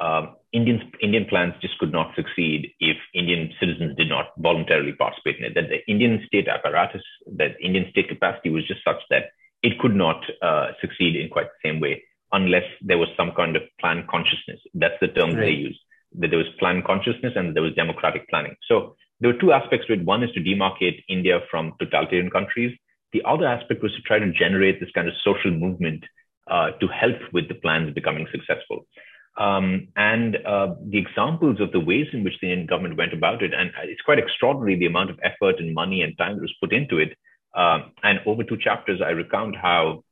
um, 0.00 0.36
Indian 0.52 0.92
Indian 1.02 1.24
plans 1.26 1.54
just 1.60 1.76
could 1.78 1.92
not 1.92 2.14
succeed 2.14 2.70
if 2.80 2.96
Indian 3.12 3.52
citizens 3.60 3.96
did 3.96 4.08
not 4.08 4.32
voluntarily 4.38 4.92
participate 4.92 5.38
in 5.38 5.44
it. 5.44 5.54
That 5.54 5.68
the 5.68 5.84
Indian 5.90 6.22
state 6.26 6.48
apparatus, 6.48 7.02
that 7.36 7.56
Indian 7.60 7.86
state 7.90 8.08
capacity 8.08 8.50
was 8.50 8.66
just 8.66 8.82
such 8.84 9.02
that 9.10 9.30
it 9.62 9.78
could 9.80 9.94
not 9.94 10.22
uh, 10.42 10.68
succeed 10.80 11.16
in 11.16 11.28
quite 11.28 11.46
the 11.46 11.68
same 11.68 11.80
way 11.80 12.02
unless 12.32 12.64
there 12.82 12.98
was 12.98 13.08
some 13.16 13.32
kind 13.32 13.56
of 13.56 13.62
plan 13.80 14.06
consciousness. 14.10 14.60
That's 14.74 14.98
the 15.00 15.08
term 15.08 15.30
right. 15.30 15.40
they 15.40 15.50
use. 15.50 15.80
That 16.18 16.30
there 16.30 16.38
was 16.38 16.48
plan 16.60 16.82
consciousness 16.82 17.32
and 17.34 17.54
there 17.54 17.62
was 17.62 17.74
democratic 17.74 18.28
planning. 18.28 18.54
So 18.68 18.96
there 19.20 19.32
were 19.32 19.38
two 19.38 19.52
aspects 19.52 19.86
to 19.86 19.94
it. 19.94 20.04
One 20.04 20.22
is 20.22 20.30
to 20.32 20.40
demarcate 20.40 21.02
India 21.08 21.40
from 21.50 21.74
totalitarian 21.78 22.30
countries. 22.30 22.76
The 23.12 23.22
other 23.24 23.46
aspect 23.46 23.82
was 23.82 23.92
to 23.94 24.02
try 24.02 24.18
to 24.18 24.32
generate 24.32 24.80
this 24.80 24.90
kind 24.94 25.08
of 25.08 25.14
social 25.24 25.50
movement 25.50 26.04
uh, 26.50 26.72
to 26.80 26.86
help 26.88 27.16
with 27.32 27.48
the 27.48 27.54
plans 27.54 27.94
becoming 27.94 28.26
successful. 28.30 28.86
Um, 29.36 29.88
and 29.96 30.36
uh, 30.46 30.74
the 30.88 30.98
examples 30.98 31.60
of 31.60 31.72
the 31.72 31.80
ways 31.80 32.06
in 32.12 32.22
which 32.22 32.34
the 32.40 32.52
Indian 32.52 32.66
government 32.66 32.96
went 32.96 33.12
about 33.12 33.42
it, 33.42 33.52
and 33.52 33.70
it's 33.84 34.02
quite 34.02 34.18
extraordinary 34.18 34.78
the 34.78 34.86
amount 34.86 35.10
of 35.10 35.18
effort 35.22 35.58
and 35.58 35.74
money 35.74 36.02
and 36.02 36.16
time 36.16 36.36
that 36.36 36.42
was 36.42 36.54
put 36.60 36.72
into 36.72 36.98
it. 36.98 37.16
Um, 37.56 37.92
and 38.02 38.20
over 38.26 38.44
two 38.44 38.56
chapters, 38.56 39.00
I 39.04 39.10
recount 39.10 39.56
how 39.56 40.04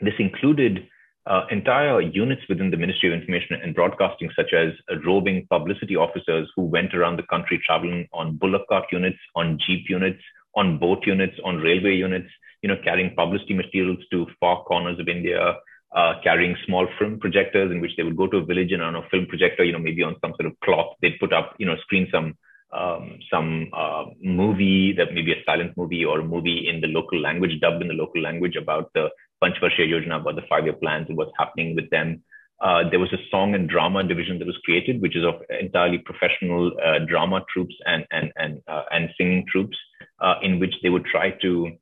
this 0.00 0.14
included 0.18 0.88
uh, 1.26 1.42
entire 1.50 2.00
units 2.00 2.42
within 2.48 2.70
the 2.70 2.76
Ministry 2.76 3.08
of 3.08 3.20
Information 3.20 3.60
and 3.62 3.74
Broadcasting, 3.74 4.30
such 4.34 4.52
as 4.52 4.72
roving 5.04 5.46
publicity 5.48 5.96
officers 5.96 6.50
who 6.56 6.62
went 6.62 6.94
around 6.94 7.16
the 7.16 7.22
country 7.24 7.60
traveling 7.64 8.08
on 8.12 8.36
bullock 8.36 8.66
cart 8.68 8.86
units, 8.90 9.18
on 9.36 9.58
jeep 9.64 9.86
units, 9.88 10.20
on 10.56 10.78
boat 10.78 11.06
units, 11.06 11.36
on 11.44 11.58
railway 11.58 11.94
units, 11.94 12.28
you 12.62 12.68
know, 12.68 12.76
carrying 12.82 13.14
publicity 13.14 13.54
materials 13.54 13.98
to 14.10 14.26
far 14.40 14.62
corners 14.64 14.98
of 14.98 15.08
India, 15.08 15.56
uh, 15.94 16.14
carrying 16.24 16.56
small 16.66 16.88
film 16.98 17.20
projectors 17.20 17.70
in 17.70 17.80
which 17.80 17.92
they 17.96 18.02
would 18.02 18.16
go 18.16 18.26
to 18.26 18.38
a 18.38 18.44
village 18.44 18.72
and 18.72 18.82
on 18.82 18.96
a 18.96 19.08
film 19.10 19.26
projector, 19.26 19.62
you 19.62 19.72
know, 19.72 19.78
maybe 19.78 20.02
on 20.02 20.16
some 20.20 20.32
sort 20.40 20.46
of 20.46 20.58
cloth, 20.60 20.96
they'd 21.02 21.18
put 21.20 21.32
up, 21.32 21.54
you 21.58 21.66
know, 21.66 21.76
screen 21.82 22.08
some 22.10 22.36
um, 22.72 23.18
some 23.30 23.68
uh, 23.74 24.04
movie 24.22 24.94
that 24.96 25.12
maybe 25.12 25.32
a 25.32 25.44
silent 25.44 25.76
movie 25.76 26.06
or 26.06 26.20
a 26.20 26.24
movie 26.24 26.66
in 26.68 26.80
the 26.80 26.86
local 26.86 27.20
language, 27.20 27.60
dubbed 27.60 27.82
in 27.82 27.88
the 27.88 27.94
local 27.94 28.22
language 28.22 28.56
about 28.56 28.90
the 28.94 29.10
Panchvarsha 29.42 29.80
Yojana, 29.80 30.20
about 30.20 30.36
the 30.36 30.46
five-year 30.48 30.74
plans 30.74 31.06
and 31.08 31.16
what's 31.16 31.32
happening 31.38 31.74
with 31.74 31.90
them. 31.90 32.22
Uh, 32.60 32.88
there 32.88 33.00
was 33.00 33.12
a 33.12 33.18
song 33.28 33.54
and 33.56 33.68
drama 33.68 34.04
division 34.04 34.38
that 34.38 34.46
was 34.46 34.56
created, 34.64 35.02
which 35.02 35.16
is 35.16 35.24
of 35.24 35.34
entirely 35.60 35.98
professional 35.98 36.70
uh, 36.84 37.00
drama 37.08 37.44
troops 37.52 37.74
and 37.86 38.06
and 38.12 38.32
and 38.36 38.62
uh, 38.68 38.84
and 38.92 39.10
singing 39.18 39.44
troops, 39.50 39.76
uh, 40.20 40.34
in 40.42 40.60
which 40.60 40.74
they 40.82 40.88
would 40.88 41.04
try 41.04 41.30
to 41.42 41.72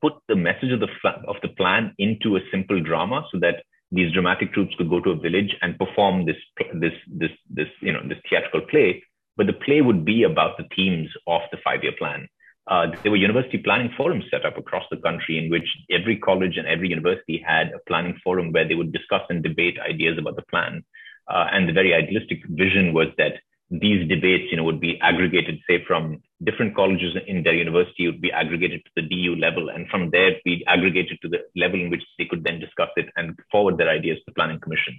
put 0.00 0.12
the 0.28 0.36
message 0.36 0.70
of 0.70 0.80
the 0.80 0.88
of 1.26 1.36
the 1.42 1.48
plan 1.48 1.92
into 1.98 2.36
a 2.36 2.40
simple 2.52 2.80
drama 2.80 3.24
so 3.32 3.38
that 3.40 3.64
these 3.90 4.12
dramatic 4.12 4.52
troops 4.52 4.74
could 4.76 4.90
go 4.90 5.00
to 5.00 5.10
a 5.10 5.16
village 5.16 5.56
and 5.62 5.78
perform 5.78 6.26
this 6.26 6.36
this 6.74 6.92
this 7.08 7.30
this 7.50 7.68
you 7.80 7.92
know 7.92 8.02
this 8.06 8.18
theatrical 8.28 8.60
play 8.70 9.02
but 9.36 9.46
the 9.46 9.52
play 9.52 9.80
would 9.80 10.04
be 10.04 10.24
about 10.24 10.56
the 10.56 10.68
themes 10.76 11.08
of 11.26 11.40
the 11.50 11.58
five 11.64 11.82
year 11.82 11.94
plan 11.98 12.28
uh, 12.68 12.86
there 13.02 13.10
were 13.10 13.16
university 13.16 13.58
planning 13.58 13.90
forums 13.96 14.24
set 14.30 14.44
up 14.44 14.58
across 14.58 14.84
the 14.90 14.96
country 14.98 15.38
in 15.38 15.50
which 15.50 15.68
every 15.90 16.16
college 16.18 16.56
and 16.56 16.66
every 16.66 16.88
university 16.88 17.42
had 17.44 17.68
a 17.68 17.78
planning 17.88 18.16
forum 18.22 18.52
where 18.52 18.68
they 18.68 18.74
would 18.74 18.92
discuss 18.92 19.22
and 19.30 19.42
debate 19.42 19.78
ideas 19.80 20.18
about 20.18 20.36
the 20.36 20.42
plan 20.42 20.84
uh, 21.28 21.46
and 21.52 21.68
the 21.68 21.72
very 21.72 21.94
idealistic 21.94 22.40
vision 22.48 22.92
was 22.92 23.08
that 23.18 23.34
these 23.70 24.08
debates, 24.08 24.50
you 24.50 24.56
know, 24.56 24.64
would 24.64 24.80
be 24.80 24.98
aggregated, 25.00 25.60
say, 25.68 25.84
from 25.86 26.22
different 26.42 26.74
colleges 26.74 27.14
in 27.26 27.42
their 27.42 27.54
university, 27.54 28.06
would 28.06 28.20
be 28.20 28.32
aggregated 28.32 28.82
to 28.84 28.90
the 28.96 29.02
DU 29.02 29.36
level, 29.36 29.68
and 29.68 29.86
from 29.88 30.10
there 30.10 30.32
be 30.44 30.64
aggregated 30.66 31.18
to 31.20 31.28
the 31.28 31.40
level 31.54 31.78
in 31.78 31.90
which 31.90 32.02
they 32.18 32.24
could 32.24 32.44
then 32.44 32.60
discuss 32.60 32.88
it 32.96 33.10
and 33.16 33.38
forward 33.52 33.76
their 33.76 33.90
ideas 33.90 34.16
to 34.18 34.24
the 34.28 34.32
planning 34.32 34.58
commission. 34.58 34.96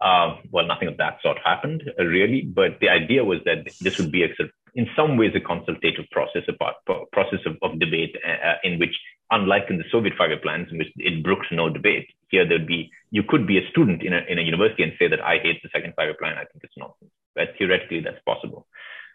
Uh, 0.00 0.36
well, 0.50 0.66
nothing 0.66 0.88
of 0.88 0.96
that 0.96 1.18
sort 1.22 1.38
happened 1.44 1.84
uh, 1.98 2.02
really, 2.04 2.42
but 2.42 2.80
the 2.80 2.88
idea 2.88 3.22
was 3.22 3.38
that 3.44 3.64
this 3.80 3.98
would 3.98 4.10
be 4.10 4.24
a 4.24 4.34
sort 4.34 4.48
of, 4.48 4.54
in 4.74 4.86
some 4.96 5.16
ways 5.16 5.32
a 5.34 5.40
consultative 5.40 6.06
process, 6.10 6.42
a 6.48 7.04
process 7.12 7.40
of, 7.46 7.56
of 7.62 7.78
debate 7.78 8.16
uh, 8.26 8.48
uh, 8.48 8.54
in 8.64 8.78
which, 8.78 8.94
unlike 9.30 9.64
in 9.68 9.78
the 9.78 9.84
Soviet 9.90 10.14
five-year 10.16 10.40
plans, 10.42 10.68
in 10.70 10.78
which 10.78 10.88
it 10.96 11.22
brooks 11.22 11.46
no 11.52 11.68
debate, 11.68 12.08
here 12.28 12.48
there'd 12.48 12.66
be 12.66 12.90
you 13.10 13.22
could 13.22 13.46
be 13.46 13.58
a 13.58 13.68
student 13.70 14.02
in 14.02 14.12
a, 14.12 14.20
in 14.28 14.38
a 14.38 14.42
university 14.42 14.82
and 14.82 14.92
say 14.98 15.08
that 15.08 15.20
I 15.20 15.38
hate 15.38 15.62
the 15.62 15.68
second 15.72 15.92
five-year 15.96 16.16
plan. 16.18 16.34
I 16.34 16.44
think 16.44 16.64
it's 16.64 16.76
nonsense 16.76 17.10
but 17.34 17.54
theoretically 17.58 18.00
that's 18.00 18.22
possible. 18.24 18.66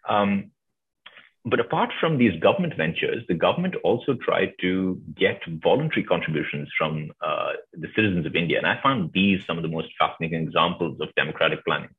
Um, 0.08 0.52
but 1.46 1.60
apart 1.62 1.92
from 2.00 2.18
these 2.18 2.38
government 2.42 2.74
ventures, 2.76 3.24
the 3.28 3.34
government 3.34 3.76
also 3.84 4.16
tried 4.16 4.54
to 4.62 5.00
get 5.16 5.40
voluntary 5.64 6.04
contributions 6.04 6.68
from 6.78 7.12
uh, 7.26 7.54
the 7.72 7.88
citizens 7.96 8.26
of 8.26 8.36
India. 8.36 8.58
And 8.58 8.68
I 8.68 8.82
found 8.84 9.12
these 9.14 9.40
some 9.48 9.58
of 9.58 9.64
the 9.64 9.70
most 9.70 9.88
fascinating 9.98 10.44
examples 10.44 11.00
of 11.00 11.08
democratic 11.16 11.64
planning. 11.64 11.90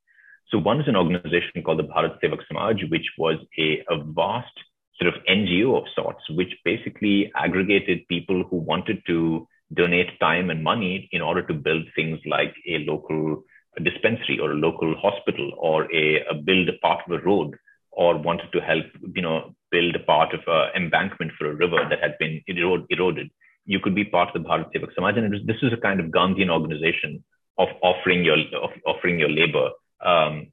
So 0.50 0.58
one 0.58 0.80
is 0.80 0.88
an 0.88 0.96
organization 0.96 1.62
called 1.62 1.78
the 1.78 1.84
Bharat 1.84 2.18
Sevak 2.22 2.40
Samaj, 2.48 2.82
which 2.90 3.06
was 3.18 3.36
a, 3.58 3.84
a 3.90 4.02
vast 4.02 4.52
sort 5.00 5.14
of 5.14 5.22
NGO 5.28 5.76
of 5.76 5.84
sorts, 5.94 6.22
which 6.30 6.52
basically 6.64 7.30
aggregated 7.36 8.08
people 8.08 8.44
who 8.48 8.56
wanted 8.56 9.02
to 9.06 9.46
donate 9.74 10.18
time 10.20 10.50
and 10.50 10.64
money 10.64 11.08
in 11.12 11.20
order 11.20 11.46
to 11.46 11.54
build 11.54 11.84
things 11.94 12.18
like 12.26 12.54
a 12.66 12.78
local 12.78 13.44
dispensary 13.82 14.38
or 14.40 14.52
a 14.52 14.56
local 14.56 14.94
hospital 14.96 15.52
or 15.58 15.84
a, 15.94 16.24
a 16.30 16.34
build 16.34 16.68
a 16.68 16.78
part 16.78 17.00
of 17.06 17.12
a 17.12 17.24
road 17.24 17.54
or 17.92 18.16
wanted 18.16 18.50
to 18.52 18.60
help, 18.60 18.86
you 19.14 19.22
know, 19.22 19.54
build 19.70 19.94
a 19.94 20.00
part 20.00 20.32
of 20.32 20.40
an 20.46 20.82
embankment 20.82 21.32
for 21.38 21.50
a 21.50 21.54
river 21.54 21.86
that 21.90 22.00
had 22.00 22.16
been 22.18 22.42
erode, 22.46 22.86
eroded, 22.90 23.30
you 23.66 23.78
could 23.80 23.94
be 23.94 24.04
part 24.04 24.34
of 24.34 24.42
the 24.42 24.48
Bharat 24.48 24.72
Sevak 24.72 24.94
Samaj. 24.94 25.16
And 25.16 25.30
was, 25.30 25.42
this 25.44 25.62
is 25.62 25.72
a 25.72 25.76
kind 25.76 26.00
of 26.00 26.06
Gandhian 26.06 26.50
organization 26.50 27.22
of 27.58 27.68
offering 27.82 28.24
your 28.24 28.38
of 28.62 28.70
offering 28.86 29.18
your 29.18 29.28
labor, 29.28 29.70
um, 30.04 30.52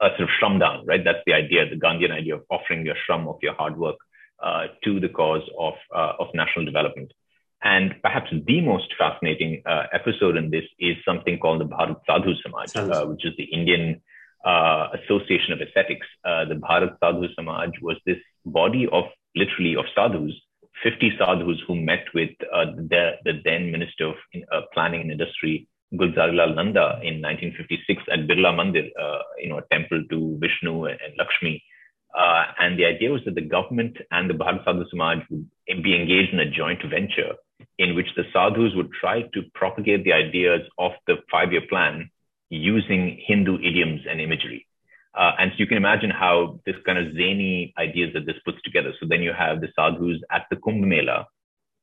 a 0.00 0.08
sort 0.10 0.20
of 0.20 0.28
shramdan, 0.38 0.86
right? 0.86 1.02
That's 1.04 1.22
the 1.26 1.34
idea, 1.34 1.68
the 1.68 1.76
Gandhian 1.76 2.12
idea 2.12 2.36
of 2.36 2.42
offering 2.50 2.84
your 2.84 2.96
shram 3.08 3.28
of 3.28 3.38
your 3.42 3.54
hard 3.54 3.76
work 3.76 3.96
uh, 4.42 4.66
to 4.84 5.00
the 5.00 5.08
cause 5.08 5.42
of 5.58 5.74
uh, 5.94 6.12
of 6.18 6.28
national 6.34 6.64
development. 6.64 7.12
And 7.62 7.94
perhaps 8.02 8.30
the 8.30 8.60
most 8.60 8.88
fascinating 8.98 9.62
uh, 9.64 9.84
episode 9.92 10.36
in 10.36 10.50
this 10.50 10.64
is 10.78 10.96
something 11.04 11.38
called 11.38 11.62
the 11.62 11.64
Bharat 11.64 11.96
Sadhu 12.06 12.34
Samaj, 12.42 12.76
uh, 12.76 13.06
which 13.06 13.24
is 13.24 13.32
the 13.38 13.44
Indian 13.44 14.02
uh, 14.44 14.88
Association 15.02 15.52
of 15.52 15.60
Ascetics. 15.60 16.06
Uh, 16.24 16.44
the 16.44 16.54
Bharat 16.54 16.98
Sadhu 17.00 17.26
Samaj 17.34 17.70
was 17.80 17.96
this 18.04 18.18
body 18.44 18.86
of 18.92 19.04
literally 19.34 19.76
of 19.76 19.86
sadhus, 19.94 20.32
50 20.82 21.12
sadhus 21.18 21.58
who 21.66 21.74
met 21.74 22.04
with 22.14 22.30
uh, 22.52 22.66
the, 22.76 23.12
the 23.24 23.40
then 23.44 23.72
Minister 23.72 24.08
of 24.08 24.14
uh, 24.52 24.60
Planning 24.72 25.02
and 25.02 25.10
Industry, 25.10 25.66
Gulzarilal 25.94 26.54
Nanda, 26.54 27.00
in 27.02 27.22
1956 27.22 28.02
at 28.12 28.26
Birla 28.26 28.52
Mandir, 28.54 28.88
you 29.38 29.48
know, 29.48 29.58
a 29.58 29.74
temple 29.74 30.02
to 30.10 30.38
Vishnu 30.40 30.86
and, 30.86 30.98
and 31.00 31.14
Lakshmi. 31.18 31.62
and 32.58 32.78
the 32.78 32.84
idea 32.84 33.10
was 33.10 33.22
that 33.24 33.34
the 33.34 33.40
government 33.40 33.96
and 34.10 34.28
the 34.28 34.34
Bharat 34.34 34.64
Sadhu 34.64 34.84
Samaj 34.90 35.18
would 35.30 35.48
be 35.82 35.94
engaged 35.94 36.32
in 36.32 36.40
a 36.40 36.50
joint 36.50 36.82
venture 36.88 37.34
in 37.78 37.94
which 37.94 38.08
the 38.16 38.24
sadhus 38.32 38.74
would 38.74 38.90
try 38.92 39.22
to 39.22 39.42
propagate 39.54 40.04
the 40.04 40.12
ideas 40.12 40.62
of 40.78 40.92
the 41.06 41.16
five 41.30 41.52
year 41.52 41.62
plan 41.68 42.10
using 42.48 43.20
Hindu 43.26 43.56
idioms 43.56 44.02
and 44.08 44.20
imagery. 44.20 44.66
Uh, 45.16 45.32
and 45.38 45.50
so 45.52 45.56
you 45.58 45.66
can 45.66 45.78
imagine 45.78 46.10
how 46.10 46.60
this 46.66 46.76
kind 46.84 46.98
of 46.98 47.14
zany 47.14 47.72
ideas 47.78 48.10
that 48.14 48.26
this 48.26 48.36
puts 48.44 48.58
together. 48.62 48.92
So 49.00 49.06
then 49.08 49.22
you 49.22 49.32
have 49.32 49.60
the 49.60 49.68
sadhus 49.74 50.20
at 50.30 50.46
the 50.50 50.56
Kumbh 50.56 50.86
Mela, 50.86 51.26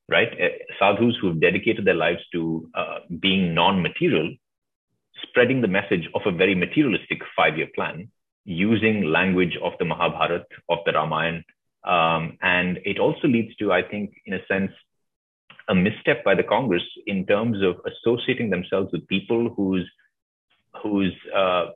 right? 0.08 0.28
Uh, 0.32 0.48
sadhus 0.78 1.14
who've 1.20 1.40
dedicated 1.40 1.84
their 1.84 1.94
lives 1.94 2.20
to 2.32 2.68
uh, 2.74 2.98
being 3.20 3.54
non 3.54 3.82
material, 3.82 4.34
spreading 5.22 5.60
the 5.60 5.68
message 5.68 6.08
of 6.14 6.22
a 6.26 6.32
very 6.32 6.54
materialistic 6.54 7.20
five 7.36 7.56
year 7.56 7.68
plan 7.74 8.10
using 8.44 9.04
language 9.04 9.56
of 9.62 9.72
the 9.78 9.84
Mahabharata, 9.84 10.44
of 10.68 10.78
the 10.84 10.92
Ramayana. 10.92 11.42
Um, 11.84 12.38
and 12.42 12.78
it 12.84 12.98
also 12.98 13.28
leads 13.28 13.54
to, 13.56 13.72
I 13.72 13.82
think, 13.82 14.14
in 14.26 14.34
a 14.34 14.46
sense, 14.46 14.72
a 15.68 15.74
misstep 15.74 16.24
by 16.24 16.34
the 16.34 16.42
Congress 16.42 16.82
in 17.06 17.26
terms 17.26 17.58
of 17.62 17.76
associating 17.86 18.50
themselves 18.50 18.92
with 18.92 19.06
people 19.08 19.52
whose 19.56 19.90
whose 20.82 21.14
uh, 21.34 21.66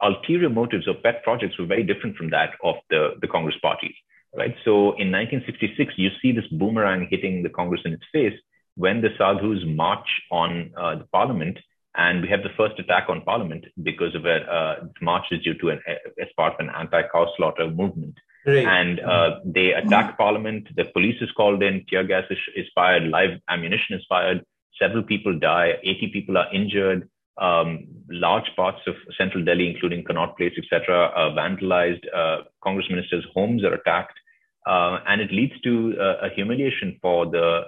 ulterior 0.00 0.48
motives 0.48 0.86
or 0.86 0.94
pet 0.94 1.22
projects 1.24 1.58
were 1.58 1.66
very 1.66 1.82
different 1.82 2.16
from 2.16 2.30
that 2.30 2.50
of 2.62 2.76
the, 2.90 3.10
the 3.20 3.26
Congress 3.26 3.56
party. 3.60 3.94
Right. 4.36 4.54
So 4.64 4.92
in 5.02 5.10
1966, 5.10 5.94
you 5.96 6.10
see 6.20 6.32
this 6.32 6.46
boomerang 6.48 7.08
hitting 7.10 7.42
the 7.42 7.48
Congress 7.48 7.80
in 7.84 7.92
its 7.94 8.04
face 8.12 8.38
when 8.74 9.00
the 9.00 9.08
sadhus 9.16 9.62
march 9.64 10.06
on 10.30 10.70
uh, 10.76 10.96
the 10.96 11.04
parliament, 11.04 11.58
and 11.94 12.20
we 12.20 12.28
have 12.28 12.42
the 12.42 12.50
first 12.56 12.78
attack 12.78 13.08
on 13.08 13.22
parliament 13.22 13.64
because 13.82 14.14
of 14.14 14.26
a 14.26 14.36
uh, 14.56 14.84
march 15.00 15.24
is 15.30 15.42
due 15.42 15.54
to 15.54 15.70
an 15.70 15.80
as 16.20 16.28
part 16.36 16.52
of 16.54 16.60
an 16.60 16.70
anti-cow 16.70 17.26
slaughter 17.36 17.70
movement. 17.70 18.14
Right. 18.44 18.66
And 18.66 19.00
uh, 19.00 19.40
they 19.44 19.72
attack 19.72 20.16
Parliament. 20.16 20.68
The 20.76 20.84
police 20.84 21.20
is 21.20 21.30
called 21.32 21.64
in. 21.64 21.84
Tear 21.88 22.04
gas 22.04 22.24
is, 22.30 22.38
is 22.54 22.66
fired. 22.76 23.02
Live 23.08 23.40
ammunition 23.48 23.96
is 23.96 24.04
fired. 24.08 24.44
Several 24.80 25.02
people 25.02 25.36
die. 25.36 25.78
80 25.82 26.10
people 26.12 26.38
are 26.38 26.46
injured. 26.54 27.08
um, 27.38 27.86
large 28.08 28.48
parts 28.56 28.80
of 28.86 28.94
central 29.16 29.44
Delhi, 29.44 29.68
including 29.70 30.04
Connaught 30.04 30.36
Place, 30.36 30.54
etc., 30.56 31.12
uh, 31.14 31.30
vandalized. 31.34 32.04
Uh, 32.14 32.42
Congress 32.62 32.86
ministers' 32.88 33.26
homes 33.34 33.64
are 33.64 33.74
attacked, 33.74 34.18
uh, 34.66 34.98
and 35.06 35.20
it 35.20 35.32
leads 35.32 35.58
to 35.62 35.94
uh, 35.98 36.26
a 36.26 36.30
humiliation 36.34 36.98
for 37.00 37.26
the 37.26 37.62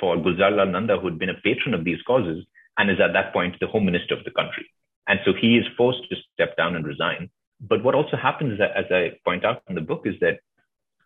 for 0.00 0.16
Gulzarilal 0.16 0.70
Nanda, 0.70 0.98
who 0.98 1.06
had 1.06 1.18
been 1.18 1.30
a 1.30 1.40
patron 1.44 1.74
of 1.74 1.84
these 1.84 2.02
causes 2.06 2.44
and 2.76 2.90
is 2.90 2.98
at 3.00 3.12
that 3.12 3.32
point 3.32 3.54
the 3.60 3.68
home 3.68 3.84
minister 3.84 4.14
of 4.14 4.24
the 4.24 4.30
country. 4.30 4.68
And 5.06 5.20
so 5.24 5.32
he 5.38 5.56
is 5.56 5.64
forced 5.76 6.08
to 6.10 6.16
step 6.32 6.56
down 6.56 6.74
and 6.74 6.84
resign. 6.84 7.30
But 7.60 7.84
what 7.84 7.94
also 7.94 8.16
happens, 8.16 8.60
as 8.60 8.86
I 8.90 9.12
point 9.24 9.44
out 9.44 9.62
in 9.68 9.76
the 9.76 9.80
book, 9.80 10.02
is 10.04 10.14
that 10.20 10.40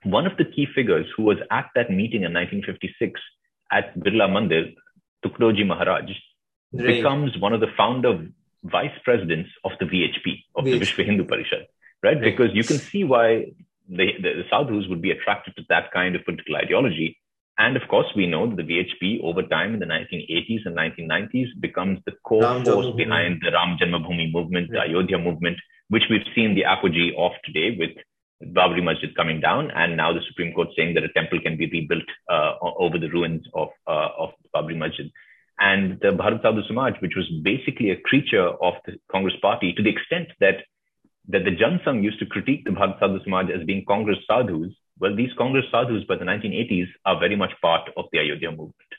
one 0.04 0.26
of 0.26 0.36
the 0.38 0.44
key 0.44 0.66
figures 0.74 1.06
who 1.16 1.24
was 1.24 1.36
at 1.50 1.68
that 1.74 1.90
meeting 1.90 2.22
in 2.22 2.32
1956 2.32 3.20
at 3.70 3.98
Birla 3.98 4.28
Mandir, 4.30 4.74
Tukdoji 5.24 5.66
Maharaj, 5.66 6.08
right. 6.72 6.86
becomes 6.86 7.36
one 7.38 7.52
of 7.52 7.60
the 7.60 7.68
founder 7.76 8.28
vice 8.64 8.96
presidents 9.04 9.50
of 9.64 9.72
the 9.80 9.86
VHP, 9.86 10.44
of 10.54 10.64
VHP. 10.64 10.70
the 10.70 10.78
Vishwa 10.78 11.04
Hindu 11.04 11.24
Parishad, 11.24 11.66
right? 12.02 12.14
right? 12.14 12.20
Because 12.20 12.50
you 12.54 12.64
can 12.64 12.78
see 12.78 13.04
why 13.04 13.46
the, 13.88 14.12
the, 14.22 14.42
the 14.42 14.44
sadhus 14.50 14.86
would 14.88 15.02
be 15.02 15.10
attracted 15.10 15.56
to 15.56 15.62
that 15.68 15.92
kind 15.92 16.16
of 16.16 16.24
political 16.24 16.56
ideology. 16.56 17.18
And 17.58 17.76
of 17.76 17.88
course, 17.88 18.06
we 18.14 18.26
know 18.26 18.48
that 18.48 18.56
the 18.56 18.62
VHP 18.62 19.22
over 19.22 19.42
time 19.42 19.72
in 19.72 19.80
the 19.80 19.86
1980s 19.86 20.66
and 20.66 20.76
1990s 20.76 21.48
becomes 21.60 22.00
the 22.04 22.12
core 22.22 22.42
Ram 22.42 22.64
force 22.64 22.94
behind 22.94 23.40
the 23.42 23.50
Ram 23.52 23.78
Janmabhoomi 23.80 24.30
movement, 24.30 24.68
right. 24.70 24.88
the 24.88 24.94
Ayodhya 24.94 25.18
movement, 25.18 25.56
which 25.88 26.04
we've 26.10 26.26
seen 26.34 26.54
the 26.54 26.64
apogee 26.64 27.14
of 27.16 27.32
today 27.44 27.74
with 27.78 27.96
Babri 28.54 28.84
Masjid 28.84 29.14
coming 29.16 29.40
down, 29.40 29.70
and 29.70 29.96
now 29.96 30.12
the 30.12 30.20
Supreme 30.28 30.52
Court 30.52 30.68
saying 30.76 30.92
that 30.94 31.04
a 31.04 31.12
temple 31.14 31.40
can 31.40 31.56
be 31.56 31.66
rebuilt 31.70 32.04
uh, 32.30 32.52
over 32.60 32.98
the 32.98 33.08
ruins 33.08 33.46
of 33.54 33.68
uh, 33.86 34.08
of 34.18 34.30
Babri 34.54 34.76
Masjid 34.76 35.10
and 35.58 35.98
the 36.00 36.08
Bharat 36.08 36.42
Sadhu 36.42 36.62
Samaj, 36.66 36.94
which 37.00 37.16
was 37.16 37.26
basically 37.42 37.90
a 37.90 38.00
creature 38.00 38.48
of 38.60 38.74
the 38.84 38.98
Congress 39.10 39.34
party 39.40 39.72
to 39.72 39.82
the 39.82 39.90
extent 39.90 40.28
that 40.40 40.56
that 41.28 41.44
the 41.44 41.50
Jan 41.50 41.80
Sangh 41.84 42.02
used 42.02 42.18
to 42.20 42.26
critique 42.26 42.64
the 42.64 42.70
Bharat 42.70 43.00
Sadhu 43.00 43.22
Samaj 43.24 43.50
as 43.50 43.64
being 43.64 43.84
Congress 43.86 44.18
sadhus. 44.26 44.72
Well, 44.98 45.14
these 45.14 45.32
Congress 45.36 45.66
sadhus 45.70 46.04
by 46.04 46.16
the 46.16 46.24
1980s 46.24 46.88
are 47.04 47.18
very 47.18 47.36
much 47.36 47.52
part 47.60 47.90
of 47.96 48.06
the 48.12 48.20
Ayodhya 48.20 48.50
movement. 48.50 48.90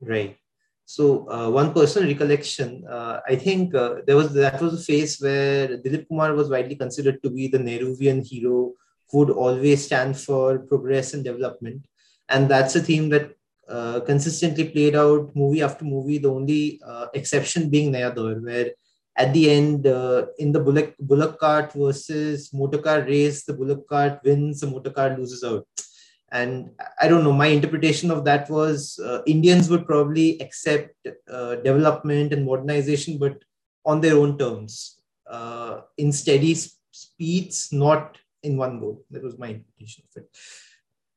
Right. 0.00 0.36
So 0.84 1.30
uh, 1.30 1.48
one 1.50 1.72
personal 1.72 2.08
recollection, 2.08 2.84
uh, 2.88 3.20
I 3.28 3.36
think 3.36 3.74
uh, 3.74 3.96
there 4.06 4.16
was 4.16 4.34
that 4.34 4.60
was 4.60 4.74
a 4.74 4.84
phase 4.84 5.20
where 5.20 5.68
Dilip 5.68 6.08
Kumar 6.08 6.34
was 6.34 6.48
widely 6.48 6.74
considered 6.74 7.22
to 7.22 7.30
be 7.30 7.46
the 7.46 7.58
Nehruvian 7.58 8.26
hero 8.26 8.72
who 9.08 9.18
would 9.18 9.30
always 9.30 9.84
stand 9.84 10.18
for 10.18 10.58
progress 10.58 11.14
and 11.14 11.22
development, 11.22 11.84
and 12.28 12.48
that's 12.48 12.74
a 12.74 12.80
theme 12.80 13.08
that 13.10 13.30
uh, 13.68 14.00
consistently 14.00 14.68
played 14.68 14.96
out 14.96 15.30
movie 15.36 15.62
after 15.62 15.84
movie. 15.84 16.18
The 16.18 16.30
only 16.30 16.80
uh, 16.84 17.06
exception 17.14 17.70
being 17.70 17.92
Naya 17.92 18.12
Daur, 18.12 18.42
where 18.42 18.70
at 19.22 19.32
the 19.34 19.44
end, 19.50 19.86
uh, 19.86 20.26
in 20.38 20.52
the 20.52 20.60
bullock, 20.66 20.94
bullock 20.98 21.38
cart 21.38 21.72
versus 21.72 22.52
motor 22.52 22.78
car 22.86 23.00
race, 23.02 23.44
the 23.44 23.52
bullock 23.60 23.86
cart 23.88 24.20
wins, 24.24 24.60
the 24.60 24.66
motor 24.66 24.90
car 24.90 25.10
loses 25.16 25.42
out. 25.44 25.66
And 26.32 26.70
I 27.00 27.08
don't 27.08 27.24
know, 27.24 27.32
my 27.32 27.48
interpretation 27.48 28.10
of 28.10 28.24
that 28.24 28.48
was 28.48 28.98
uh, 29.04 29.22
Indians 29.26 29.68
would 29.68 29.84
probably 29.86 30.40
accept 30.40 30.94
uh, 31.28 31.56
development 31.56 32.32
and 32.32 32.46
modernization, 32.46 33.18
but 33.18 33.36
on 33.84 34.00
their 34.00 34.16
own 34.16 34.38
terms, 34.38 35.00
in 35.96 36.12
steady 36.12 36.54
speeds, 37.02 37.68
not 37.72 38.18
in 38.42 38.56
one 38.56 38.80
go. 38.80 39.02
That 39.10 39.22
was 39.24 39.38
my 39.38 39.48
interpretation 39.48 40.04
of 40.08 40.22
it 40.22 40.28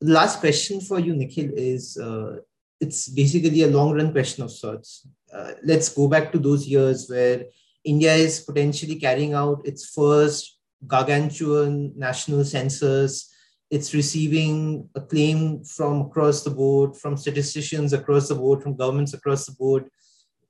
last 0.04 0.40
question 0.40 0.82
for 0.82 1.00
you, 1.00 1.16
Nikhil, 1.16 1.52
is 1.56 1.98
uh, 1.98 2.38
it's 2.80 3.08
basically 3.08 3.64
a 3.64 3.68
long 3.68 3.96
run 3.96 4.12
question 4.12 4.44
of 4.44 4.52
sorts. 4.52 5.08
Uh, 5.34 5.52
let's 5.64 5.90
go 5.90 6.08
back 6.08 6.32
to 6.32 6.40
those 6.40 6.68
years 6.68 7.10
where 7.10 7.46
India 7.84 8.14
is 8.14 8.40
potentially 8.40 8.96
carrying 8.96 9.34
out 9.34 9.62
its 9.66 9.90
first 9.90 10.58
gargantuan 10.88 11.94
national 11.96 12.44
census. 12.46 13.30
It's 13.70 13.94
receiving 13.94 14.90
acclaim 14.96 15.64
from 15.64 16.02
across 16.02 16.44
the 16.44 16.52
board, 16.52 16.96
from 16.96 17.18
statisticians 17.18 17.94
across 17.94 18.28
the 18.28 18.36
board, 18.36 18.62
from 18.62 18.76
governments 18.76 19.14
across 19.14 19.46
the 19.46 19.54
board. 19.54 19.90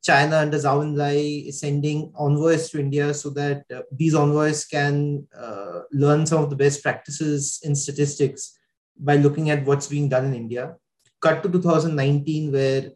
China 0.03 0.39
under 0.39 0.57
Zhou 0.57 0.83
Enlai 0.83 1.47
is 1.47 1.61
sending 1.61 2.11
envoys 2.19 2.69
to 2.69 2.79
India 2.79 3.13
so 3.13 3.29
that 3.29 3.63
uh, 3.73 3.81
these 3.89 4.13
envoys 4.13 4.65
can 4.65 5.25
uh, 5.35 5.81
learn 5.93 6.25
some 6.25 6.43
of 6.43 6.49
the 6.49 6.57
best 6.57 6.83
practices 6.83 7.61
in 7.63 7.73
statistics 7.73 8.57
by 8.97 9.15
looking 9.15 9.49
at 9.49 9.65
what's 9.65 9.87
being 9.87 10.09
done 10.09 10.25
in 10.25 10.35
India. 10.35 10.75
Cut 11.21 11.41
to 11.43 11.49
2019, 11.49 12.51
where 12.51 12.91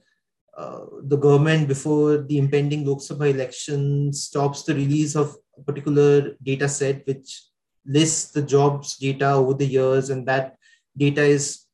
uh, 0.57 0.85
the 1.03 1.17
government, 1.17 1.67
before 1.67 2.17
the 2.17 2.37
impending 2.37 2.85
Lok 2.85 2.99
Sabha 2.99 3.29
election, 3.29 4.11
stops 4.11 4.63
the 4.63 4.73
release 4.73 5.15
of 5.15 5.35
a 5.57 5.61
particular 5.61 6.35
data 6.41 6.67
set 6.67 7.05
which 7.05 7.43
lists 7.85 8.31
the 8.31 8.41
jobs 8.41 8.97
data 8.97 9.31
over 9.31 9.53
the 9.53 9.65
years, 9.65 10.09
and 10.09 10.27
that 10.27 10.57
data 10.97 11.21
is 11.21 11.65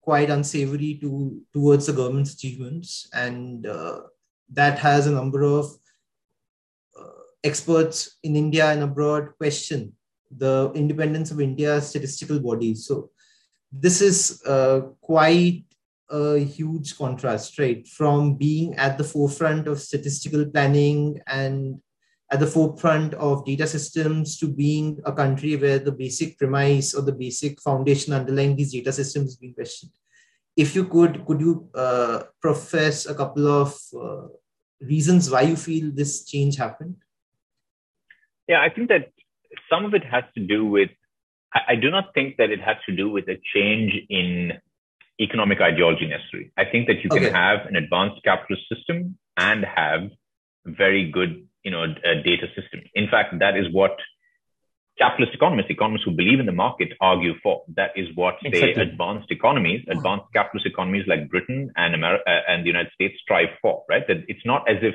quite 0.00 0.30
unsavory 0.30 0.98
to 1.02 1.42
towards 1.52 1.86
the 1.86 1.92
government's 1.92 2.34
achievements, 2.34 3.08
and 3.12 3.66
uh, 3.66 4.00
that 4.48 4.78
has 4.78 5.06
a 5.06 5.12
number 5.12 5.42
of 5.42 5.66
uh, 6.98 7.22
experts 7.44 8.16
in 8.22 8.34
India 8.34 8.70
and 8.70 8.82
abroad 8.82 9.36
question 9.36 9.92
the 10.36 10.72
independence 10.74 11.30
of 11.30 11.40
India's 11.40 11.88
statistical 11.88 12.40
bodies. 12.40 12.86
So 12.86 13.10
this 13.70 14.00
is 14.00 14.42
uh, 14.46 14.80
quite 15.00 15.65
a 16.10 16.38
huge 16.38 16.96
contrast, 16.96 17.58
right? 17.58 17.86
From 17.86 18.36
being 18.36 18.74
at 18.76 18.98
the 18.98 19.04
forefront 19.04 19.66
of 19.66 19.80
statistical 19.80 20.46
planning 20.46 21.20
and 21.26 21.80
at 22.32 22.40
the 22.40 22.46
forefront 22.46 23.14
of 23.14 23.44
data 23.44 23.66
systems 23.66 24.36
to 24.38 24.48
being 24.48 24.98
a 25.04 25.12
country 25.12 25.56
where 25.56 25.78
the 25.78 25.92
basic 25.92 26.38
premise 26.38 26.94
or 26.94 27.02
the 27.02 27.12
basic 27.12 27.60
foundation 27.60 28.12
underlying 28.12 28.56
these 28.56 28.72
data 28.72 28.92
systems 28.92 29.30
is 29.30 29.36
being 29.36 29.54
questioned. 29.54 29.92
If 30.56 30.74
you 30.74 30.86
could, 30.86 31.24
could 31.26 31.40
you 31.40 31.68
uh, 31.74 32.24
profess 32.40 33.06
a 33.06 33.14
couple 33.14 33.46
of 33.46 33.78
uh, 33.94 34.28
reasons 34.80 35.30
why 35.30 35.42
you 35.42 35.56
feel 35.56 35.90
this 35.94 36.24
change 36.24 36.56
happened? 36.56 36.96
Yeah, 38.48 38.60
I 38.60 38.70
think 38.70 38.88
that 38.88 39.12
some 39.70 39.84
of 39.84 39.94
it 39.94 40.04
has 40.04 40.24
to 40.34 40.40
do 40.40 40.66
with 40.66 40.90
I, 41.68 41.76
do 41.76 41.90
not 41.90 42.12
think 42.14 42.36
that 42.36 42.50
it 42.50 42.60
has 42.60 42.76
to 42.86 42.94
do 42.94 43.08
with 43.08 43.28
a 43.28 43.40
change 43.54 43.92
in 44.10 44.52
economic 45.20 45.60
ideology 45.60 46.06
necessary. 46.06 46.52
I 46.56 46.64
think 46.64 46.88
that 46.88 47.02
you 47.02 47.10
can 47.10 47.24
okay. 47.24 47.30
have 47.30 47.66
an 47.66 47.76
advanced 47.76 48.22
capitalist 48.22 48.64
system 48.72 49.18
and 49.36 49.64
have 49.64 50.10
very 50.64 51.10
good, 51.10 51.46
you 51.62 51.70
know, 51.70 51.86
data 51.86 52.46
system. 52.54 52.82
In 52.94 53.08
fact, 53.08 53.38
that 53.38 53.56
is 53.56 53.66
what 53.72 53.96
capitalist 54.98 55.34
economists, 55.34 55.70
economists 55.70 56.04
who 56.04 56.12
believe 56.12 56.40
in 56.40 56.46
the 56.46 56.52
market, 56.52 56.88
argue 57.00 57.34
for. 57.42 57.62
That 57.76 57.90
is 57.96 58.08
what 58.14 58.36
exactly. 58.44 58.74
say 58.74 58.80
advanced 58.80 59.30
economies, 59.30 59.84
advanced 59.88 60.26
capitalist 60.32 60.66
economies 60.66 61.04
like 61.06 61.28
Britain 61.28 61.70
and 61.76 61.94
America 61.94 62.22
uh, 62.26 62.40
and 62.48 62.64
the 62.64 62.68
United 62.68 62.92
States 62.92 63.14
strive 63.22 63.50
for. 63.60 63.84
Right? 63.88 64.06
That 64.06 64.24
it's 64.28 64.44
not 64.44 64.68
as 64.68 64.78
if 64.82 64.94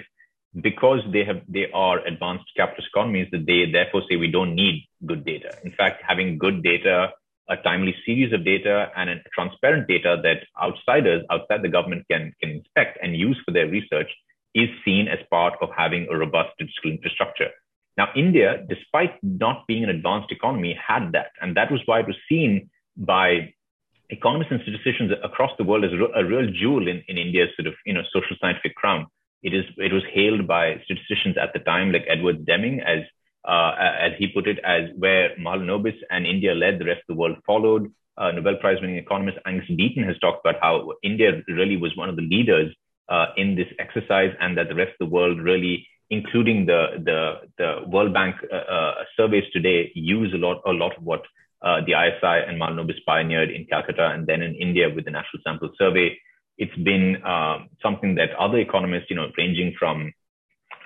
because 0.60 1.00
they 1.14 1.24
have 1.24 1.42
they 1.48 1.68
are 1.74 2.06
advanced 2.06 2.46
capitalist 2.58 2.90
economies 2.94 3.28
that 3.32 3.46
they 3.46 3.72
therefore 3.72 4.04
say 4.10 4.16
we 4.18 4.32
don't 4.32 4.56
need 4.56 4.88
good 5.06 5.26
data. 5.26 5.58
In 5.64 5.72
fact, 5.72 6.04
having 6.08 6.38
good 6.38 6.64
data, 6.64 7.12
a 7.52 7.58
timely 7.58 7.94
series 8.06 8.34
of 8.34 8.46
data, 8.46 8.90
and 8.96 9.10
transparent 9.36 9.88
data 9.88 10.18
that 10.24 10.48
outsiders 10.62 11.24
outside 11.30 11.62
the 11.62 11.70
government 11.78 12.06
can 12.10 12.34
can 12.40 12.50
inspect 12.50 12.98
and 13.04 13.16
use 13.16 13.40
for 13.46 13.52
their 13.52 13.68
research 13.68 14.10
is 14.56 14.70
seen 14.84 15.08
as 15.08 15.20
part 15.30 15.54
of 15.62 15.70
having 15.78 16.08
a 16.10 16.18
robust 16.18 16.50
digital 16.58 16.92
infrastructure. 16.92 17.52
Now, 17.98 18.08
India, 18.16 18.66
despite 18.68 19.14
not 19.22 19.68
being 19.68 19.84
an 19.84 19.90
advanced 19.90 20.32
economy, 20.32 20.74
had 20.76 21.12
that, 21.12 21.32
and 21.42 21.56
that 21.58 21.72
was 21.72 21.82
why 21.86 22.00
it 22.00 22.08
was 22.08 22.18
seen 22.28 22.70
by 22.98 23.54
economists 24.10 24.52
and 24.52 24.62
statisticians 24.64 25.12
across 25.24 25.52
the 25.58 25.64
world 25.64 25.86
as 25.86 25.92
a 25.94 26.26
real 26.26 26.48
jewel 26.52 26.88
in, 26.88 27.04
in 27.08 27.18
India's 27.18 27.50
sort 27.58 27.68
of 27.68 27.76
you 27.86 27.94
know 27.94 28.04
social 28.14 28.36
scientific 28.42 28.76
crown 28.76 29.08
it 29.44 29.54
is 29.54 29.66
it 29.78 29.92
was 29.92 30.04
hailed 30.14 30.48
by 30.48 30.76
statisticians 30.86 31.36
at 31.38 31.54
the 31.54 31.60
time, 31.60 31.92
like 31.92 32.06
Edward 32.08 32.46
Deming, 32.46 32.80
as 32.82 33.00
uh, 33.46 33.74
as 33.78 34.12
he 34.18 34.28
put 34.28 34.48
it, 34.48 34.60
as 34.64 34.90
where 34.98 35.36
Mahalanobis 35.38 35.98
and 36.10 36.26
India 36.26 36.54
led, 36.54 36.80
the 36.80 36.86
rest 36.86 37.02
of 37.02 37.16
the 37.16 37.20
world 37.20 37.38
followed. 37.46 37.92
Uh, 38.18 38.32
Nobel 38.32 38.58
Prize 38.58 38.78
winning 38.82 38.98
economist 38.98 39.38
Angus 39.46 39.70
Deaton 39.70 40.06
has 40.06 40.18
talked 40.20 40.46
about 40.46 40.62
how 40.62 40.94
India 41.04 41.42
really 41.48 41.78
was 41.78 41.96
one 41.96 42.10
of 42.10 42.16
the 42.16 42.22
leaders 42.22 42.74
uh, 43.10 43.28
in 43.38 43.56
this 43.56 43.68
exercise, 43.80 44.34
and 44.40 44.58
that 44.58 44.70
the 44.70 44.76
rest 44.76 44.92
of 45.00 45.08
the 45.08 45.14
world 45.14 45.40
really, 45.40 45.88
including 46.10 46.66
the 46.66 47.02
the 47.04 47.50
the 47.58 47.88
World 47.88 48.14
Bank 48.14 48.36
uh, 48.52 48.56
uh, 48.56 48.94
surveys 49.18 49.46
today, 49.54 49.92
use 49.96 50.34
a 50.34 50.38
lot 50.38 50.62
a 50.66 50.72
lot 50.72 50.96
of 50.98 51.04
what 51.04 51.24
uh, 51.62 51.82
the 51.86 51.94
ISI 51.94 52.48
and 52.48 52.62
Mahalanobis 52.62 53.04
pioneered 53.06 53.50
in 53.50 53.66
Calcutta, 53.66 54.08
and 54.14 54.28
then 54.28 54.42
in 54.42 54.56
India 54.56 54.90
with 54.94 55.06
the 55.06 55.12
National 55.12 55.42
Sample 55.44 55.72
Survey 55.78 56.18
it's 56.62 56.76
been 56.84 57.18
uh, 57.26 57.58
something 57.82 58.16
that 58.16 58.30
other 58.38 58.60
economists, 58.60 59.10
you 59.10 59.16
know, 59.16 59.32
ranging 59.36 59.74
from 59.80 60.14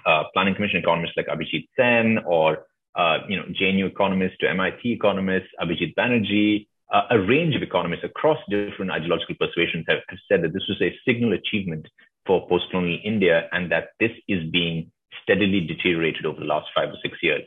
uh, 0.06 0.24
planning 0.34 0.56
commission 0.56 0.80
economists 0.80 1.14
like 1.18 1.28
Abhijit 1.28 1.68
Sen 1.76 2.20
or 2.26 2.66
uh, 2.95 3.20
you 3.28 3.38
know 3.38 3.43
JNU 3.60 3.88
economists 3.88 4.38
to 4.39 4.49
MIT 4.49 4.91
economists, 4.91 5.49
Abhijit 5.62 5.93
Banerjee, 5.95 6.68
uh, 6.93 7.03
a 7.12 7.20
range 7.20 7.56
of 7.56 7.64
economists 7.64 8.03
across 8.03 8.38
different 8.49 8.91
ideological 8.91 9.36
persuasions 9.39 9.86
have, 9.88 9.99
have 10.10 10.20
said 10.30 10.43
that 10.43 10.53
this 10.53 10.64
was 10.70 10.82
a 10.82 10.95
signal 11.06 11.34
achievement 11.34 11.88
for 12.26 12.47
post-colonial 12.47 12.99
India 13.03 13.47
and 13.51 13.72
that 13.72 13.89
this 13.99 14.12
is 14.28 14.49
being 14.51 14.91
steadily 15.24 15.62
deteriorated 15.62 16.26
over 16.26 16.39
the 16.39 16.45
last 16.45 16.68
five 16.76 16.89
or 16.89 16.97
six 17.01 17.18
years. 17.22 17.41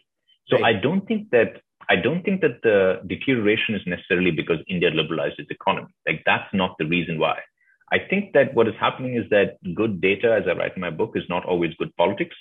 So 0.48 0.58
right. 0.58 0.76
I 0.76 0.80
don't 0.80 1.06
think 1.06 1.30
that 1.30 1.60
I 1.90 1.96
don't 1.96 2.22
think 2.22 2.42
that 2.42 2.60
the 2.62 3.00
deterioration 3.06 3.74
is 3.74 3.82
necessarily 3.86 4.30
because 4.30 4.58
India 4.68 4.90
liberalized 4.90 5.38
its 5.38 5.50
economy. 5.50 5.88
Like 6.06 6.22
that's 6.26 6.52
not 6.52 6.76
the 6.78 6.84
reason 6.86 7.18
why. 7.18 7.38
I 7.90 7.98
think 8.10 8.32
that 8.34 8.54
what 8.54 8.68
is 8.68 8.74
happening 8.78 9.16
is 9.16 9.28
that 9.30 9.58
good 9.74 10.00
data, 10.00 10.34
as 10.40 10.48
I 10.48 10.58
write 10.58 10.76
in 10.76 10.80
my 10.80 10.90
book, 10.90 11.12
is 11.14 11.24
not 11.28 11.44
always 11.44 11.74
good 11.74 11.94
politics, 11.96 12.36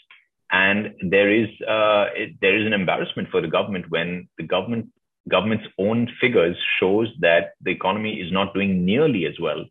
and 0.51 0.93
there 1.01 1.31
is 1.31 1.47
uh, 1.61 2.07
it, 2.15 2.39
there 2.41 2.57
is 2.59 2.65
an 2.65 2.73
embarrassment 2.73 3.29
for 3.29 3.41
the 3.41 3.47
government 3.47 3.85
when 3.89 4.27
the 4.37 4.43
government 4.43 4.89
government's 5.29 5.67
own 5.77 6.09
figures 6.21 6.57
shows 6.79 7.09
that 7.19 7.53
the 7.61 7.71
economy 7.71 8.15
is 8.15 8.31
not 8.31 8.53
doing 8.53 8.85
nearly 8.85 9.25
as 9.25 9.33
well 9.41 9.65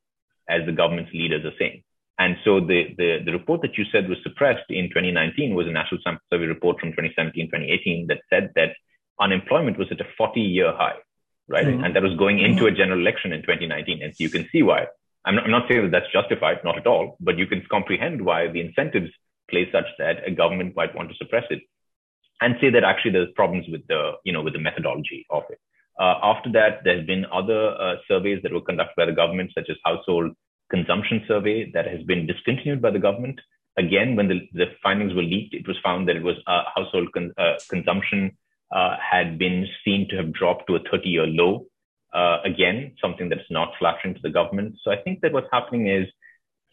as 0.49 0.65
the 0.67 0.73
government's 0.73 1.13
leaders 1.13 1.45
are 1.45 1.57
saying. 1.59 1.83
And 2.19 2.37
so 2.45 2.61
the, 2.61 2.95
the, 2.97 3.19
the 3.25 3.33
report 3.33 3.61
that 3.63 3.77
you 3.77 3.85
said 3.93 4.09
was 4.09 4.19
suppressed 4.23 4.71
in 4.71 4.89
2019 4.89 5.55
was 5.55 5.67
a 5.67 5.71
National 5.71 6.01
Sample 6.03 6.23
Survey 6.33 6.47
report 6.47 6.81
from 6.81 6.91
2017, 6.91 7.47
2018 7.47 8.07
that 8.07 8.21
said 8.31 8.53
that 8.55 8.71
unemployment 9.21 9.79
was 9.79 9.89
at 9.91 10.01
a 10.01 10.07
40 10.17 10.41
year 10.41 10.73
high, 10.73 10.97
right? 11.49 11.67
Mm-hmm. 11.67 11.85
And 11.85 11.97
that 11.97 12.03
was 12.03 12.17
going 12.17 12.39
into 12.39 12.67
a 12.67 12.71
general 12.71 13.01
election 13.01 13.33
in 13.33 13.43
2019. 13.43 14.03
And 14.03 14.17
so 14.17 14.25
you 14.25 14.31
can 14.31 14.49
see 14.51 14.63
why. 14.63 14.87
I'm 15.27 15.35
not, 15.35 15.45
I'm 15.45 15.51
not 15.51 15.69
saying 15.69 15.83
that 15.83 15.91
that's 15.91 16.13
justified, 16.13 16.59
not 16.65 16.79
at 16.79 16.87
all, 16.87 17.17
but 17.21 17.37
you 17.37 17.47
can 17.47 17.63
comprehend 17.71 18.25
why 18.25 18.49
the 18.49 18.61
incentives 18.61 19.11
play 19.51 19.69
such 19.73 19.87
that 19.99 20.27
a 20.27 20.31
government 20.31 20.75
might 20.77 20.95
want 20.95 21.11
to 21.11 21.17
suppress 21.17 21.45
it 21.51 21.63
and 22.41 22.57
say 22.61 22.71
that 22.71 22.85
actually 22.85 23.13
there's 23.13 23.33
problems 23.35 23.67
with 23.69 23.87
the, 23.89 24.13
you 24.25 24.33
know, 24.33 24.43
with 24.43 24.53
the 24.53 24.59
methodology 24.59 25.27
of 25.31 25.43
it. 25.51 25.59
Uh, 25.99 26.15
after 26.23 26.53
that, 26.53 26.81
there's 26.85 27.07
been 27.07 27.25
other 27.33 27.71
uh, 27.81 27.97
surveys 28.07 28.43
that 28.43 28.53
were 28.53 28.61
conducted 28.61 28.95
by 28.97 29.07
the 29.07 29.13
government, 29.13 29.51
such 29.55 29.71
as 29.71 29.77
household 29.85 30.33
consumption 30.71 31.23
survey 31.27 31.71
that 31.73 31.87
has 31.87 32.03
been 32.03 32.27
discontinued 32.27 32.83
by 32.83 32.91
the 32.91 32.99
government. 32.99 33.41
Again, 33.79 34.17
when 34.17 34.29
the, 34.29 34.41
the 34.53 34.67
findings 34.83 35.15
were 35.15 35.23
leaked, 35.23 35.55
it 35.55 35.67
was 35.67 35.77
found 35.83 36.09
that 36.09 36.17
it 36.17 36.23
was 36.23 36.37
uh, 36.47 36.65
household 36.75 37.13
con- 37.13 37.33
uh, 37.39 37.55
consumption 37.69 38.37
uh, 38.75 38.97
had 38.99 39.39
been 39.39 39.67
seen 39.85 40.09
to 40.11 40.17
have 40.17 40.33
dropped 40.33 40.67
to 40.67 40.77
a 40.77 40.81
30 40.91 41.09
year 41.09 41.27
low. 41.27 41.67
Uh, 42.13 42.39
again, 42.45 42.93
something 43.01 43.29
that's 43.29 43.51
not 43.51 43.73
flattering 43.79 44.15
to 44.15 44.21
the 44.23 44.31
government. 44.31 44.77
So 44.83 44.91
I 44.91 44.97
think 44.97 45.21
that 45.21 45.33
what's 45.33 45.49
happening 45.53 45.89
is, 45.89 46.07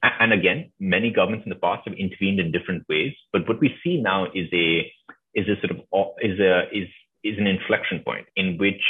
and 0.02 0.34
again, 0.34 0.72
many 0.80 1.12
governments 1.12 1.46
in 1.46 1.50
the 1.50 1.60
past 1.60 1.88
have 1.88 1.98
intervened 1.98 2.40
in 2.40 2.52
different 2.52 2.84
ways. 2.90 3.14
But 3.32 3.48
what 3.48 3.60
we 3.60 3.76
see 3.84 4.02
now 4.02 4.26
is 4.26 4.48
a 4.54 4.92
is 5.34 5.48
a 5.48 5.60
sort 5.60 5.72
of 5.72 5.80
is 6.22 6.40
a 6.40 6.64
is 6.72 6.88
is 7.24 7.38
an 7.38 7.48
inflection 7.48 8.02
point 8.06 8.28
in 8.36 8.58
which 8.58 8.82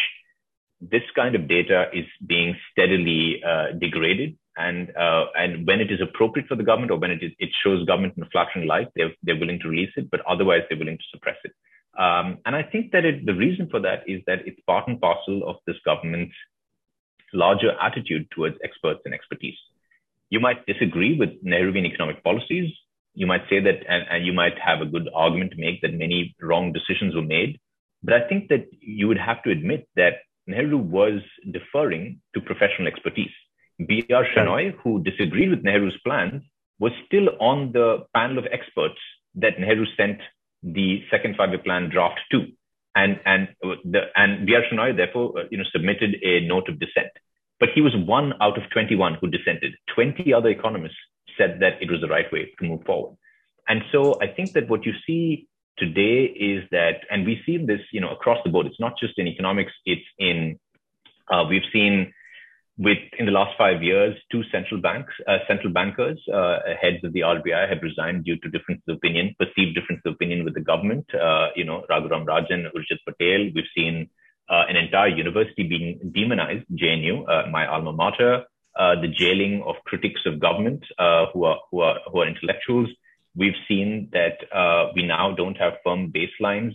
this 0.81 1.03
kind 1.15 1.35
of 1.35 1.47
data 1.47 1.85
is 1.93 2.05
being 2.27 2.55
steadily 2.71 3.41
uh, 3.45 3.71
degraded 3.79 4.37
and 4.57 4.95
uh, 4.95 5.25
and 5.35 5.65
when 5.65 5.81
it 5.81 5.91
is 5.91 5.99
appropriate 6.01 6.47
for 6.47 6.55
the 6.55 6.63
government 6.63 6.91
or 6.91 6.99
when 6.99 7.11
it 7.11 7.23
is 7.23 7.31
it 7.39 7.49
shows 7.63 7.85
government 7.85 8.13
in 8.17 8.23
a 8.23 8.29
flashing 8.29 8.67
light, 8.67 8.89
they're 8.95 9.11
they're 9.23 9.39
willing 9.39 9.59
to 9.59 9.69
release 9.69 9.91
it, 9.95 10.09
but 10.11 10.21
otherwise 10.27 10.61
they're 10.69 10.77
willing 10.77 10.97
to 10.97 11.03
suppress 11.11 11.37
it. 11.43 11.51
Um, 11.97 12.39
and 12.45 12.55
I 12.55 12.63
think 12.63 12.91
that 12.91 13.05
it, 13.05 13.25
the 13.25 13.35
reason 13.35 13.67
for 13.69 13.79
that 13.81 14.03
is 14.07 14.21
that 14.25 14.47
it's 14.47 14.59
part 14.65 14.87
and 14.87 14.99
parcel 14.99 15.47
of 15.47 15.57
this 15.67 15.75
government's 15.85 16.33
larger 17.33 17.71
attitude 17.81 18.27
towards 18.31 18.57
experts 18.63 19.01
and 19.05 19.13
expertise. 19.13 19.57
You 20.29 20.39
might 20.39 20.65
disagree 20.65 21.17
with 21.17 21.43
Nehruvian 21.43 21.85
economic 21.85 22.23
policies. 22.23 22.71
You 23.13 23.27
might 23.27 23.43
say 23.49 23.59
that, 23.59 23.79
and, 23.87 24.05
and 24.09 24.25
you 24.25 24.33
might 24.33 24.57
have 24.57 24.81
a 24.81 24.85
good 24.85 25.07
argument 25.13 25.51
to 25.51 25.57
make 25.57 25.81
that 25.81 25.93
many 25.93 26.35
wrong 26.41 26.73
decisions 26.73 27.13
were 27.13 27.21
made. 27.21 27.59
But 28.01 28.15
I 28.15 28.27
think 28.27 28.49
that 28.49 28.65
you 28.79 29.07
would 29.07 29.19
have 29.19 29.43
to 29.43 29.51
admit 29.51 29.87
that 29.95 30.13
Nehru 30.47 30.77
was 30.77 31.21
deferring 31.51 32.19
to 32.33 32.41
professional 32.41 32.87
expertise. 32.87 33.31
B.R. 33.87 34.25
Shenoy, 34.35 34.75
who 34.83 35.03
disagreed 35.03 35.49
with 35.49 35.63
Nehru's 35.63 35.97
plans, 36.03 36.43
was 36.79 36.91
still 37.05 37.29
on 37.39 37.71
the 37.71 38.05
panel 38.13 38.37
of 38.39 38.45
experts 38.51 38.99
that 39.35 39.59
Nehru 39.59 39.85
sent 39.97 40.19
the 40.63 41.03
second 41.11 41.35
five-year 41.37 41.59
plan 41.59 41.89
draft 41.89 42.19
to. 42.31 42.47
And, 42.95 43.19
and, 43.25 43.49
the, 43.61 44.01
and 44.15 44.45
B.R. 44.45 44.61
Shenoy, 44.71 44.95
therefore, 44.95 45.33
uh, 45.37 45.43
you 45.49 45.57
know, 45.57 45.63
submitted 45.71 46.15
a 46.23 46.41
note 46.41 46.69
of 46.69 46.79
dissent. 46.79 47.11
But 47.59 47.69
he 47.73 47.81
was 47.81 47.93
one 47.95 48.33
out 48.41 48.57
of 48.57 48.69
21 48.71 49.15
who 49.19 49.27
dissented. 49.27 49.73
20 49.95 50.33
other 50.33 50.49
economists 50.49 50.97
said 51.37 51.57
that 51.61 51.81
it 51.81 51.89
was 51.89 52.01
the 52.01 52.07
right 52.07 52.31
way 52.31 52.51
to 52.59 52.65
move 52.65 52.83
forward. 52.85 53.17
And 53.67 53.81
so 53.91 54.19
I 54.21 54.27
think 54.27 54.51
that 54.53 54.69
what 54.69 54.85
you 54.85 54.93
see 55.07 55.47
today 55.77 56.25
is 56.25 56.63
that, 56.71 57.01
and 57.09 57.25
we 57.25 57.41
see 57.45 57.57
this, 57.57 57.81
you 57.91 58.01
know, 58.01 58.11
across 58.11 58.39
the 58.43 58.51
board. 58.51 58.67
It's 58.67 58.79
not 58.79 58.97
just 58.99 59.17
in 59.17 59.27
economics. 59.27 59.71
It's 59.85 60.05
in, 60.19 60.59
uh, 61.31 61.45
we've 61.49 61.63
seen 61.71 62.13
with 62.77 62.97
in 63.19 63.25
the 63.27 63.31
last 63.31 63.55
five 63.57 63.83
years, 63.83 64.15
two 64.31 64.41
central 64.51 64.81
banks, 64.81 65.13
uh, 65.27 65.37
central 65.47 65.71
bankers, 65.71 66.19
uh, 66.33 66.59
heads 66.81 67.03
of 67.03 67.13
the 67.13 67.19
RBI 67.19 67.69
have 67.69 67.83
resigned 67.83 68.25
due 68.25 68.37
to 68.37 68.49
differences 68.49 68.83
of 68.87 68.97
opinion, 68.97 69.35
perceived 69.37 69.75
differences 69.75 70.03
of 70.05 70.13
opinion 70.13 70.43
with 70.43 70.55
the 70.55 70.61
government. 70.61 71.05
Uh, 71.13 71.49
you 71.55 71.65
know, 71.65 71.83
Raghuram 71.89 72.25
Rajan, 72.25 72.65
Urjit 72.73 72.99
Patel. 73.05 73.51
We've 73.53 73.71
seen 73.77 74.09
uh, 74.49 74.63
an 74.67 74.75
entire 74.75 75.09
university 75.09 75.63
being 75.67 76.11
demonized, 76.13 76.65
JNU, 76.73 77.29
uh, 77.29 77.49
my 77.49 77.67
alma 77.67 77.93
mater. 77.93 78.43
Uh, 78.75 78.99
the 78.99 79.07
jailing 79.07 79.61
of 79.67 79.75
critics 79.85 80.21
of 80.25 80.39
government 80.39 80.83
who 81.31 81.43
are 81.43 81.59
who 81.69 81.81
are 81.81 81.99
who 82.11 82.21
are 82.21 82.27
intellectuals. 82.27 82.89
We've 83.35 83.59
seen 83.67 84.09
that 84.13 84.37
we 84.95 85.05
now 85.05 85.35
don't 85.35 85.55
have 85.57 85.73
firm 85.83 86.11
baselines 86.11 86.73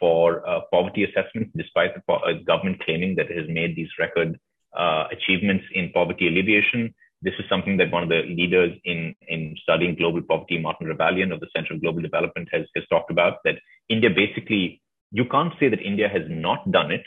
for 0.00 0.42
poverty 0.72 1.04
assessments, 1.04 1.50
despite 1.54 1.90
the 1.94 2.42
government 2.46 2.82
claiming 2.82 3.16
that 3.16 3.30
it 3.30 3.36
has 3.36 3.48
made 3.50 3.76
these 3.76 3.90
record 3.98 4.40
uh, 4.76 5.04
achievements 5.10 5.64
in 5.72 5.90
poverty 5.92 6.28
alleviation. 6.28 6.94
This 7.22 7.34
is 7.38 7.46
something 7.48 7.76
that 7.78 7.90
one 7.90 8.02
of 8.02 8.08
the 8.08 8.22
leaders 8.22 8.72
in, 8.84 9.14
in 9.26 9.56
studying 9.62 9.94
global 9.94 10.22
poverty, 10.22 10.58
Martin 10.58 10.86
Ravallion 10.86 11.32
of 11.32 11.40
the 11.40 11.48
Center 11.54 11.74
of 11.74 11.80
Global 11.80 12.02
Development, 12.02 12.48
has, 12.52 12.66
has 12.76 12.84
talked 12.88 13.10
about 13.10 13.38
that 13.44 13.56
India 13.88 14.10
basically, 14.10 14.82
you 15.10 15.24
can't 15.24 15.52
say 15.58 15.68
that 15.68 15.80
India 15.80 16.08
has 16.08 16.22
not 16.28 16.70
done 16.70 16.90
it, 16.90 17.04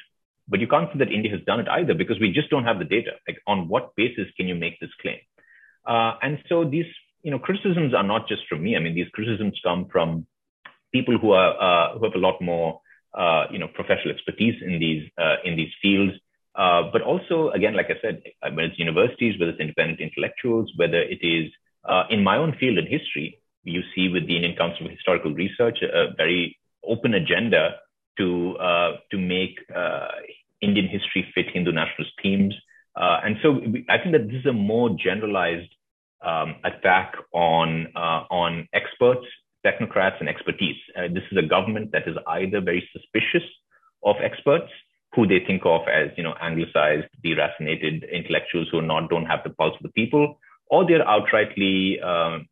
but 0.47 0.59
you 0.59 0.67
can't 0.67 0.89
say 0.91 0.99
that 0.99 1.11
India 1.11 1.32
has 1.32 1.41
done 1.45 1.59
it 1.59 1.67
either 1.70 1.93
because 1.93 2.20
we 2.20 2.32
just 2.32 2.49
don't 2.49 2.63
have 2.63 2.80
the 2.80 2.86
data. 2.86 3.11
Like, 3.28 3.38
on 3.45 3.67
what 3.67 3.95
basis 3.95 4.28
can 4.36 4.47
you 4.47 4.55
make 4.55 4.80
this 4.80 4.89
claim? 5.01 5.20
Uh, 5.86 6.13
and 6.22 6.39
so 6.49 6.65
these, 6.65 6.86
you 7.22 7.32
know, 7.32 7.39
criticisms 7.39 7.93
are 7.93 8.03
not 8.03 8.28
just 8.28 8.41
from 8.49 8.63
me. 8.63 8.76
I 8.76 8.80
mean, 8.80 8.95
these 8.95 9.09
criticisms 9.13 9.59
come 9.63 9.88
from 9.91 10.26
people 10.91 11.17
who 11.17 11.32
are 11.32 11.53
uh, 11.67 11.97
who 11.97 12.05
have 12.05 12.15
a 12.15 12.20
lot 12.20 12.41
more, 12.41 12.82
uh, 13.13 13.45
you 13.51 13.59
know, 13.59 13.67
professional 13.67 14.13
expertise 14.13 14.55
in 14.61 14.80
these 14.80 15.09
uh, 15.17 15.36
in 15.43 15.55
these 15.55 15.72
fields. 15.82 16.13
Uh, 16.56 16.84
but 16.91 17.02
also, 17.02 17.50
again, 17.52 17.76
like 17.76 17.88
I 17.88 18.02
said, 18.02 18.22
uh, 18.41 18.50
whether 18.50 18.70
it's 18.70 18.80
universities, 18.80 19.39
whether 19.39 19.52
it's 19.52 19.62
independent 19.62 20.02
intellectuals, 20.02 20.72
whether 20.76 21.02
it 21.02 21.20
is 21.22 21.52
uh, 21.88 22.04
in 22.10 22.24
my 22.24 22.38
own 22.38 22.56
field 22.60 22.78
in 22.78 22.86
history, 22.86 23.39
you 23.64 23.82
see 23.93 24.10
with 24.10 24.28
the 24.28 24.36
Indian 24.36 24.56
Council 24.56 24.86
of 24.86 24.91
Historical 24.91 25.34
Research 25.34 25.80
a, 25.82 26.14
very 26.18 26.58
open 26.84 27.14
agenda 27.14 27.76
to 28.18 28.58
uh, 28.58 28.97
to 29.12 29.18
make 29.18 29.60
uh, 29.76 30.08
Indian 30.62 30.88
history 30.88 31.26
fit 31.36 31.45
Hindu 31.54 31.72
nationalist 31.72 32.14
themes. 32.22 32.56
and 32.95 33.38
so 33.43 33.52
we, 33.52 33.86
I 33.89 33.97
think 34.00 34.12
that 34.14 34.28
this 34.28 34.39
is 34.39 34.45
a 34.45 34.54
more 34.54 34.89
generalized 34.89 35.72
um, 36.26 36.56
attack 36.64 37.14
on 37.32 37.88
on 37.95 38.68
experts, 38.74 39.26
technocrats, 39.66 40.20
and 40.20 40.28
expertise. 40.28 40.78
this 41.14 41.24
is 41.32 41.38
a 41.38 41.47
government 41.47 41.91
that 41.91 42.08
is 42.08 42.16
either 42.28 42.60
very 42.60 42.89
suspicious 42.91 43.47
of 44.04 44.16
experts 44.24 44.72
who 45.14 45.26
they 45.28 45.39
think 45.45 45.64
of 45.66 45.82
as 45.88 46.10
you 46.18 46.24
know 46.24 46.36
anglicized, 46.39 47.07
deracinated 47.26 48.12
intellectuals 48.12 48.68
who 48.72 48.82
not 48.82 49.10
don't 49.10 49.26
have 49.26 49.43
the 49.43 49.49
pulse 49.49 49.76
of 49.76 49.84
the 49.84 49.89
people, 49.89 50.39
or 50.68 50.86
they're 50.86 51.05
outrightly 51.05 52.03
um, 52.03 52.47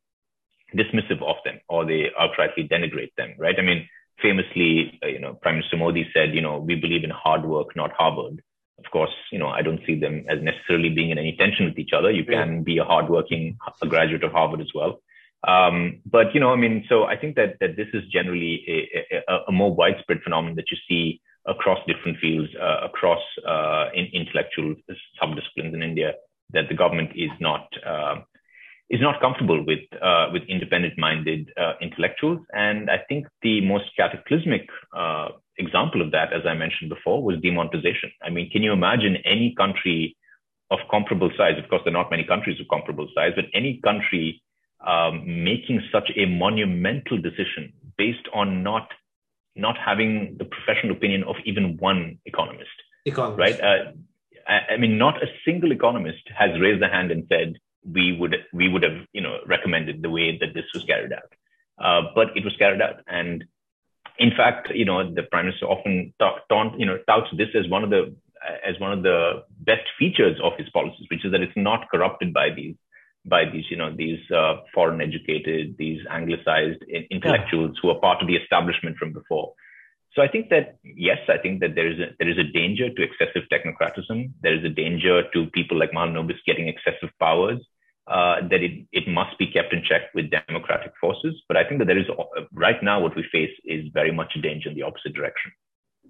dismissive 0.76 1.22
of 1.22 1.38
them, 1.46 1.60
or 1.70 1.86
they 1.86 2.10
outrightly 2.20 2.70
denigrate 2.70 3.14
them. 3.18 3.36
Right? 3.38 3.56
I 3.58 3.62
mean, 3.62 3.88
famously, 4.22 5.00
uh, 5.04 5.08
you 5.08 5.20
know, 5.20 5.36
Prime 5.36 5.56
Minister 5.56 5.78
Modi 5.78 6.10
said, 6.14 6.34
you 6.34 6.42
know, 6.42 6.58
we 6.58 6.76
believe 6.76 7.04
in 7.04 7.10
hard 7.10 7.46
work, 7.46 7.76
not 7.76 7.92
Harvard. 7.92 8.42
Of 8.80 8.92
course, 8.92 9.14
you 9.32 9.40
know, 9.40 9.48
I 9.48 9.64
don't 9.64 9.82
see 9.88 10.00
them 10.00 10.26
as 10.30 10.40
necessarily 10.42 10.90
being 10.90 11.10
in 11.10 11.18
any 11.18 11.36
tension 11.36 11.66
with 11.66 11.80
each 11.80 11.94
other. 11.94 12.12
You 12.12 12.24
can 12.24 12.64
be 12.64 12.78
a 12.78 12.84
hardworking 12.84 13.58
a 13.82 13.88
graduate 13.88 14.24
of 14.24 14.32
Harvard 14.32 14.62
as 14.62 14.72
well. 14.74 15.02
Um, 15.48 16.02
but 16.06 16.34
you 16.34 16.40
know, 16.40 16.52
I 16.52 16.56
mean, 16.56 16.86
so 16.90 17.04
I 17.04 17.16
think 17.16 17.36
that 17.36 17.58
that 17.60 17.76
this 17.76 17.88
is 17.94 18.04
generally 18.12 18.64
a, 18.68 19.32
a, 19.32 19.38
a 19.48 19.52
more 19.52 19.74
widespread 19.74 20.22
phenomenon 20.24 20.56
that 20.58 20.72
you 20.72 20.78
see 20.88 21.22
across 21.48 21.80
different 21.88 22.18
fields, 22.20 22.50
uh, 22.62 22.86
across 22.86 23.22
uh, 23.48 23.86
in 23.94 24.06
intellectual 24.14 24.76
subdisciplines 25.22 25.74
in 25.74 25.82
India, 25.82 26.14
that 26.54 26.68
the 26.70 26.76
government 26.76 27.12
is 27.16 27.32
not 27.40 27.68
uh, 27.86 28.16
is 28.90 29.02
not 29.02 29.20
comfortable 29.20 29.66
with 29.66 29.80
uh, 30.02 30.28
with 30.32 30.44
independent-minded 30.48 31.52
uh, 31.60 31.74
intellectuals. 31.82 32.40
And 32.54 32.90
I 32.90 33.00
think 33.10 33.28
the 33.42 33.62
most 33.62 33.86
cataclysmic 33.98 34.68
uh, 34.96 35.30
example 35.58 36.02
of 36.02 36.12
that, 36.12 36.32
as 36.32 36.44
I 36.46 36.54
mentioned 36.54 36.90
before, 36.90 37.24
was 37.24 37.38
demonetization. 37.42 38.12
I 38.24 38.30
mean, 38.30 38.50
can 38.50 38.64
you 38.64 38.72
imagine 38.72 39.18
any 39.26 39.54
country 39.58 40.16
of 40.72 40.80
comparable 40.90 41.32
size? 41.38 41.58
Of 41.62 41.70
course, 41.70 41.82
there 41.84 41.94
are 41.94 42.02
not 42.04 42.12
many 42.12 42.24
countries 42.24 42.60
of 42.62 42.68
comparable 42.70 43.08
size, 43.16 43.34
but 43.36 43.46
any 43.54 43.80
country 43.84 44.42
um, 44.86 45.24
making 45.26 45.82
such 45.92 46.10
a 46.16 46.26
monumental 46.26 47.18
decision 47.18 47.74
based 47.98 48.28
on 48.34 48.64
not 48.64 48.88
not 49.58 49.76
having 49.78 50.36
the 50.38 50.46
professional 50.46 50.96
opinion 50.96 51.24
of 51.24 51.36
even 51.46 51.78
one 51.78 52.20
economist. 52.26 52.70
Economist. 53.06 53.40
Right? 53.40 53.60
Uh, 53.60 53.92
I, 54.48 54.74
I, 54.74 54.78
mean, 54.78 54.98
not 54.98 55.22
a 55.22 55.28
single 55.46 55.72
economist 55.72 56.24
has 56.38 56.60
raised 56.60 56.82
a 56.84 56.88
hand 56.88 57.12
and 57.12 57.26
said 57.30 57.56
we 57.90 58.18
would 58.18 58.36
we 58.54 58.68
would 58.68 58.84
have 58.84 59.06
you 59.14 59.22
know 59.22 59.38
recommended 59.46 60.02
the 60.02 60.10
way 60.10 60.38
that 60.38 60.54
this 60.54 60.66
was 60.74 60.84
carried 60.84 61.14
out. 61.14 61.34
uh, 61.80 62.02
but 62.16 62.36
it 62.36 62.44
was 62.44 62.56
carried 62.58 62.82
out. 62.82 63.02
And 63.08 63.46
in 64.18 64.32
fact, 64.36 64.70
you 64.74 64.86
know, 64.86 65.14
the 65.14 65.24
prime 65.24 65.46
minister 65.46 65.66
often 65.66 66.14
taunt, 66.20 66.80
you 66.80 66.86
know, 66.86 66.98
touts 67.08 67.28
this 67.38 67.50
as 67.56 67.70
one 67.70 67.84
of 67.84 67.90
the 67.90 68.16
as 68.66 68.80
one 68.80 68.94
of 68.94 69.04
the 69.04 69.44
best 69.60 69.88
features 70.00 70.40
of 70.44 70.54
his 70.58 70.70
policies, 70.70 71.08
which 71.10 71.26
is 71.26 71.32
that 71.32 71.42
it's 71.42 71.58
not 71.58 71.90
corrupted 71.90 72.34
by 72.34 72.50
these 72.56 72.76
by 73.28 73.44
these, 73.46 73.66
you 73.70 73.78
know, 73.78 73.94
these 73.96 74.20
uh, 74.32 74.62
foreign 74.74 75.02
educated, 75.02 75.76
these 75.78 76.02
anglicized 76.10 76.82
intellectuals 77.12 77.72
yeah. 77.76 77.80
who 77.82 77.90
are 77.90 78.00
part 78.00 78.22
of 78.22 78.28
the 78.28 78.36
establishment 78.36 78.98
from 78.98 79.14
before. 79.14 79.54
So 80.14 80.24
I 80.24 80.28
think 80.28 80.50
that 80.50 80.78
yes, 80.84 81.20
I 81.30 81.38
think 81.38 81.60
that 81.60 81.76
there 81.76 81.88
is 81.92 82.00
a 82.00 82.08
there 82.18 82.30
is 82.30 82.40
a 82.40 82.44
danger 82.44 82.90
to 82.92 83.04
excessive 83.04 83.44
technocratism. 83.54 84.32
There 84.42 84.56
is 84.58 84.64
a 84.66 84.70
danger 84.70 85.24
to 85.34 85.46
people 85.48 85.78
like 85.78 85.92
Mahalanobis 85.92 86.40
getting 86.46 86.68
excessive 86.68 87.12
powers. 87.20 87.60
Uh, 88.08 88.40
that 88.50 88.64
it, 88.64 88.88
it 88.94 89.06
must 89.06 89.38
be 89.38 89.46
kept 89.46 89.74
in 89.74 89.84
check 89.84 90.04
with 90.16 90.32
democratic 90.32 90.94
forces. 91.02 91.36
But 91.50 91.58
I 91.58 91.66
think 91.66 91.80
that 91.80 91.88
there 91.88 91.98
is 91.98 92.06
right 92.54 92.82
now 92.82 93.02
what 93.02 93.18
we 93.18 93.26
face 93.34 93.52
is 93.66 93.84
very 93.94 94.14
much 94.14 94.32
a 94.38 94.42
danger 94.42 94.70
in 94.70 94.76
the 94.76 94.84
opposite 94.84 95.14
direction. 95.14 95.52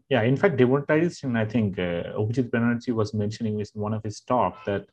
Yeah, 0.07 0.21
in 0.21 0.37
fact, 0.37 0.57
demonetization. 0.57 1.35
I 1.35 1.45
think 1.45 1.79
uh, 1.79 2.13
Abhijit 2.19 2.51
Banerjee 2.51 2.93
was 2.93 3.15
mentioning 3.15 3.59
in 3.59 3.65
one 3.73 3.95
of 3.95 4.03
his 4.03 4.21
talk 4.21 4.63
that 4.65 4.85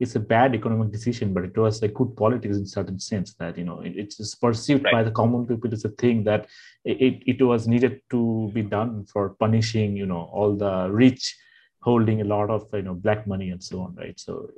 it's 0.00 0.14
a 0.14 0.20
bad 0.20 0.54
economic 0.54 0.92
decision, 0.92 1.34
but 1.34 1.44
it 1.44 1.56
was 1.56 1.82
a 1.82 1.88
good 1.88 2.16
politics 2.16 2.56
in 2.56 2.66
certain 2.66 2.98
sense 3.00 3.34
that 3.34 3.58
you 3.58 3.64
know 3.64 3.80
it, 3.80 3.94
it's 3.96 4.34
perceived 4.34 4.84
right. 4.84 4.92
by 4.92 5.02
the 5.02 5.10
common 5.10 5.46
people 5.46 5.72
as 5.72 5.84
a 5.84 5.88
thing 5.90 6.24
that 6.24 6.46
it, 6.84 7.22
it 7.26 7.42
was 7.42 7.66
needed 7.66 8.00
to 8.10 8.50
be 8.54 8.62
done 8.62 9.04
for 9.06 9.30
punishing 9.40 9.96
you 9.96 10.06
know 10.06 10.30
all 10.32 10.54
the 10.54 10.88
rich 10.90 11.36
holding 11.80 12.20
a 12.20 12.24
lot 12.24 12.50
of 12.50 12.68
you 12.72 12.82
know 12.82 12.94
black 12.94 13.26
money 13.26 13.50
and 13.50 13.62
so 13.62 13.80
on, 13.80 13.94
right? 13.96 14.18
So 14.18 14.50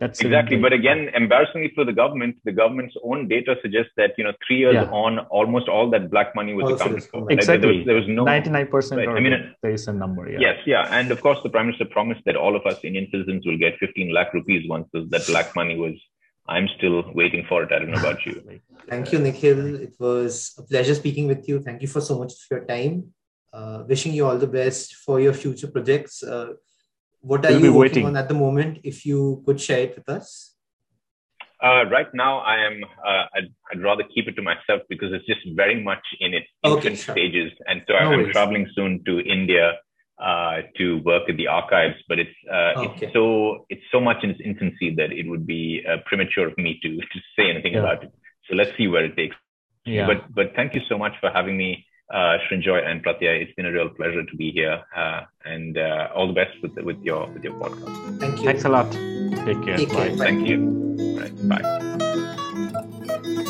that's 0.00 0.20
exactly. 0.20 0.56
But 0.56 0.72
again, 0.72 1.10
embarrassingly 1.14 1.72
for 1.74 1.84
the 1.84 1.92
government, 1.92 2.36
the 2.44 2.52
government's 2.52 2.94
own 3.02 3.28
data 3.28 3.56
suggests 3.62 3.92
that 3.96 4.12
you 4.18 4.24
know 4.24 4.32
three 4.46 4.58
years 4.58 4.74
yeah. 4.74 4.90
on, 4.90 5.20
almost 5.30 5.68
all 5.68 5.90
that 5.90 6.10
black 6.10 6.34
money 6.34 6.54
was 6.54 6.72
accounted 6.72 7.04
for. 7.04 7.30
Exactly. 7.30 7.60
There 7.60 7.76
was, 7.76 7.86
there 7.86 7.94
was 7.96 8.08
no 8.08 8.24
ninety-nine 8.24 8.68
percent. 8.68 9.06
Right? 9.06 9.08
I 9.08 9.20
mean, 9.20 9.54
there 9.62 9.72
is 9.72 9.86
a 9.88 9.92
number. 9.92 10.28
Yeah. 10.28 10.38
Yes, 10.40 10.58
yeah, 10.66 10.88
and 10.90 11.10
of 11.10 11.20
course, 11.20 11.38
the 11.42 11.48
prime 11.50 11.66
minister 11.66 11.84
promised 11.84 12.22
that 12.26 12.36
all 12.36 12.54
of 12.56 12.66
us 12.66 12.78
Indian 12.82 13.08
citizens 13.10 13.46
will 13.46 13.58
get 13.58 13.78
fifteen 13.78 14.12
lakh 14.12 14.34
rupees 14.34 14.68
once 14.68 14.88
that 14.92 15.26
black 15.26 15.54
money 15.54 15.76
was. 15.76 15.94
I'm 16.46 16.68
still 16.76 17.10
waiting 17.14 17.46
for 17.48 17.62
it. 17.62 17.72
I 17.72 17.78
don't 17.78 17.90
know 17.90 17.98
about 17.98 18.26
you. 18.26 18.34
Thank 18.86 19.12
you, 19.12 19.18
Nikhil. 19.18 19.76
It 19.76 19.94
was 19.98 20.54
a 20.58 20.62
pleasure 20.62 20.94
speaking 20.94 21.26
with 21.26 21.48
you. 21.48 21.60
Thank 21.60 21.80
you 21.80 21.88
for 21.88 22.02
so 22.02 22.18
much 22.18 22.34
for 22.46 22.58
your 22.58 22.66
time. 22.66 23.14
Uh, 23.50 23.84
wishing 23.88 24.12
you 24.12 24.26
all 24.26 24.36
the 24.36 24.46
best 24.46 24.94
for 24.96 25.20
your 25.20 25.32
future 25.32 25.68
projects. 25.68 26.22
Uh, 26.22 26.48
what 27.24 27.44
are 27.46 27.52
we'll 27.52 27.64
you 27.64 27.72
working 27.72 28.04
waiting. 28.04 28.06
on 28.06 28.16
at 28.16 28.28
the 28.28 28.34
moment? 28.34 28.78
If 28.84 29.06
you 29.06 29.42
could 29.46 29.60
share 29.60 29.80
it 29.80 29.96
with 29.96 30.08
us. 30.08 30.54
Uh, 31.62 31.84
right 31.90 32.12
now, 32.12 32.40
I 32.40 32.56
am. 32.66 32.84
Uh, 32.84 33.24
I'd, 33.36 33.50
I'd, 33.72 33.82
rather 33.82 34.02
keep 34.14 34.28
it 34.28 34.34
to 34.36 34.42
myself 34.42 34.82
because 34.90 35.10
it's 35.12 35.24
just 35.26 35.40
very 35.56 35.82
much 35.82 36.04
in 36.20 36.34
its 36.34 36.46
okay, 36.62 36.94
sure. 36.94 37.14
stages, 37.14 37.52
and 37.66 37.80
so 37.86 37.94
no 37.94 38.00
I'm 38.00 38.18
worries. 38.18 38.32
traveling 38.32 38.66
soon 38.74 39.02
to 39.06 39.20
India 39.20 39.72
uh, 40.18 40.56
to 40.76 40.98
work 41.04 41.22
at 41.30 41.38
the 41.38 41.46
archives. 41.46 41.96
But 42.06 42.18
it's 42.18 42.38
uh, 42.52 42.72
okay. 42.76 43.06
it's 43.06 43.14
so 43.14 43.64
it's 43.70 43.86
so 43.90 44.00
much 44.00 44.22
in 44.22 44.30
its 44.30 44.40
infancy 44.44 44.94
that 44.96 45.10
it 45.12 45.26
would 45.26 45.46
be 45.46 45.82
uh, 45.88 45.98
premature 46.04 46.48
of 46.48 46.58
me 46.58 46.78
to 46.82 46.88
to 46.96 47.18
say 47.36 47.48
anything 47.48 47.74
yeah. 47.74 47.80
about 47.80 48.04
it. 48.04 48.12
So 48.50 48.54
let's 48.54 48.76
see 48.76 48.88
where 48.88 49.04
it 49.04 49.16
takes. 49.16 49.36
Yeah. 49.86 50.06
But 50.06 50.34
but 50.34 50.54
thank 50.54 50.74
you 50.74 50.82
so 50.88 50.98
much 50.98 51.14
for 51.20 51.30
having 51.30 51.56
me 51.56 51.86
uh, 52.10 52.38
Shrinjoy 52.46 52.86
and 52.86 53.02
Pratya, 53.04 53.40
It's 53.40 53.52
been 53.54 53.66
a 53.66 53.72
real 53.72 53.88
pleasure 53.88 54.24
to 54.24 54.36
be 54.36 54.50
here, 54.50 54.82
uh, 54.96 55.22
and 55.44 55.78
uh, 55.78 56.08
all 56.14 56.26
the 56.26 56.34
best 56.34 56.60
with 56.62 56.76
with 56.84 57.00
your 57.02 57.28
with 57.28 57.44
your 57.44 57.54
podcast. 57.54 58.20
Thank 58.20 58.38
you. 58.38 58.44
Thanks 58.44 58.64
a 58.64 58.68
lot. 58.68 58.90
Take 59.46 59.62
care. 59.64 59.76
Take 59.76 59.90
care. 59.90 60.10
Bye. 60.10 60.16
Bye. 60.16 60.24
Thank 60.24 60.46
you. 60.48 60.58
Right. 61.18 61.48
Bye. 61.48 63.40